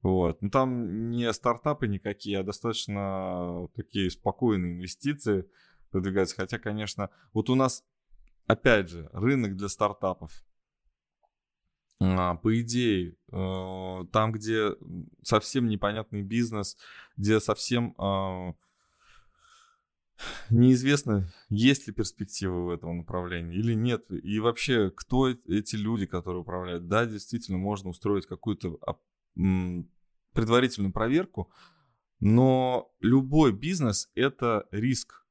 Вот. 0.03 0.41
Ну, 0.43 0.51
там 0.51 1.11
не 1.11 1.33
стартапы 1.33 1.89
никакие, 1.89 2.39
а 2.39 2.45
достаточно 2.45 3.69
такие 3.75 4.11
спокойные 4.11 4.75
инвестиции 4.75 5.51
продвигаются. 5.91 6.37
Хотя, 6.37 6.59
конечно, 6.59 7.11
вот 7.33 7.51
у 7.51 7.57
нас 7.57 7.85
опять 8.49 8.89
же, 8.89 9.09
рынок 9.13 9.57
для 9.57 9.69
стартапов. 9.69 10.45
А, 12.01 12.37
по 12.37 12.61
идее, 12.61 13.17
э, 13.31 14.05
там, 14.13 14.33
где 14.33 14.71
совсем 15.23 15.67
непонятный 15.67 16.23
бизнес, 16.23 16.77
где 17.17 17.41
совсем 17.41 17.95
а, 17.99 18.55
неизвестно, 20.51 21.29
есть 21.49 21.87
ли 21.87 21.93
перспективы 21.93 22.67
в 22.67 22.71
этом 22.71 22.99
направлении 22.99 23.57
или 23.57 23.75
нет. 23.75 24.11
И 24.11 24.39
вообще, 24.39 24.91
кто 24.91 25.29
эти 25.29 25.77
люди, 25.77 26.07
которые 26.07 26.43
управляют. 26.43 26.89
Да, 26.89 27.05
действительно, 27.07 27.59
можно 27.59 27.91
устроить 27.91 28.27
какую-то 28.27 28.79
предварительную 30.33 30.93
проверку, 30.93 31.51
Но 32.21 32.93
любой 33.01 33.53
бизнес– 33.53 34.11
это 34.15 34.67
риск. 34.73 35.25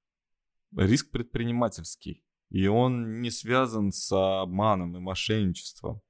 Риск 0.76 1.12
предпринимательский. 1.12 2.24
И 2.50 2.68
он 2.68 3.22
не 3.22 3.30
связан 3.30 3.92
с 3.92 4.12
обманом 4.12 4.96
и 4.96 5.00
мошенничеством. 5.00 6.02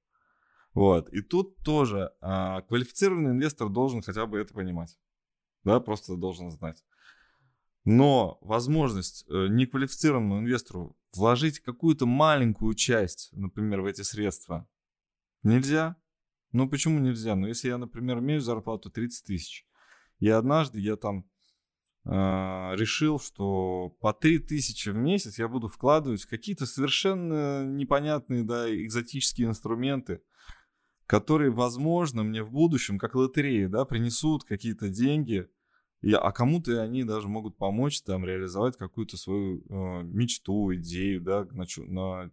Вот. 0.74 1.10
И 1.10 1.22
тут 1.22 1.58
тоже 1.64 2.12
а, 2.22 2.62
квалифицированный 2.62 3.32
инвестор 3.32 3.70
должен 3.70 4.02
хотя 4.02 4.26
бы 4.26 4.38
это 4.38 4.54
понимать. 4.54 5.00
Да, 5.64 5.80
просто 5.80 6.16
должен 6.16 6.52
знать. 6.52 6.84
Но 7.84 8.38
возможность 8.42 9.26
э, 9.30 9.48
неквалифицированному 9.48 10.40
инвестору 10.40 10.98
вложить 11.16 11.62
какую-то 11.62 12.06
маленькую 12.06 12.74
часть, 12.74 13.30
например, 13.32 13.82
в 13.82 13.86
эти 13.86 14.02
средства, 14.02 14.68
нельзя. 15.42 15.96
Ну 16.52 16.70
почему 16.70 17.00
нельзя? 17.00 17.36
Ну 17.36 17.48
если 17.48 17.70
я, 17.70 17.78
например, 17.78 18.20
имею 18.20 18.42
зарплату 18.42 18.92
30 18.92 19.26
тысяч, 19.26 19.66
и 20.20 20.30
однажды 20.30 20.80
я 20.80 20.96
там 20.96 21.30
решил, 22.10 23.20
что 23.20 23.90
по 24.00 24.14
3 24.14 24.40
тысячи 24.40 24.90
в 24.90 24.96
месяц 24.96 25.40
я 25.40 25.48
буду 25.48 25.68
вкладывать 25.68 26.22
в 26.22 26.30
какие-то 26.30 26.66
совершенно 26.66 27.66
непонятные, 27.66 28.44
да, 28.44 28.74
экзотические 28.74 29.48
инструменты, 29.48 30.22
которые, 31.06 31.52
возможно, 31.52 32.24
мне 32.24 32.44
в 32.44 32.52
будущем, 32.52 32.98
как 32.98 33.16
лотереи, 33.16 33.66
да, 33.66 33.86
принесут 33.86 34.44
какие-то 34.44 34.90
деньги, 34.90 35.50
и, 36.02 36.14
а 36.14 36.32
кому-то 36.32 36.82
они 36.82 37.04
даже 37.04 37.28
могут 37.28 37.58
помочь 37.58 38.02
там 38.04 38.24
реализовать 38.24 38.78
какую-то 38.78 39.18
свою 39.18 39.64
э, 39.68 40.04
мечту, 40.04 40.74
идею, 40.76 41.22
да, 41.22 41.46
на, 41.52 41.66
на 41.88 42.32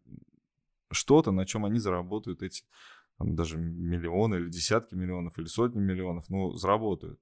что-то, 0.90 1.32
на 1.32 1.46
чем 1.46 1.64
они 1.64 1.78
заработают 1.78 2.42
эти 2.42 2.62
там, 3.16 3.34
даже 3.36 3.56
миллионы 3.56 4.36
или 4.36 4.50
десятки 4.50 4.94
миллионов 4.94 5.38
или 5.38 5.46
сотни 5.46 5.80
миллионов, 5.80 6.28
ну, 6.28 6.52
заработают. 6.54 7.18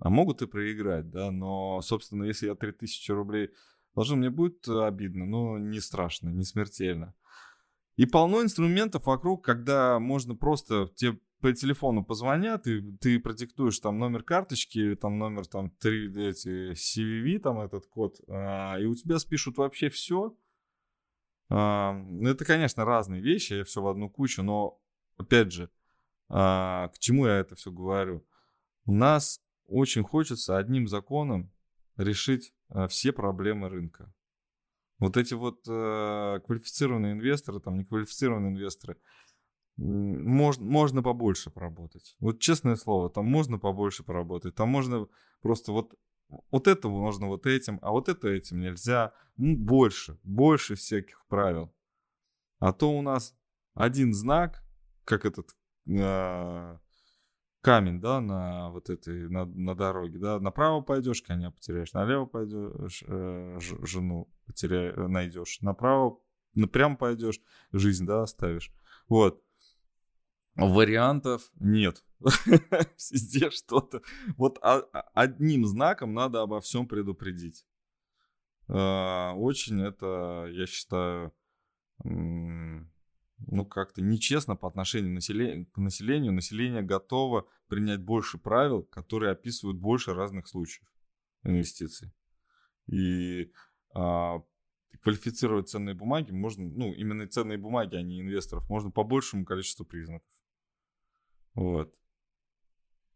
А 0.00 0.10
могут 0.10 0.42
и 0.42 0.46
проиграть, 0.46 1.10
да, 1.10 1.30
но, 1.30 1.80
собственно, 1.82 2.24
если 2.24 2.46
я 2.46 2.54
3000 2.54 3.10
рублей 3.12 3.50
вложу, 3.94 4.16
мне 4.16 4.30
будет 4.30 4.68
обидно, 4.68 5.26
но 5.26 5.58
не 5.58 5.80
страшно, 5.80 6.28
не 6.28 6.44
смертельно. 6.44 7.14
И 7.96 8.06
полно 8.06 8.42
инструментов 8.42 9.06
вокруг, 9.06 9.44
когда 9.44 9.98
можно 9.98 10.34
просто 10.34 10.90
тебе 10.96 11.18
по 11.40 11.52
телефону 11.52 12.04
позвонят, 12.04 12.66
и 12.66 12.80
ты 12.98 13.18
продиктуешь 13.18 13.78
там 13.78 13.98
номер 13.98 14.22
карточки, 14.22 14.94
там 14.94 15.18
номер 15.18 15.46
там 15.46 15.70
3, 15.70 16.28
эти 16.28 16.72
CVV, 16.72 17.38
там 17.40 17.60
этот 17.60 17.86
код, 17.86 18.20
а, 18.28 18.76
и 18.78 18.84
у 18.84 18.94
тебя 18.94 19.18
спишут 19.18 19.56
вообще 19.56 19.88
все. 19.88 20.36
А, 21.48 21.92
ну, 21.92 22.28
это, 22.28 22.44
конечно, 22.44 22.84
разные 22.84 23.22
вещи, 23.22 23.62
все 23.64 23.82
в 23.82 23.88
одну 23.88 24.10
кучу, 24.10 24.42
но, 24.42 24.80
опять 25.16 25.52
же, 25.52 25.70
а, 26.28 26.88
к 26.88 26.98
чему 26.98 27.26
я 27.26 27.38
это 27.38 27.54
все 27.54 27.72
говорю? 27.72 28.24
У 28.84 28.92
нас 28.92 29.40
очень 29.70 30.02
хочется 30.02 30.58
одним 30.58 30.88
законом 30.88 31.50
решить 31.96 32.52
а, 32.68 32.88
все 32.88 33.12
проблемы 33.12 33.68
рынка. 33.68 34.12
Вот 34.98 35.16
эти 35.16 35.32
вот 35.32 35.66
э, 35.66 36.40
квалифицированные 36.44 37.12
инвесторы, 37.12 37.58
там 37.60 37.78
неквалифицированные 37.78 38.52
инвесторы, 38.52 38.98
можно, 39.78 40.62
можно 40.62 41.02
побольше 41.02 41.50
поработать. 41.50 42.16
Вот 42.20 42.38
честное 42.38 42.76
слово, 42.76 43.08
там 43.08 43.24
можно 43.24 43.58
побольше 43.58 44.04
поработать. 44.04 44.54
Там 44.54 44.68
можно 44.68 45.06
просто 45.40 45.72
вот, 45.72 45.94
вот 46.50 46.68
это 46.68 46.88
можно 46.90 47.28
вот 47.28 47.46
этим, 47.46 47.78
а 47.80 47.92
вот 47.92 48.10
это 48.10 48.28
этим 48.28 48.60
нельзя. 48.60 49.14
Ну, 49.38 49.56
больше, 49.56 50.18
больше 50.22 50.74
всяких 50.74 51.24
правил. 51.28 51.74
А 52.58 52.74
то 52.74 52.92
у 52.92 53.00
нас 53.00 53.34
один 53.72 54.12
знак, 54.12 54.62
как 55.04 55.24
этот 55.24 55.56
э, 55.86 56.78
камень, 57.60 58.00
да, 58.00 58.20
на 58.20 58.70
вот 58.70 58.90
этой, 58.90 59.28
на, 59.28 59.44
на 59.44 59.74
дороге, 59.74 60.18
да, 60.18 60.40
направо 60.40 60.80
пойдешь, 60.80 61.22
коня 61.22 61.50
потеряешь, 61.50 61.92
налево 61.92 62.26
пойдешь, 62.26 63.04
э, 63.06 63.58
жену 63.60 64.28
потеряешь, 64.46 64.96
найдешь, 64.96 65.60
направо, 65.60 66.18
прямо 66.72 66.96
пойдешь, 66.96 67.40
жизнь, 67.72 68.06
да, 68.06 68.22
оставишь. 68.22 68.72
Вот. 69.08 69.42
Вариантов 70.56 71.50
нет. 71.58 72.04
Везде 73.10 73.50
что-то. 73.50 74.02
Вот 74.36 74.58
одним 75.14 75.64
знаком 75.64 76.12
надо 76.12 76.42
обо 76.42 76.60
всем 76.60 76.86
предупредить. 76.86 77.64
А, 78.68 79.32
очень 79.34 79.80
это, 79.82 80.46
я 80.50 80.66
считаю, 80.66 81.32
ну, 83.46 83.64
как-то 83.64 84.02
нечестно 84.02 84.56
по 84.56 84.68
отношению 84.68 85.14
к 85.72 85.78
населению. 85.78 86.32
Население 86.32 86.82
готово 86.82 87.46
принять 87.68 88.02
больше 88.02 88.38
правил, 88.38 88.82
которые 88.82 89.32
описывают 89.32 89.78
больше 89.78 90.14
разных 90.14 90.48
случаев 90.48 90.88
инвестиций. 91.42 92.12
И 92.86 93.52
а, 93.94 94.42
квалифицировать 95.02 95.68
ценные 95.68 95.94
бумаги 95.94 96.32
можно, 96.32 96.68
ну, 96.68 96.92
именно 96.92 97.26
ценные 97.26 97.58
бумаги, 97.58 97.96
а 97.96 98.02
не 98.02 98.20
инвесторов, 98.20 98.68
можно 98.68 98.90
по 98.90 99.04
большему 99.04 99.44
количеству 99.44 99.84
признаков. 99.84 100.28
Вот. 101.54 101.94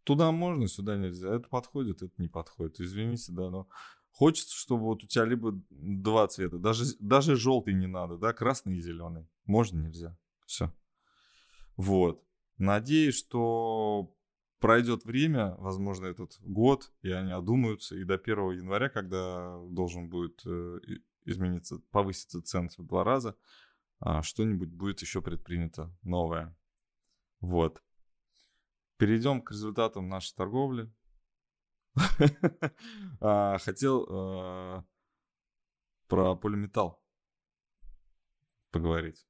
Туда 0.05 0.33
можно, 0.33 0.69
сюда 0.69 0.97
нельзя. 0.97 1.35
Это 1.35 1.49
подходит, 1.49 2.03
это 2.03 2.13
не 2.19 2.29
подходит. 2.29 2.81
Извините, 2.81 3.33
да, 3.33 3.51
но 3.51 3.69
хочется, 4.11 4.55
чтобы 4.55 4.85
вот 4.85 5.03
у 5.03 5.07
тебя 5.07 5.25
либо 5.25 5.53
два 5.71 6.27
цвета, 6.29 6.59
даже, 6.59 6.85
даже 6.99 7.37
желтый 7.37 7.75
не 7.75 7.87
надо, 7.87 8.17
да, 8.19 8.33
красный 8.33 8.77
и 8.77 8.81
зеленый. 8.81 9.27
Можно, 9.47 9.81
нельзя. 9.81 10.17
Все. 10.47 10.73
Вот. 11.77 12.25
Надеюсь, 12.59 13.17
что 13.17 14.15
пройдет 14.59 15.05
время, 15.05 15.55
возможно, 15.59 16.07
этот 16.07 16.39
год, 16.41 16.93
и 17.03 17.11
они 17.11 17.33
одумаются, 17.33 17.97
и 17.97 18.05
до 18.05 18.15
1 18.15 18.53
января, 18.53 18.89
когда 18.89 19.59
должен 19.69 20.09
будет 20.09 20.41
э, 20.47 20.81
измениться, 21.25 21.81
повыситься 21.91 22.43
цен 22.43 22.69
в 22.69 22.87
два 22.87 23.05
раза, 23.05 23.37
а, 24.01 24.23
что-нибудь 24.23 24.71
будет 24.71 25.01
еще 25.01 25.21
предпринято 25.21 25.95
новое. 26.03 26.57
Вот. 27.41 27.83
Перейдем 28.97 29.43
к 29.43 29.51
результатам 29.51 30.09
нашей 30.09 30.35
торговли. 30.35 30.93
А, 33.21 33.59
хотел 33.59 34.07
а, 34.11 34.85
про 36.09 36.35
полиметалл 36.37 37.03
поговорить. 38.71 39.27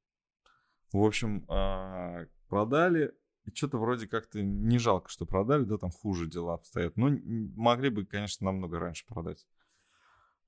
В 0.95 1.05
общем, 1.05 1.45
а, 1.49 2.26
продали, 2.49 3.12
и 3.47 3.51
что-то 3.53 3.78
вроде 3.78 4.07
как-то 4.07 4.40
не 4.40 4.78
жалко, 4.78 5.11
что 5.11 5.26
продали, 5.26 5.64
да, 5.64 5.76
там 5.76 5.90
хуже 5.90 6.28
дела 6.28 6.55
обстоят. 6.55 6.97
Но 6.97 7.11
могли 7.57 7.90
бы, 7.90 8.07
конечно, 8.07 8.45
намного 8.45 8.78
раньше 8.78 9.05
продать. 9.05 9.45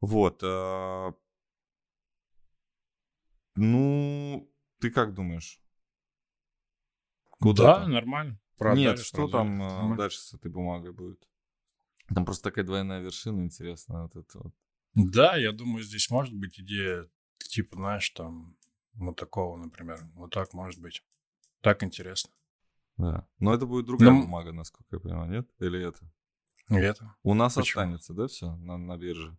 Вот. 0.01 0.41
Ну, 3.57 4.49
ты 4.79 4.91
как 4.91 5.15
думаешь? 5.15 5.61
Куда? 7.41 7.81
Да, 7.81 7.89
нормально. 7.89 8.39
Продали, 8.57 8.81
Нет, 8.81 9.01
что 9.01 9.29
продали. 9.29 9.59
там 9.59 9.93
э, 9.93 9.97
дальше 9.97 10.19
с 10.21 10.33
этой 10.33 10.51
бумагой 10.51 10.93
будет? 10.93 11.27
Там 12.15 12.25
просто 12.25 12.45
такая 12.45 12.65
двойная 12.65 13.01
вершина, 13.01 13.43
интересно, 13.43 14.05
вот 14.05 14.15
это 14.15 14.39
вот. 14.39 14.55
Да, 14.95 15.37
я 15.37 15.51
думаю, 15.51 15.83
здесь 15.83 16.09
может 16.09 16.35
быть 16.35 16.61
идея, 16.61 17.09
типа, 17.39 17.77
знаешь, 17.77 18.09
там, 18.11 18.57
вот 18.97 19.17
такого, 19.17 19.57
например. 19.57 20.01
Вот 20.15 20.33
так 20.33 20.53
может 20.53 20.81
быть. 20.81 21.03
Так 21.61 21.83
интересно. 21.83 22.31
Да. 22.97 23.27
Но 23.39 23.55
это 23.55 23.67
будет 23.67 23.87
другая 23.87 24.11
Но... 24.11 24.23
бумага, 24.23 24.53
насколько 24.53 24.97
я 24.97 25.01
понимаю, 25.01 25.31
нет? 25.31 25.49
Или 25.59 25.87
это? 25.87 26.01
Это. 26.69 27.15
У 27.23 27.35
нас 27.35 27.55
Почему? 27.55 27.83
останется, 27.83 28.15
да, 28.15 28.27
все 28.27 28.57
на, 28.57 28.77
на 28.77 28.97
бирже? 28.97 29.37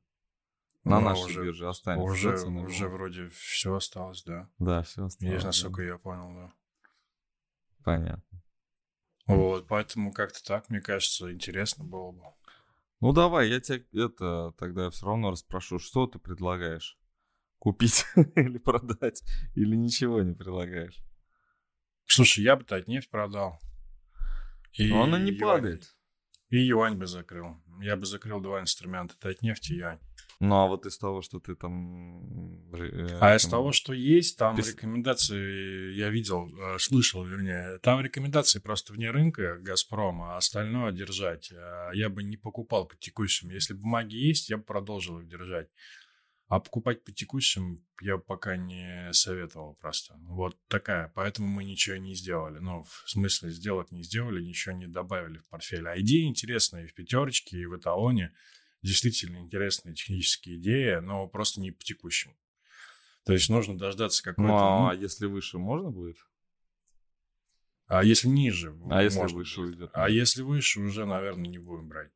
На 0.83 0.99
ну, 0.99 1.09
нашей 1.09 1.25
уже, 1.25 1.43
бирже 1.43 1.67
останется. 1.67 2.09
Уже, 2.09 2.37
да, 2.37 2.47
уже 2.61 2.87
вроде 2.87 3.29
все 3.29 3.75
осталось, 3.75 4.23
да. 4.23 4.49
Да, 4.59 4.83
все 4.83 5.05
осталось. 5.05 5.33
Есть, 5.33 5.45
насколько 5.45 5.81
да. 5.81 5.87
я 5.87 5.97
понял, 5.97 6.33
да. 6.33 6.53
Понятно. 7.83 8.43
Вот, 9.25 9.67
поэтому 9.67 10.13
как-то 10.13 10.41
так, 10.43 10.69
мне 10.69 10.79
кажется, 10.79 11.33
интересно 11.33 11.83
было 11.83 12.11
бы. 12.11 12.23
Ну 13.01 13.11
давай, 13.11 13.49
я 13.49 13.59
тебя 13.59 13.83
это 14.05 14.53
тогда 14.57 14.89
все 14.89 15.05
равно 15.05 15.31
расспрошу, 15.31 15.79
что 15.79 16.07
ты 16.07 16.17
предлагаешь? 16.17 16.97
Купить 17.59 18.05
или 18.35 18.57
продать? 18.57 19.23
Или 19.55 19.75
ничего 19.75 20.21
не 20.21 20.33
предлагаешь? 20.33 21.03
Слушай, 22.05 22.43
я 22.43 22.55
бы 22.55 22.63
Татнефть 22.63 23.09
продал. 23.09 23.59
И 24.73 24.89
Но 24.89 25.03
она 25.03 25.19
не 25.19 25.31
юань, 25.31 25.39
падает. 25.39 25.95
И 26.49 26.59
юань 26.59 26.95
бы 26.95 27.07
закрыл. 27.07 27.57
Я 27.81 27.95
бы 27.95 28.05
закрыл 28.05 28.39
два 28.39 28.61
инструмента, 28.61 29.15
Татнефть 29.19 29.71
и 29.71 29.75
юань. 29.75 29.99
Ну, 30.39 30.55
а 30.55 30.67
вот 30.67 30.85
из 30.85 30.97
того, 30.99 31.23
что 31.23 31.39
ты 31.39 31.55
там... 31.55 32.71
Э, 32.71 33.17
а 33.19 33.35
из 33.35 33.47
того, 33.47 33.71
что 33.71 33.91
есть, 33.93 34.37
там 34.37 34.55
Пис... 34.55 34.69
рекомендации, 34.69 35.93
я 35.95 36.09
видел, 36.09 36.47
э, 36.47 36.77
слышал, 36.77 37.23
вернее, 37.25 37.79
там 37.79 38.01
рекомендации 38.01 38.59
просто 38.59 38.93
вне 38.93 39.09
рынка 39.09 39.57
Газпрома, 39.57 40.35
а 40.35 40.37
остальное 40.37 40.91
держать. 40.91 41.51
Э, 41.51 41.89
я 41.93 42.09
бы 42.09 42.23
не 42.23 42.37
покупал 42.37 42.85
по 42.85 42.95
текущим. 42.95 43.49
Если 43.49 43.73
бумаги 43.73 44.15
есть, 44.15 44.49
я 44.49 44.57
бы 44.57 44.63
продолжил 44.63 45.19
их 45.19 45.27
держать. 45.27 45.69
А 46.47 46.61
покупать 46.61 47.03
по 47.03 47.11
текущим 47.11 47.85
я 48.01 48.17
пока 48.17 48.55
не 48.55 49.11
советовал 49.11 49.75
просто. 49.75 50.15
Вот 50.21 50.57
такая. 50.69 51.11
Поэтому 51.13 51.47
мы 51.47 51.65
ничего 51.65 51.97
не 51.97 52.15
сделали. 52.15 52.59
Ну, 52.59 52.83
в 52.83 53.03
смысле, 53.09 53.49
сделать 53.49 53.91
не 53.91 54.03
сделали, 54.03 54.41
ничего 54.41 54.73
не 54.73 54.87
добавили 54.87 55.39
в 55.39 55.47
портфель. 55.49 55.87
А 55.87 55.99
идеи 55.99 56.25
интересные 56.25 56.85
и 56.85 56.87
в 56.87 56.93
пятерочке, 56.93 57.57
и 57.57 57.65
в 57.65 57.75
эталоне. 57.75 58.33
Действительно 58.81 59.37
интересные 59.37 59.93
технические 59.93 60.55
идеи, 60.55 60.99
но 61.01 61.27
просто 61.27 61.59
не 61.59 61.71
по 61.71 61.83
текущим. 61.83 62.33
То 63.25 63.33
есть 63.33 63.49
нужно 63.49 63.77
дождаться 63.77 64.23
какой-то... 64.23 64.47
Ну, 64.47 64.87
а 64.87 64.95
если 64.95 65.25
выше 65.25 65.57
можно 65.57 65.91
будет? 65.91 66.17
А 67.87 68.05
если 68.05 68.29
ниже? 68.29 68.73
А 68.89 69.03
если 69.03 69.25
выше 69.33 69.61
уйдет? 69.61 69.89
А 69.93 70.09
если 70.09 70.43
выше, 70.43 70.79
уже, 70.79 71.05
наверное, 71.05 71.49
не 71.49 71.57
будем 71.57 71.89
брать. 71.89 72.11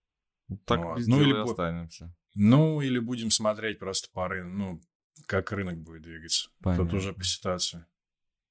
Так 0.66 0.80
вот. 0.80 0.98
без 0.98 1.08
ну, 1.08 1.22
или 1.22 1.34
останемся. 1.34 2.16
Ну, 2.34 2.82
или 2.82 3.00
будем 3.00 3.32
смотреть 3.32 3.80
просто 3.80 4.10
по 4.14 4.28
рынку, 4.28 4.58
ну, 4.58 4.82
как 5.26 5.52
рынок 5.52 5.78
будет 5.78 6.04
двигаться. 6.04 6.50
Понятно. 6.62 6.86
Тут 6.86 6.94
уже 6.94 7.14
по 7.14 7.24
ситуации. 7.24 7.86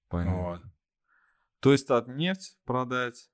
Понятно. 0.09 0.43
Вот. 0.43 0.63
То 1.61 1.73
есть 1.73 1.91
от 1.91 2.09
нефть 2.09 2.59
продать, 2.65 3.31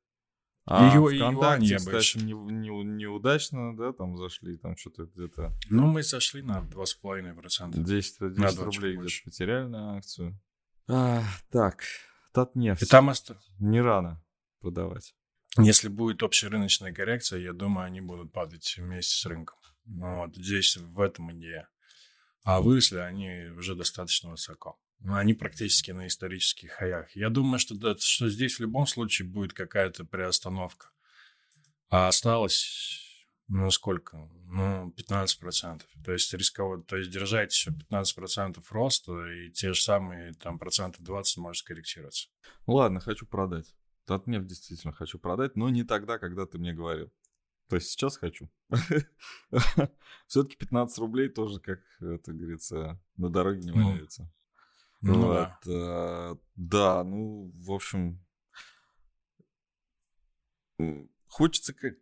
а 0.69 0.89
Ее 0.89 1.15
и 1.15 1.19
ВКонтакте, 1.19 1.77
кстати, 1.77 2.19
не, 2.19 2.33
не, 2.33 2.83
неудачно, 2.85 3.77
да, 3.77 3.93
там 3.93 4.17
зашли, 4.17 4.57
там 4.57 4.77
что-то 4.77 5.05
где-то... 5.05 5.53
Ну, 5.71 5.87
мы 5.87 6.03
зашли 6.03 6.43
на 6.43 6.59
2,5%. 6.59 7.85
10, 7.85 8.35
10 8.35 8.59
рублей 8.59 8.97
где-то 8.97 9.15
потеряли 9.25 9.67
на 9.69 9.97
акцию. 9.97 10.41
А, 10.89 11.23
так, 11.51 11.85
Татнефть. 12.33 12.83
И 12.83 12.87
там 12.87 13.09
ост... 13.09 13.31
Не 13.61 13.81
рано 13.81 14.21
продавать. 14.61 15.15
Если 15.57 15.89
будет 15.89 16.25
общерыночная 16.25 16.93
коррекция, 16.93 17.39
я 17.39 17.53
думаю, 17.53 17.87
они 17.87 18.01
будут 18.01 18.33
падать 18.33 18.75
вместе 18.77 19.15
с 19.15 19.25
рынком. 19.25 19.57
Вот 19.87 20.37
здесь 20.37 20.77
в 20.77 21.01
этом 21.01 21.33
идея. 21.33 21.69
А 22.43 22.61
выросли 22.61 22.99
они 22.99 23.49
уже 23.57 23.75
достаточно 23.75 24.31
высоко. 24.31 24.79
Они 25.05 25.35
практически 25.35 25.91
на 25.91 26.07
исторических 26.07 26.73
хаях. 26.73 27.15
Я 27.15 27.29
думаю, 27.29 27.59
что, 27.59 27.75
что 27.99 28.29
здесь 28.29 28.57
в 28.57 28.61
любом 28.61 28.87
случае 28.87 29.29
будет 29.29 29.53
какая-то 29.53 30.05
приостановка. 30.05 30.91
А 31.89 32.09
осталось, 32.09 33.01
ну, 33.49 33.71
сколько? 33.71 34.29
Ну, 34.47 34.93
15%. 34.97 35.83
То 36.05 36.13
есть 36.13 36.33
рисково, 36.35 36.83
то 36.83 36.97
есть 36.97 37.11
держать 37.11 37.53
еще 37.53 37.71
15% 37.71 38.63
роста, 38.71 39.27
и 39.27 39.51
те 39.51 39.73
же 39.73 39.81
самые, 39.81 40.35
там, 40.35 40.59
процентов 40.59 41.03
20 41.03 41.37
может 41.39 41.61
скорректироваться. 41.61 42.29
Ладно, 42.67 43.01
хочу 43.01 43.27
продать. 43.27 43.75
Татнефть 44.05 44.47
действительно 44.47 44.93
хочу 44.93 45.19
продать, 45.19 45.57
но 45.57 45.69
не 45.69 45.85
тогда, 45.85 46.19
когда 46.19 46.47
ты 46.47 46.59
мне 46.59 46.73
говорил. 46.73 47.13
То 47.69 47.77
есть 47.77 47.89
сейчас 47.91 48.17
хочу. 48.17 48.49
Все-таки 50.27 50.57
15 50.57 50.99
рублей 50.99 51.29
тоже, 51.29 51.61
как 51.61 51.81
это 52.01 52.33
говорится, 52.33 53.01
на 53.17 53.29
дороге 53.31 53.61
не 53.61 53.73
ну, 53.73 53.91
валяется. 53.91 54.33
Ну, 55.01 55.15
вот, 55.15 55.35
да. 55.35 55.59
Э, 55.67 56.37
да, 56.55 57.05
ну, 57.05 57.53
в 57.55 57.73
общем, 57.73 58.25
хочется 61.27 61.75
как 61.75 61.95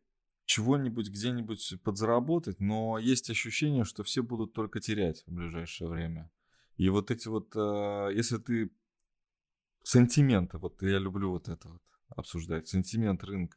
чего-нибудь 0.45 1.09
где-нибудь 1.09 1.83
подзаработать, 1.83 2.61
но 2.61 2.99
есть 2.99 3.31
ощущение, 3.31 3.85
что 3.85 4.03
все 4.03 4.23
будут 4.23 4.53
только 4.53 4.81
терять 4.81 5.25
в 5.27 5.33
ближайшее 5.33 5.89
время. 5.89 6.31
И 6.77 6.89
вот 6.91 7.11
эти 7.11 7.29
вот, 7.29 7.55
э, 7.57 8.11
если 8.15 8.37
ты 8.39 8.71
сантименты, 9.83 10.59
вот 10.59 10.83
я 10.83 10.99
люблю 10.99 11.31
вот 11.31 11.49
это 11.49 11.69
вот 11.69 11.83
обсуждать, 12.09 12.69
сантимент 12.69 13.25
рынка, 13.25 13.57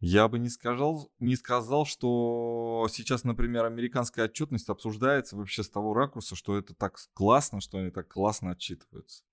я 0.00 0.28
бы 0.28 0.38
не 0.38 0.48
сказал, 0.48 1.10
не 1.18 1.36
сказал, 1.36 1.86
что 1.86 2.86
сейчас, 2.90 3.24
например, 3.24 3.64
американская 3.64 4.26
отчетность 4.26 4.68
обсуждается 4.68 5.36
вообще 5.36 5.62
с 5.62 5.70
того 5.70 5.94
ракурса, 5.94 6.36
что 6.36 6.56
это 6.56 6.74
так 6.74 6.98
классно, 7.14 7.60
что 7.60 7.78
они 7.78 7.90
так 7.90 8.08
классно 8.08 8.50
отчитываются. 8.50 9.24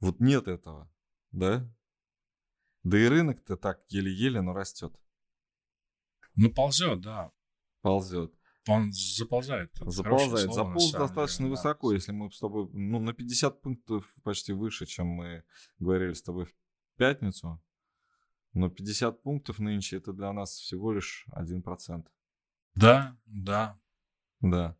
Вот 0.00 0.20
нет 0.20 0.48
этого, 0.48 0.90
да? 1.30 1.70
Да 2.82 2.98
и 2.98 3.06
рынок-то 3.06 3.56
так 3.56 3.80
еле-еле, 3.88 4.42
но 4.42 4.52
растет. 4.52 4.94
Ну, 6.36 6.52
ползет, 6.52 7.00
да. 7.00 7.32
Ползет. 7.80 8.34
Он 8.66 8.92
заползает. 8.92 9.70
Заползает. 9.84 10.52
Слово, 10.52 10.68
Заполз 10.68 10.92
достаточно 10.92 11.44
деле, 11.44 11.50
высоко, 11.50 11.90
да. 11.90 11.94
если 11.94 12.12
мы 12.12 12.30
с 12.30 12.38
тобой, 12.38 12.68
ну, 12.72 12.98
на 12.98 13.12
50 13.12 13.60
пунктов 13.60 14.14
почти 14.22 14.52
выше, 14.52 14.86
чем 14.86 15.06
мы 15.06 15.44
говорили 15.78 16.12
с 16.12 16.22
тобой 16.22 16.46
в 16.46 16.54
пятницу. 16.96 17.62
Но 18.54 18.70
50 18.70 19.22
пунктов 19.22 19.58
нынче 19.58 19.96
это 19.96 20.12
для 20.12 20.32
нас 20.32 20.52
всего 20.52 20.92
лишь 20.92 21.26
1%. 21.32 22.06
Да, 22.74 23.16
да. 23.26 23.78
Да. 24.40 24.76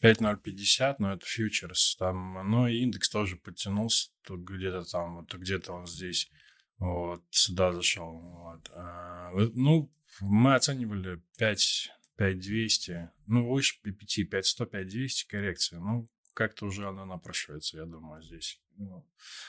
5050, 0.00 1.00
но 1.00 1.12
это 1.12 1.24
фьючерс. 1.24 1.96
Там, 1.96 2.50
ну, 2.50 2.66
и 2.66 2.78
индекс 2.78 3.08
тоже 3.08 3.36
подтянулся. 3.36 4.10
Тут 4.22 4.40
где-то 4.40 4.84
там, 4.84 5.16
вот 5.16 5.34
где-то 5.34 5.72
он 5.72 5.86
здесь 5.86 6.30
вот 6.78 7.24
сюда 7.30 7.72
зашел. 7.72 8.18
Вот. 8.18 8.68
А, 8.74 9.30
ну, 9.54 9.90
мы 10.20 10.54
оценивали 10.54 11.22
5, 11.38 11.90
5200, 12.16 13.10
ну, 13.26 13.48
выше 13.48 13.80
5, 13.82 13.98
5100, 13.98 14.66
5200 14.66 15.28
коррекция. 15.28 15.80
Ну, 15.80 16.08
как-то 16.34 16.66
уже 16.66 16.86
она 16.86 17.06
напрашивается, 17.06 17.78
я 17.78 17.86
думаю, 17.86 18.22
здесь. 18.22 18.60
Ну, 18.78 19.06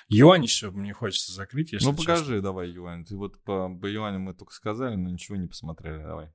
юань 0.08 0.44
еще 0.44 0.72
мне 0.72 0.94
хочется 0.94 1.34
закрыть, 1.34 1.72
если 1.74 1.86
Ну, 1.86 1.96
покажи 1.96 2.24
честно. 2.24 2.42
давай 2.42 2.70
юань. 2.70 3.06
Ты 3.06 3.16
вот 3.16 3.42
по, 3.44 3.70
по 3.70 3.86
юаню 3.86 4.20
мы 4.20 4.34
только 4.34 4.54
сказали, 4.54 4.96
но 4.96 5.10
ничего 5.10 5.38
не 5.38 5.48
посмотрели, 5.48 6.02
давай. 6.02 6.34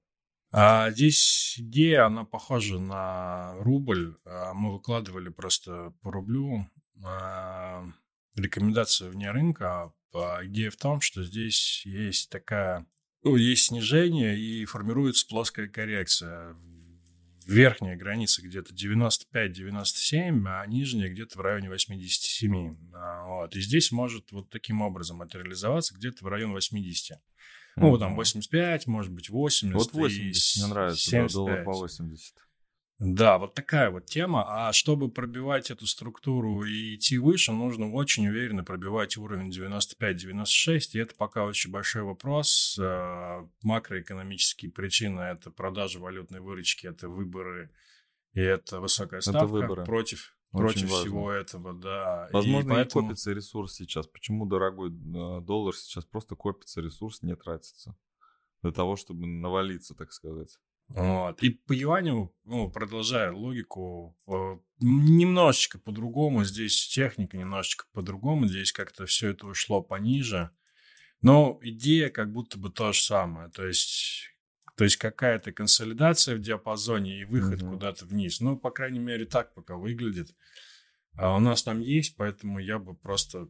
А, 0.51 0.91
здесь 0.91 1.57
идея, 1.59 2.07
она 2.07 2.25
похожа 2.25 2.79
на 2.79 3.55
рубль. 3.61 4.17
А, 4.27 4.53
мы 4.53 4.73
выкладывали 4.73 5.31
просто 5.31 5.95
по 6.03 6.13
рублю. 6.13 6.67
А, 7.05 7.85
рекомендация 8.37 9.09
вне 9.09 9.31
рынка. 9.31 9.93
А, 10.15 10.45
идея 10.45 10.71
в 10.71 10.77
том, 10.77 11.01
что 11.01 11.25
здесь 11.25 11.87
есть 11.87 12.31
такая... 12.31 12.87
Ну, 13.25 13.37
есть 13.37 13.67
снижение 13.67 14.39
и 14.39 14.65
формируется 14.65 15.27
плоская 15.27 15.69
коррекция 15.69 16.55
верхняя 17.47 17.97
граница 17.97 18.43
где-то 18.43 18.75
95-97, 18.75 20.43
а 20.47 20.67
нижняя 20.67 21.09
где-то 21.11 21.39
в 21.39 21.41
районе 21.41 21.69
87. 21.69 22.77
А, 22.95 23.25
вот. 23.27 23.57
И 23.57 23.61
здесь 23.61 23.93
может 23.93 24.33
вот 24.33 24.51
таким 24.51 24.83
образом 24.83 25.19
материализоваться 25.19 25.95
где-то 25.95 26.25
в 26.25 26.29
район 26.29 26.53
80. 26.53 27.19
Ну, 27.77 27.95
mm-hmm. 27.95 27.99
там 27.99 28.17
85, 28.17 28.87
может 28.87 29.13
быть 29.13 29.31
80. 29.31 29.75
Вот 29.75 29.93
80 29.93 30.63
мне 30.63 30.67
нравится, 30.73 31.01
75. 31.01 31.29
да, 31.29 31.35
доллар 31.35 31.65
по 31.65 31.73
80. 31.73 32.35
Да, 33.05 33.39
вот 33.39 33.55
такая 33.55 33.91
вот 33.91 34.07
тема. 34.07 34.45
А 34.47 34.73
чтобы 34.73 35.11
пробивать 35.11 35.73
эту 35.73 35.89
структуру 35.89 36.63
и 36.63 36.95
идти 36.95 37.19
выше, 37.19 37.51
нужно 37.51 37.91
очень 37.91 38.29
уверенно 38.29 38.63
пробивать 38.63 39.17
уровень 39.17 39.51
95-96. 39.51 40.91
И 40.93 40.99
это 41.01 41.13
пока 41.17 41.45
очень 41.45 41.73
большой 41.73 42.03
вопрос. 42.03 42.79
Э, 42.81 43.45
макроэкономические 43.63 44.71
причины– 44.71 45.21
это 45.21 45.51
продажа 45.51 45.99
валютной 45.99 46.39
выручки, 46.39 46.87
это 46.87 47.09
выборы, 47.09 47.73
и 48.35 48.41
это 48.41 48.79
высокая 48.79 49.21
ставка 49.21 49.39
это 49.39 49.47
выборы. 49.49 49.85
против 49.85 50.37
очень 50.53 50.63
против 50.63 50.91
важно. 50.91 50.99
всего 50.99 51.33
этого, 51.33 51.73
да. 51.73 52.29
Возможно, 52.33 52.73
и 52.73 52.75
поэтому... 52.77 53.09
копится 53.09 53.33
ресурс 53.33 53.75
сейчас. 53.75 54.07
Почему 54.07 54.47
дорогой 54.47 54.91
э, 54.91 55.41
доллар 55.41 55.75
сейчас 55.75 56.05
просто 56.05 56.37
копится 56.37 56.81
ресурс, 56.81 57.23
не 57.23 57.35
тратится 57.35 57.97
для 58.63 58.71
того, 58.71 58.95
чтобы 58.95 59.27
навалиться, 59.27 59.97
так 59.97 60.13
сказать. 60.13 60.57
Вот. 60.95 61.43
И 61.43 61.51
по 61.51 61.73
юаню, 61.73 62.35
ну, 62.45 62.71
продолжая 62.71 63.33
логику, 63.33 64.17
э, 64.27 64.59
немножечко 64.81 65.79
по-другому. 65.79 66.45
Здесь 66.45 66.87
техника 66.89 67.37
немножечко 67.37 67.87
по-другому. 67.93 68.47
Здесь 68.47 68.73
как-то 68.73 69.07
все 69.07 69.31
это 69.31 69.47
ушло 69.47 69.83
пониже. 69.83 70.51
Но 71.23 71.59
идея 71.63 72.11
как 72.11 72.33
будто 72.33 72.59
бы 72.59 72.71
то 72.71 72.93
же 72.93 73.01
самое. 73.01 73.49
То 73.51 73.67
есть, 73.67 74.29
то 74.77 74.85
есть 74.85 74.97
какая-то 74.97 75.53
консолидация 75.53 76.37
в 76.37 76.41
диапазоне 76.41 77.21
и 77.21 77.25
выход 77.25 77.63
угу. 77.63 77.73
куда-то 77.73 78.05
вниз. 78.05 78.41
Ну, 78.41 78.59
по 78.59 78.71
крайней 78.71 78.99
мере, 78.99 79.25
так 79.25 79.55
пока 79.55 79.77
выглядит. 79.77 80.35
А 81.17 81.37
у 81.37 81.41
нас 81.41 81.63
там 81.63 81.81
есть, 81.81 82.17
поэтому 82.17 82.59
я 82.59 82.79
бы 82.79 82.95
просто 82.95 83.49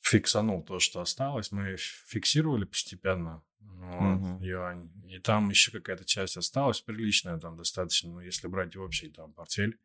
фиксанул 0.00 0.62
то, 0.62 0.80
что 0.80 1.00
осталось. 1.00 1.50
Мы 1.50 1.76
фиксировали 1.78 2.64
постепенно 2.64 3.42
вот, 3.60 4.16
угу. 4.16 4.44
юань. 4.44 4.90
И 5.08 5.18
там 5.18 5.50
еще 5.50 5.70
какая-то 5.70 6.04
часть 6.04 6.36
осталась, 6.36 6.80
приличная 6.80 7.38
там 7.38 7.56
достаточно, 7.56 8.10
ну, 8.10 8.20
если 8.20 8.46
брать 8.46 8.76
общий 8.76 9.08
там 9.08 9.32
портфель. 9.32 9.78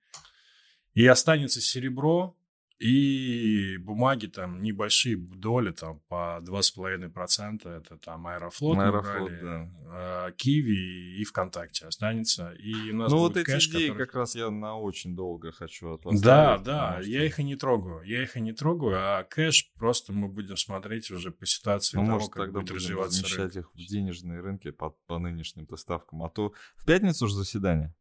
И 0.93 1.05
останется 1.07 1.61
серебро, 1.61 2.35
и 2.83 3.77
бумаги 3.77 4.27
там 4.27 4.61
небольшие 4.61 5.15
доли, 5.15 5.71
там 5.71 6.01
по 6.09 6.39
2,5%, 6.41 7.69
это 7.69 7.97
там 7.97 8.27
Аэрофлот, 8.27 8.77
Аэрофлот 8.77 9.29
брали, 9.29 9.39
да. 9.41 10.27
э, 10.27 10.31
Киви 10.35 11.21
и 11.21 11.23
ВКонтакте 11.23 11.85
останется. 11.85 12.51
И 12.59 12.91
у 12.91 12.95
нас 12.97 13.11
ну 13.11 13.19
вот 13.19 13.37
эти 13.37 13.45
кэш, 13.45 13.69
идеи 13.69 13.87
который... 13.87 14.05
как 14.05 14.15
раз 14.15 14.35
я 14.35 14.49
на 14.49 14.77
очень 14.77 15.15
долго 15.15 15.53
хочу 15.53 15.93
от 15.93 16.03
вас. 16.03 16.19
Да, 16.19 16.57
да, 16.57 16.99
что... 16.99 17.09
я 17.09 17.25
их 17.25 17.39
и 17.39 17.43
не 17.43 17.55
трогаю, 17.55 18.01
я 18.03 18.21
их 18.21 18.35
и 18.35 18.41
не 18.41 18.51
трогаю, 18.51 18.97
а 18.97 19.23
кэш 19.23 19.71
просто 19.79 20.11
мы 20.11 20.27
будем 20.27 20.57
смотреть 20.57 21.09
уже 21.09 21.31
по 21.31 21.45
ситуации 21.45 21.95
ну, 21.95 22.03
того, 22.03 22.15
может, 22.15 22.31
как 22.31 22.47
тогда 22.47 22.59
будет 22.59 22.71
развиваться 22.71 23.25
рынок. 23.37 23.55
их 23.55 23.71
в 23.73 23.77
денежные 23.77 24.41
рынки 24.41 24.71
по, 24.71 24.89
по 25.07 25.19
нынешним 25.19 25.65
доставкам, 25.65 26.23
а 26.23 26.29
то 26.29 26.51
в 26.75 26.85
пятницу 26.85 27.27
же 27.27 27.35
заседание. 27.35 27.93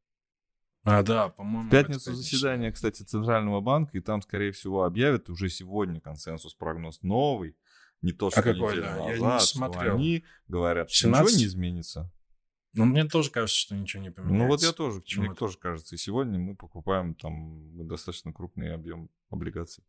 А, 0.84 1.02
да, 1.02 1.28
по-моему. 1.28 1.68
В 1.68 1.70
пятницу 1.70 2.14
заседание, 2.14 2.72
кстати, 2.72 3.02
Центрального 3.02 3.60
банка, 3.60 3.96
и 3.96 4.00
там, 4.00 4.20
скорее 4.20 4.52
всего, 4.52 4.84
объявят 4.84 5.30
уже 5.30 5.48
сегодня 5.48 6.00
консенсус, 6.00 6.54
прогноз 6.54 7.02
новый. 7.02 7.56
Не 8.00 8.12
то, 8.12 8.30
что 8.30 8.40
а 8.40 8.42
какой, 8.42 8.80
да? 8.80 8.96
назад, 8.96 9.16
Я 9.16 9.34
не 9.34 9.40
смотрел. 9.40 9.94
они 9.94 10.24
говорят, 10.48 10.90
что 10.90 11.06
17? 11.06 11.24
ничего 11.24 11.38
не 11.38 11.46
изменится. 11.46 12.12
Ну, 12.74 12.84
мне 12.86 13.04
тоже 13.04 13.30
кажется, 13.30 13.60
что 13.60 13.76
ничего 13.76 14.02
не 14.02 14.10
поменяется. 14.10 14.42
Ну 14.42 14.48
вот 14.48 14.62
я 14.62 14.72
тоже, 14.72 14.94
мне 14.94 15.02
Почему-то. 15.02 15.34
тоже 15.34 15.58
кажется, 15.58 15.94
и 15.94 15.98
сегодня 15.98 16.38
мы 16.38 16.56
покупаем 16.56 17.14
там 17.14 17.86
достаточно 17.86 18.32
крупный 18.32 18.74
объем 18.74 19.08
облигаций. 19.30 19.84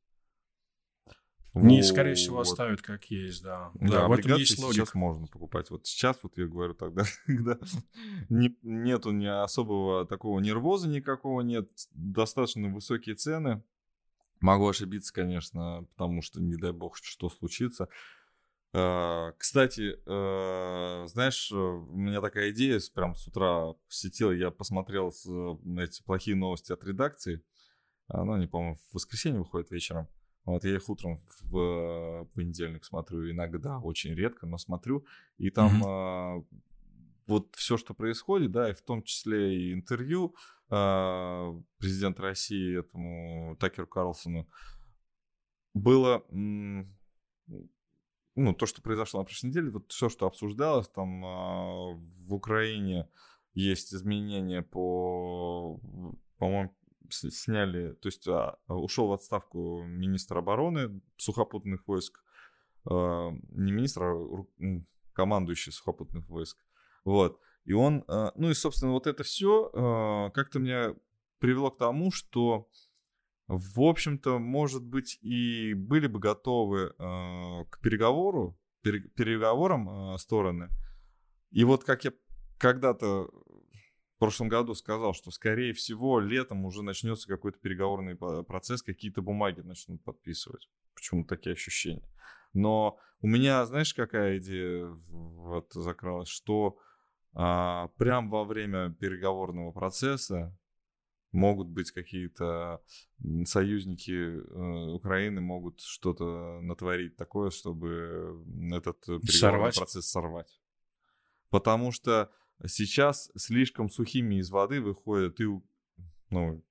Не, 1.53 1.83
скорее 1.83 2.15
всего, 2.15 2.37
Вот. 2.37 2.47
оставят 2.47 2.81
как 2.81 3.05
есть, 3.05 3.43
да. 3.43 3.69
Да, 3.75 3.87
Да, 3.87 4.07
в 4.07 4.11
этом 4.13 4.37
есть 4.37 4.57
логика. 4.57 4.85
сейчас 4.85 4.95
можно 4.95 5.27
покупать. 5.27 5.69
Вот 5.69 5.85
сейчас, 5.85 6.17
вот 6.23 6.37
я 6.37 6.47
говорю 6.47 6.73
тогда, 6.73 7.03
когда 7.27 7.59
не- 8.29 8.57
нету 8.63 9.11
ни 9.11 9.25
особого 9.27 10.05
такого 10.07 10.39
нервоза 10.39 10.87
никакого, 10.87 11.41
нет, 11.41 11.69
достаточно 11.91 12.67
высокие 12.69 13.15
цены. 13.15 13.61
Могу 14.41 14.67
ошибиться, 14.67 15.13
конечно, 15.13 15.85
потому 15.95 16.21
что, 16.21 16.41
не 16.41 16.55
дай 16.57 16.71
бог, 16.71 16.97
что 16.97 17.29
случится. 17.29 17.87
Э, 18.73 19.31
Кстати, 19.37 19.99
э, 20.05 21.07
знаешь, 21.07 21.51
э, 21.51 21.55
у 21.55 21.95
меня 21.95 22.19
такая 22.19 22.49
идея 22.51 22.79
прям 22.95 23.13
с 23.15 23.27
утра 23.27 23.73
посетила, 23.87 24.31
я 24.31 24.49
посмотрел 24.49 25.09
э, 25.27 25.83
эти 25.83 26.01
плохие 26.03 26.35
новости 26.35 26.71
от 26.71 26.83
редакции. 26.83 27.43
А, 28.07 28.23
Ну, 28.25 28.33
они, 28.33 28.47
по-моему, 28.47 28.75
в 28.75 28.95
воскресенье 28.95 29.39
выходят 29.39 29.69
вечером. 29.71 30.07
Вот 30.45 30.65
я 30.65 30.75
их 30.75 30.89
утром 30.89 31.19
в 31.43 31.57
э, 31.57 32.25
понедельник 32.35 32.83
смотрю, 32.83 33.31
иногда, 33.31 33.79
очень 33.79 34.13
редко, 34.13 34.45
но 34.45 34.57
смотрю. 34.57 35.05
И 35.37 35.49
там 35.49 35.77
Мгм. 35.77 35.83
а, 35.85 36.43
вот 37.27 37.55
все, 37.55 37.77
что 37.77 37.93
происходит, 37.93 38.51
да, 38.51 38.69
и 38.69 38.73
в 38.73 38.81
том 38.81 39.03
числе 39.03 39.55
и 39.55 39.73
интервью 39.73 40.35
а, 40.69 41.53
президента 41.77 42.23
России 42.23 42.79
этому 42.79 43.55
Такеру 43.57 43.87
Карлсону, 43.87 44.49
было, 45.73 46.23
ну, 46.29 46.85
то, 48.53 48.65
что 48.65 48.81
произошло 48.81 49.21
на 49.21 49.25
прошлой 49.25 49.47
неделе, 49.47 49.71
вот 49.71 49.91
все, 49.91 50.09
что 50.09 50.27
обсуждалось, 50.27 50.89
там 50.89 51.25
а, 51.25 51.93
в 51.93 52.33
Украине 52.33 53.07
есть 53.53 53.93
изменения 53.93 54.61
по, 54.61 55.79
по-моему, 56.37 56.75
сняли, 57.09 57.93
то 57.93 58.07
есть 58.07 58.27
а, 58.27 58.57
ушел 58.67 59.07
в 59.07 59.13
отставку 59.13 59.83
министр 59.83 60.37
обороны 60.37 61.01
сухопутных 61.17 61.87
войск, 61.87 62.23
а, 62.85 63.31
не 63.49 63.71
министр, 63.71 64.03
а 64.03 64.45
командующий 65.13 65.71
сухопутных 65.71 66.27
войск. 66.29 66.57
Вот. 67.05 67.39
И 67.65 67.73
он, 67.73 68.03
а, 68.07 68.31
ну 68.35 68.49
и, 68.49 68.53
собственно, 68.53 68.91
вот 68.91 69.07
это 69.07 69.23
все 69.23 70.31
как-то 70.33 70.59
меня 70.59 70.95
привело 71.43 71.71
к 71.71 71.77
тому, 71.77 72.09
что, 72.09 72.69
в 73.47 73.81
общем-то, 73.81 74.39
может 74.39 74.81
быть, 74.81 75.19
и 75.21 75.73
были 75.73 76.07
бы 76.07 76.19
готовы 76.19 76.93
а, 76.97 77.65
к 77.65 77.81
переговору, 77.81 78.57
пере- 78.81 79.09
переговорам 79.09 79.89
а, 79.89 80.17
стороны. 80.17 80.69
И 81.51 81.65
вот 81.65 81.83
как 81.83 82.05
я 82.05 82.13
когда-то 82.57 83.29
прошлом 84.23 84.47
году 84.47 84.73
сказал, 84.73 85.13
что, 85.13 85.31
скорее 85.31 85.73
всего, 85.73 86.21
летом 86.21 86.63
уже 86.63 86.81
начнется 86.81 87.27
какой-то 87.27 87.59
переговорный 87.59 88.15
процесс, 88.15 88.81
какие-то 88.81 89.21
бумаги 89.21 89.59
начнут 89.59 90.01
подписывать. 90.01 90.69
Почему 90.95 91.25
такие 91.25 91.51
ощущения? 91.51 92.09
Но 92.53 92.97
у 93.19 93.27
меня, 93.27 93.65
знаешь, 93.65 93.93
какая 93.93 94.37
идея 94.37 94.85
вот 95.09 95.73
закралась, 95.73 96.29
что 96.29 96.77
а, 97.33 97.89
прям 97.97 98.29
во 98.29 98.45
время 98.45 98.91
переговорного 98.93 99.73
процесса 99.73 100.57
могут 101.33 101.67
быть 101.67 101.91
какие-то 101.91 102.81
союзники 103.43 104.11
э, 104.11 104.91
Украины 104.93 105.41
могут 105.41 105.81
что-то 105.81 106.61
натворить 106.61 107.17
такое, 107.17 107.49
чтобы 107.49 108.41
этот 108.71 108.99
э, 109.09 109.19
переговорный 109.19 109.29
Сорвать. 109.31 109.75
процесс 109.75 110.09
сорвать. 110.09 110.61
Потому 111.49 111.91
что 111.91 112.31
сейчас 112.67 113.31
слишком 113.35 113.89
сухими 113.89 114.35
из 114.35 114.49
воды 114.49 114.81
выходят 114.81 115.39
и 115.39 115.45
ну, 116.29 116.63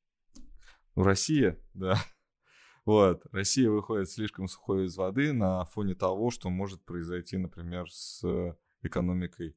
Россия, 0.94 1.58
да. 1.74 1.96
Вот, 2.84 3.24
Россия 3.30 3.70
выходит 3.70 4.10
слишком 4.10 4.48
сухой 4.48 4.86
из 4.86 4.96
воды 4.96 5.32
на 5.32 5.64
фоне 5.66 5.94
того, 5.94 6.32
что 6.32 6.50
может 6.50 6.84
произойти, 6.84 7.36
например, 7.36 7.88
с 7.88 8.24
э, 8.24 8.56
экономикой 8.82 9.56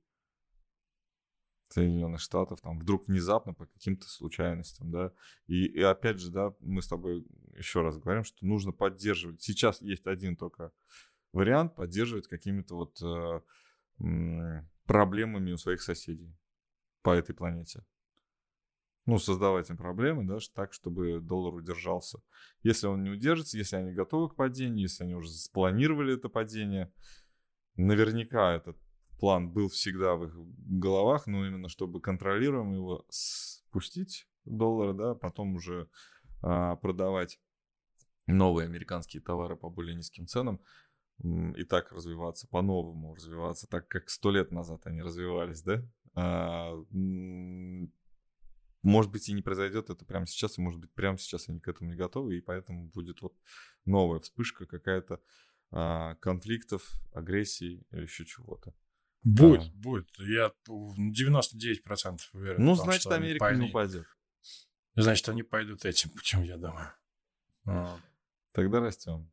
Соединенных 1.69 2.21
Штатов, 2.21 2.61
там 2.61 2.77
вдруг 2.77 3.07
внезапно 3.07 3.55
по 3.55 3.65
каким-то 3.65 4.07
случайностям, 4.07 4.91
да. 4.91 5.11
И, 5.47 5.65
и 5.65 5.81
опять 5.81 6.19
же, 6.19 6.29
да, 6.29 6.53
мы 6.59 6.83
с 6.83 6.87
тобой 6.87 7.25
еще 7.57 7.81
раз 7.81 7.97
говорим, 7.97 8.23
что 8.23 8.45
нужно 8.45 8.71
поддерживать. 8.71 9.41
Сейчас 9.41 9.81
есть 9.81 10.05
один 10.05 10.37
только 10.37 10.71
вариант 11.33 11.75
поддерживать 11.75 12.27
какими-то 12.27 12.75
вот 12.75 13.01
э, 13.01 13.41
проблемами 14.85 15.51
у 15.51 15.57
своих 15.57 15.81
соседей 15.81 16.35
по 17.01 17.11
этой 17.11 17.35
планете. 17.35 17.83
Ну, 19.05 19.19
создавать 19.19 19.69
им 19.69 19.77
проблемы, 19.77 20.25
да, 20.25 20.39
так, 20.55 20.73
чтобы 20.73 21.19
доллар 21.19 21.53
удержался. 21.53 22.19
Если 22.63 22.87
он 22.87 23.03
не 23.03 23.11
удержится, 23.11 23.57
если 23.57 23.75
они 23.75 23.91
готовы 23.91 24.29
к 24.29 24.35
падению, 24.35 24.83
если 24.83 25.03
они 25.03 25.13
уже 25.13 25.29
спланировали 25.29 26.15
это 26.15 26.27
падение, 26.27 26.91
наверняка 27.75 28.53
этот 28.53 28.77
план 29.19 29.51
был 29.51 29.69
всегда 29.69 30.15
в 30.15 30.25
их 30.25 30.35
головах, 30.35 31.27
но 31.27 31.45
именно 31.45 31.69
чтобы 31.69 32.01
контролируем 32.01 32.73
его 32.73 33.05
спустить 33.09 34.27
доллары, 34.43 34.93
да, 34.93 35.13
потом 35.13 35.55
уже 35.55 35.87
а, 36.41 36.75
продавать 36.75 37.39
новые 38.27 38.65
американские 38.65 39.21
товары 39.21 39.55
по 39.55 39.69
более 39.69 39.95
низким 39.95 40.25
ценам 40.27 40.59
и 41.23 41.63
так 41.63 41.91
развиваться, 41.91 42.47
по-новому 42.47 43.15
развиваться, 43.15 43.67
так 43.67 43.87
как 43.87 44.09
сто 44.09 44.31
лет 44.31 44.51
назад 44.51 44.85
они 44.85 45.01
развивались, 45.01 45.61
да? 45.61 45.83
А, 46.13 46.75
может 48.81 49.11
быть, 49.11 49.29
и 49.29 49.33
не 49.33 49.41
произойдет 49.41 49.89
это 49.89 50.05
прямо 50.05 50.27
сейчас, 50.27 50.57
и 50.57 50.61
может 50.61 50.79
быть, 50.79 50.91
прямо 50.93 51.17
сейчас 51.17 51.49
они 51.49 51.59
к 51.59 51.67
этому 51.67 51.89
не 51.89 51.95
готовы, 51.95 52.37
и 52.37 52.41
поэтому 52.41 52.89
будет 52.89 53.21
вот 53.21 53.33
новая 53.85 54.19
вспышка 54.19 54.65
какая-то 54.65 55.21
а, 55.71 56.15
конфликтов, 56.15 56.91
агрессии 57.13 57.85
или 57.91 58.03
еще 58.03 58.25
чего-то. 58.25 58.73
Будет, 59.23 59.73
будет. 59.73 60.07
Я 60.19 60.51
в 60.67 60.99
99% 60.99 62.19
уверен. 62.33 62.63
Ну, 62.63 62.75
том, 62.75 62.85
значит, 62.85 63.07
Америка 63.07 63.33
не 63.33 63.39
пойдут. 63.39 63.69
упадет. 63.69 64.07
Значит, 64.93 65.29
они 65.29 65.41
пойдут 65.41 65.83
этим 65.83 66.11
путем, 66.11 66.43
я 66.43 66.57
думаю. 66.57 66.93
А. 67.65 67.99
Тогда 68.51 68.79
растем. 68.81 69.31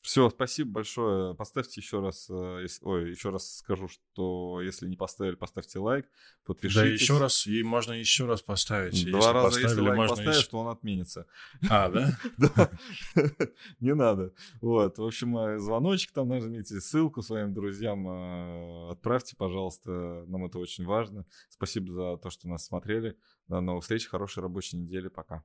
Все, 0.00 0.30
спасибо 0.30 0.70
большое. 0.72 1.34
Поставьте 1.34 1.80
еще 1.80 2.00
раз, 2.00 2.26
э, 2.30 2.60
ес- 2.62 2.78
ой, 2.82 3.10
еще 3.10 3.28
раз 3.28 3.58
скажу, 3.58 3.86
что 3.88 4.60
если 4.62 4.88
не 4.88 4.96
поставили, 4.96 5.34
поставьте 5.34 5.78
лайк, 5.78 6.06
подпишитесь. 6.44 6.74
Да, 6.80 6.86
еще 6.86 7.18
раз, 7.18 7.46
и 7.46 7.62
можно 7.62 7.92
еще 7.92 8.24
раз 8.24 8.40
поставить. 8.40 9.04
Два 9.10 9.18
Если 9.18 9.32
раза, 9.32 9.60
если 9.60 9.80
лайк 9.80 9.96
можно 9.96 10.16
поставишь, 10.16 10.36
еще- 10.38 10.48
то 10.50 10.58
он 10.60 10.68
отменится. 10.68 11.26
А, 11.68 11.88
да? 11.90 12.18
Да, 12.38 12.70
не 13.80 13.94
надо. 13.94 14.32
Вот, 14.62 14.96
в 14.96 15.04
общем, 15.04 15.36
э, 15.36 15.58
звоночек 15.58 16.12
там 16.12 16.28
нажмите, 16.28 16.80
ссылку 16.80 17.20
своим 17.22 17.52
друзьям 17.52 18.08
э, 18.08 18.90
отправьте, 18.92 19.36
пожалуйста. 19.36 20.24
Нам 20.26 20.46
это 20.46 20.58
очень 20.58 20.86
важно. 20.86 21.26
Спасибо 21.50 21.92
за 21.92 22.16
то, 22.16 22.30
что 22.30 22.48
нас 22.48 22.64
смотрели. 22.64 23.16
До 23.48 23.60
новых 23.60 23.82
встреч, 23.82 24.06
хорошей 24.06 24.42
рабочей 24.42 24.78
недели. 24.78 25.08
Пока. 25.08 25.44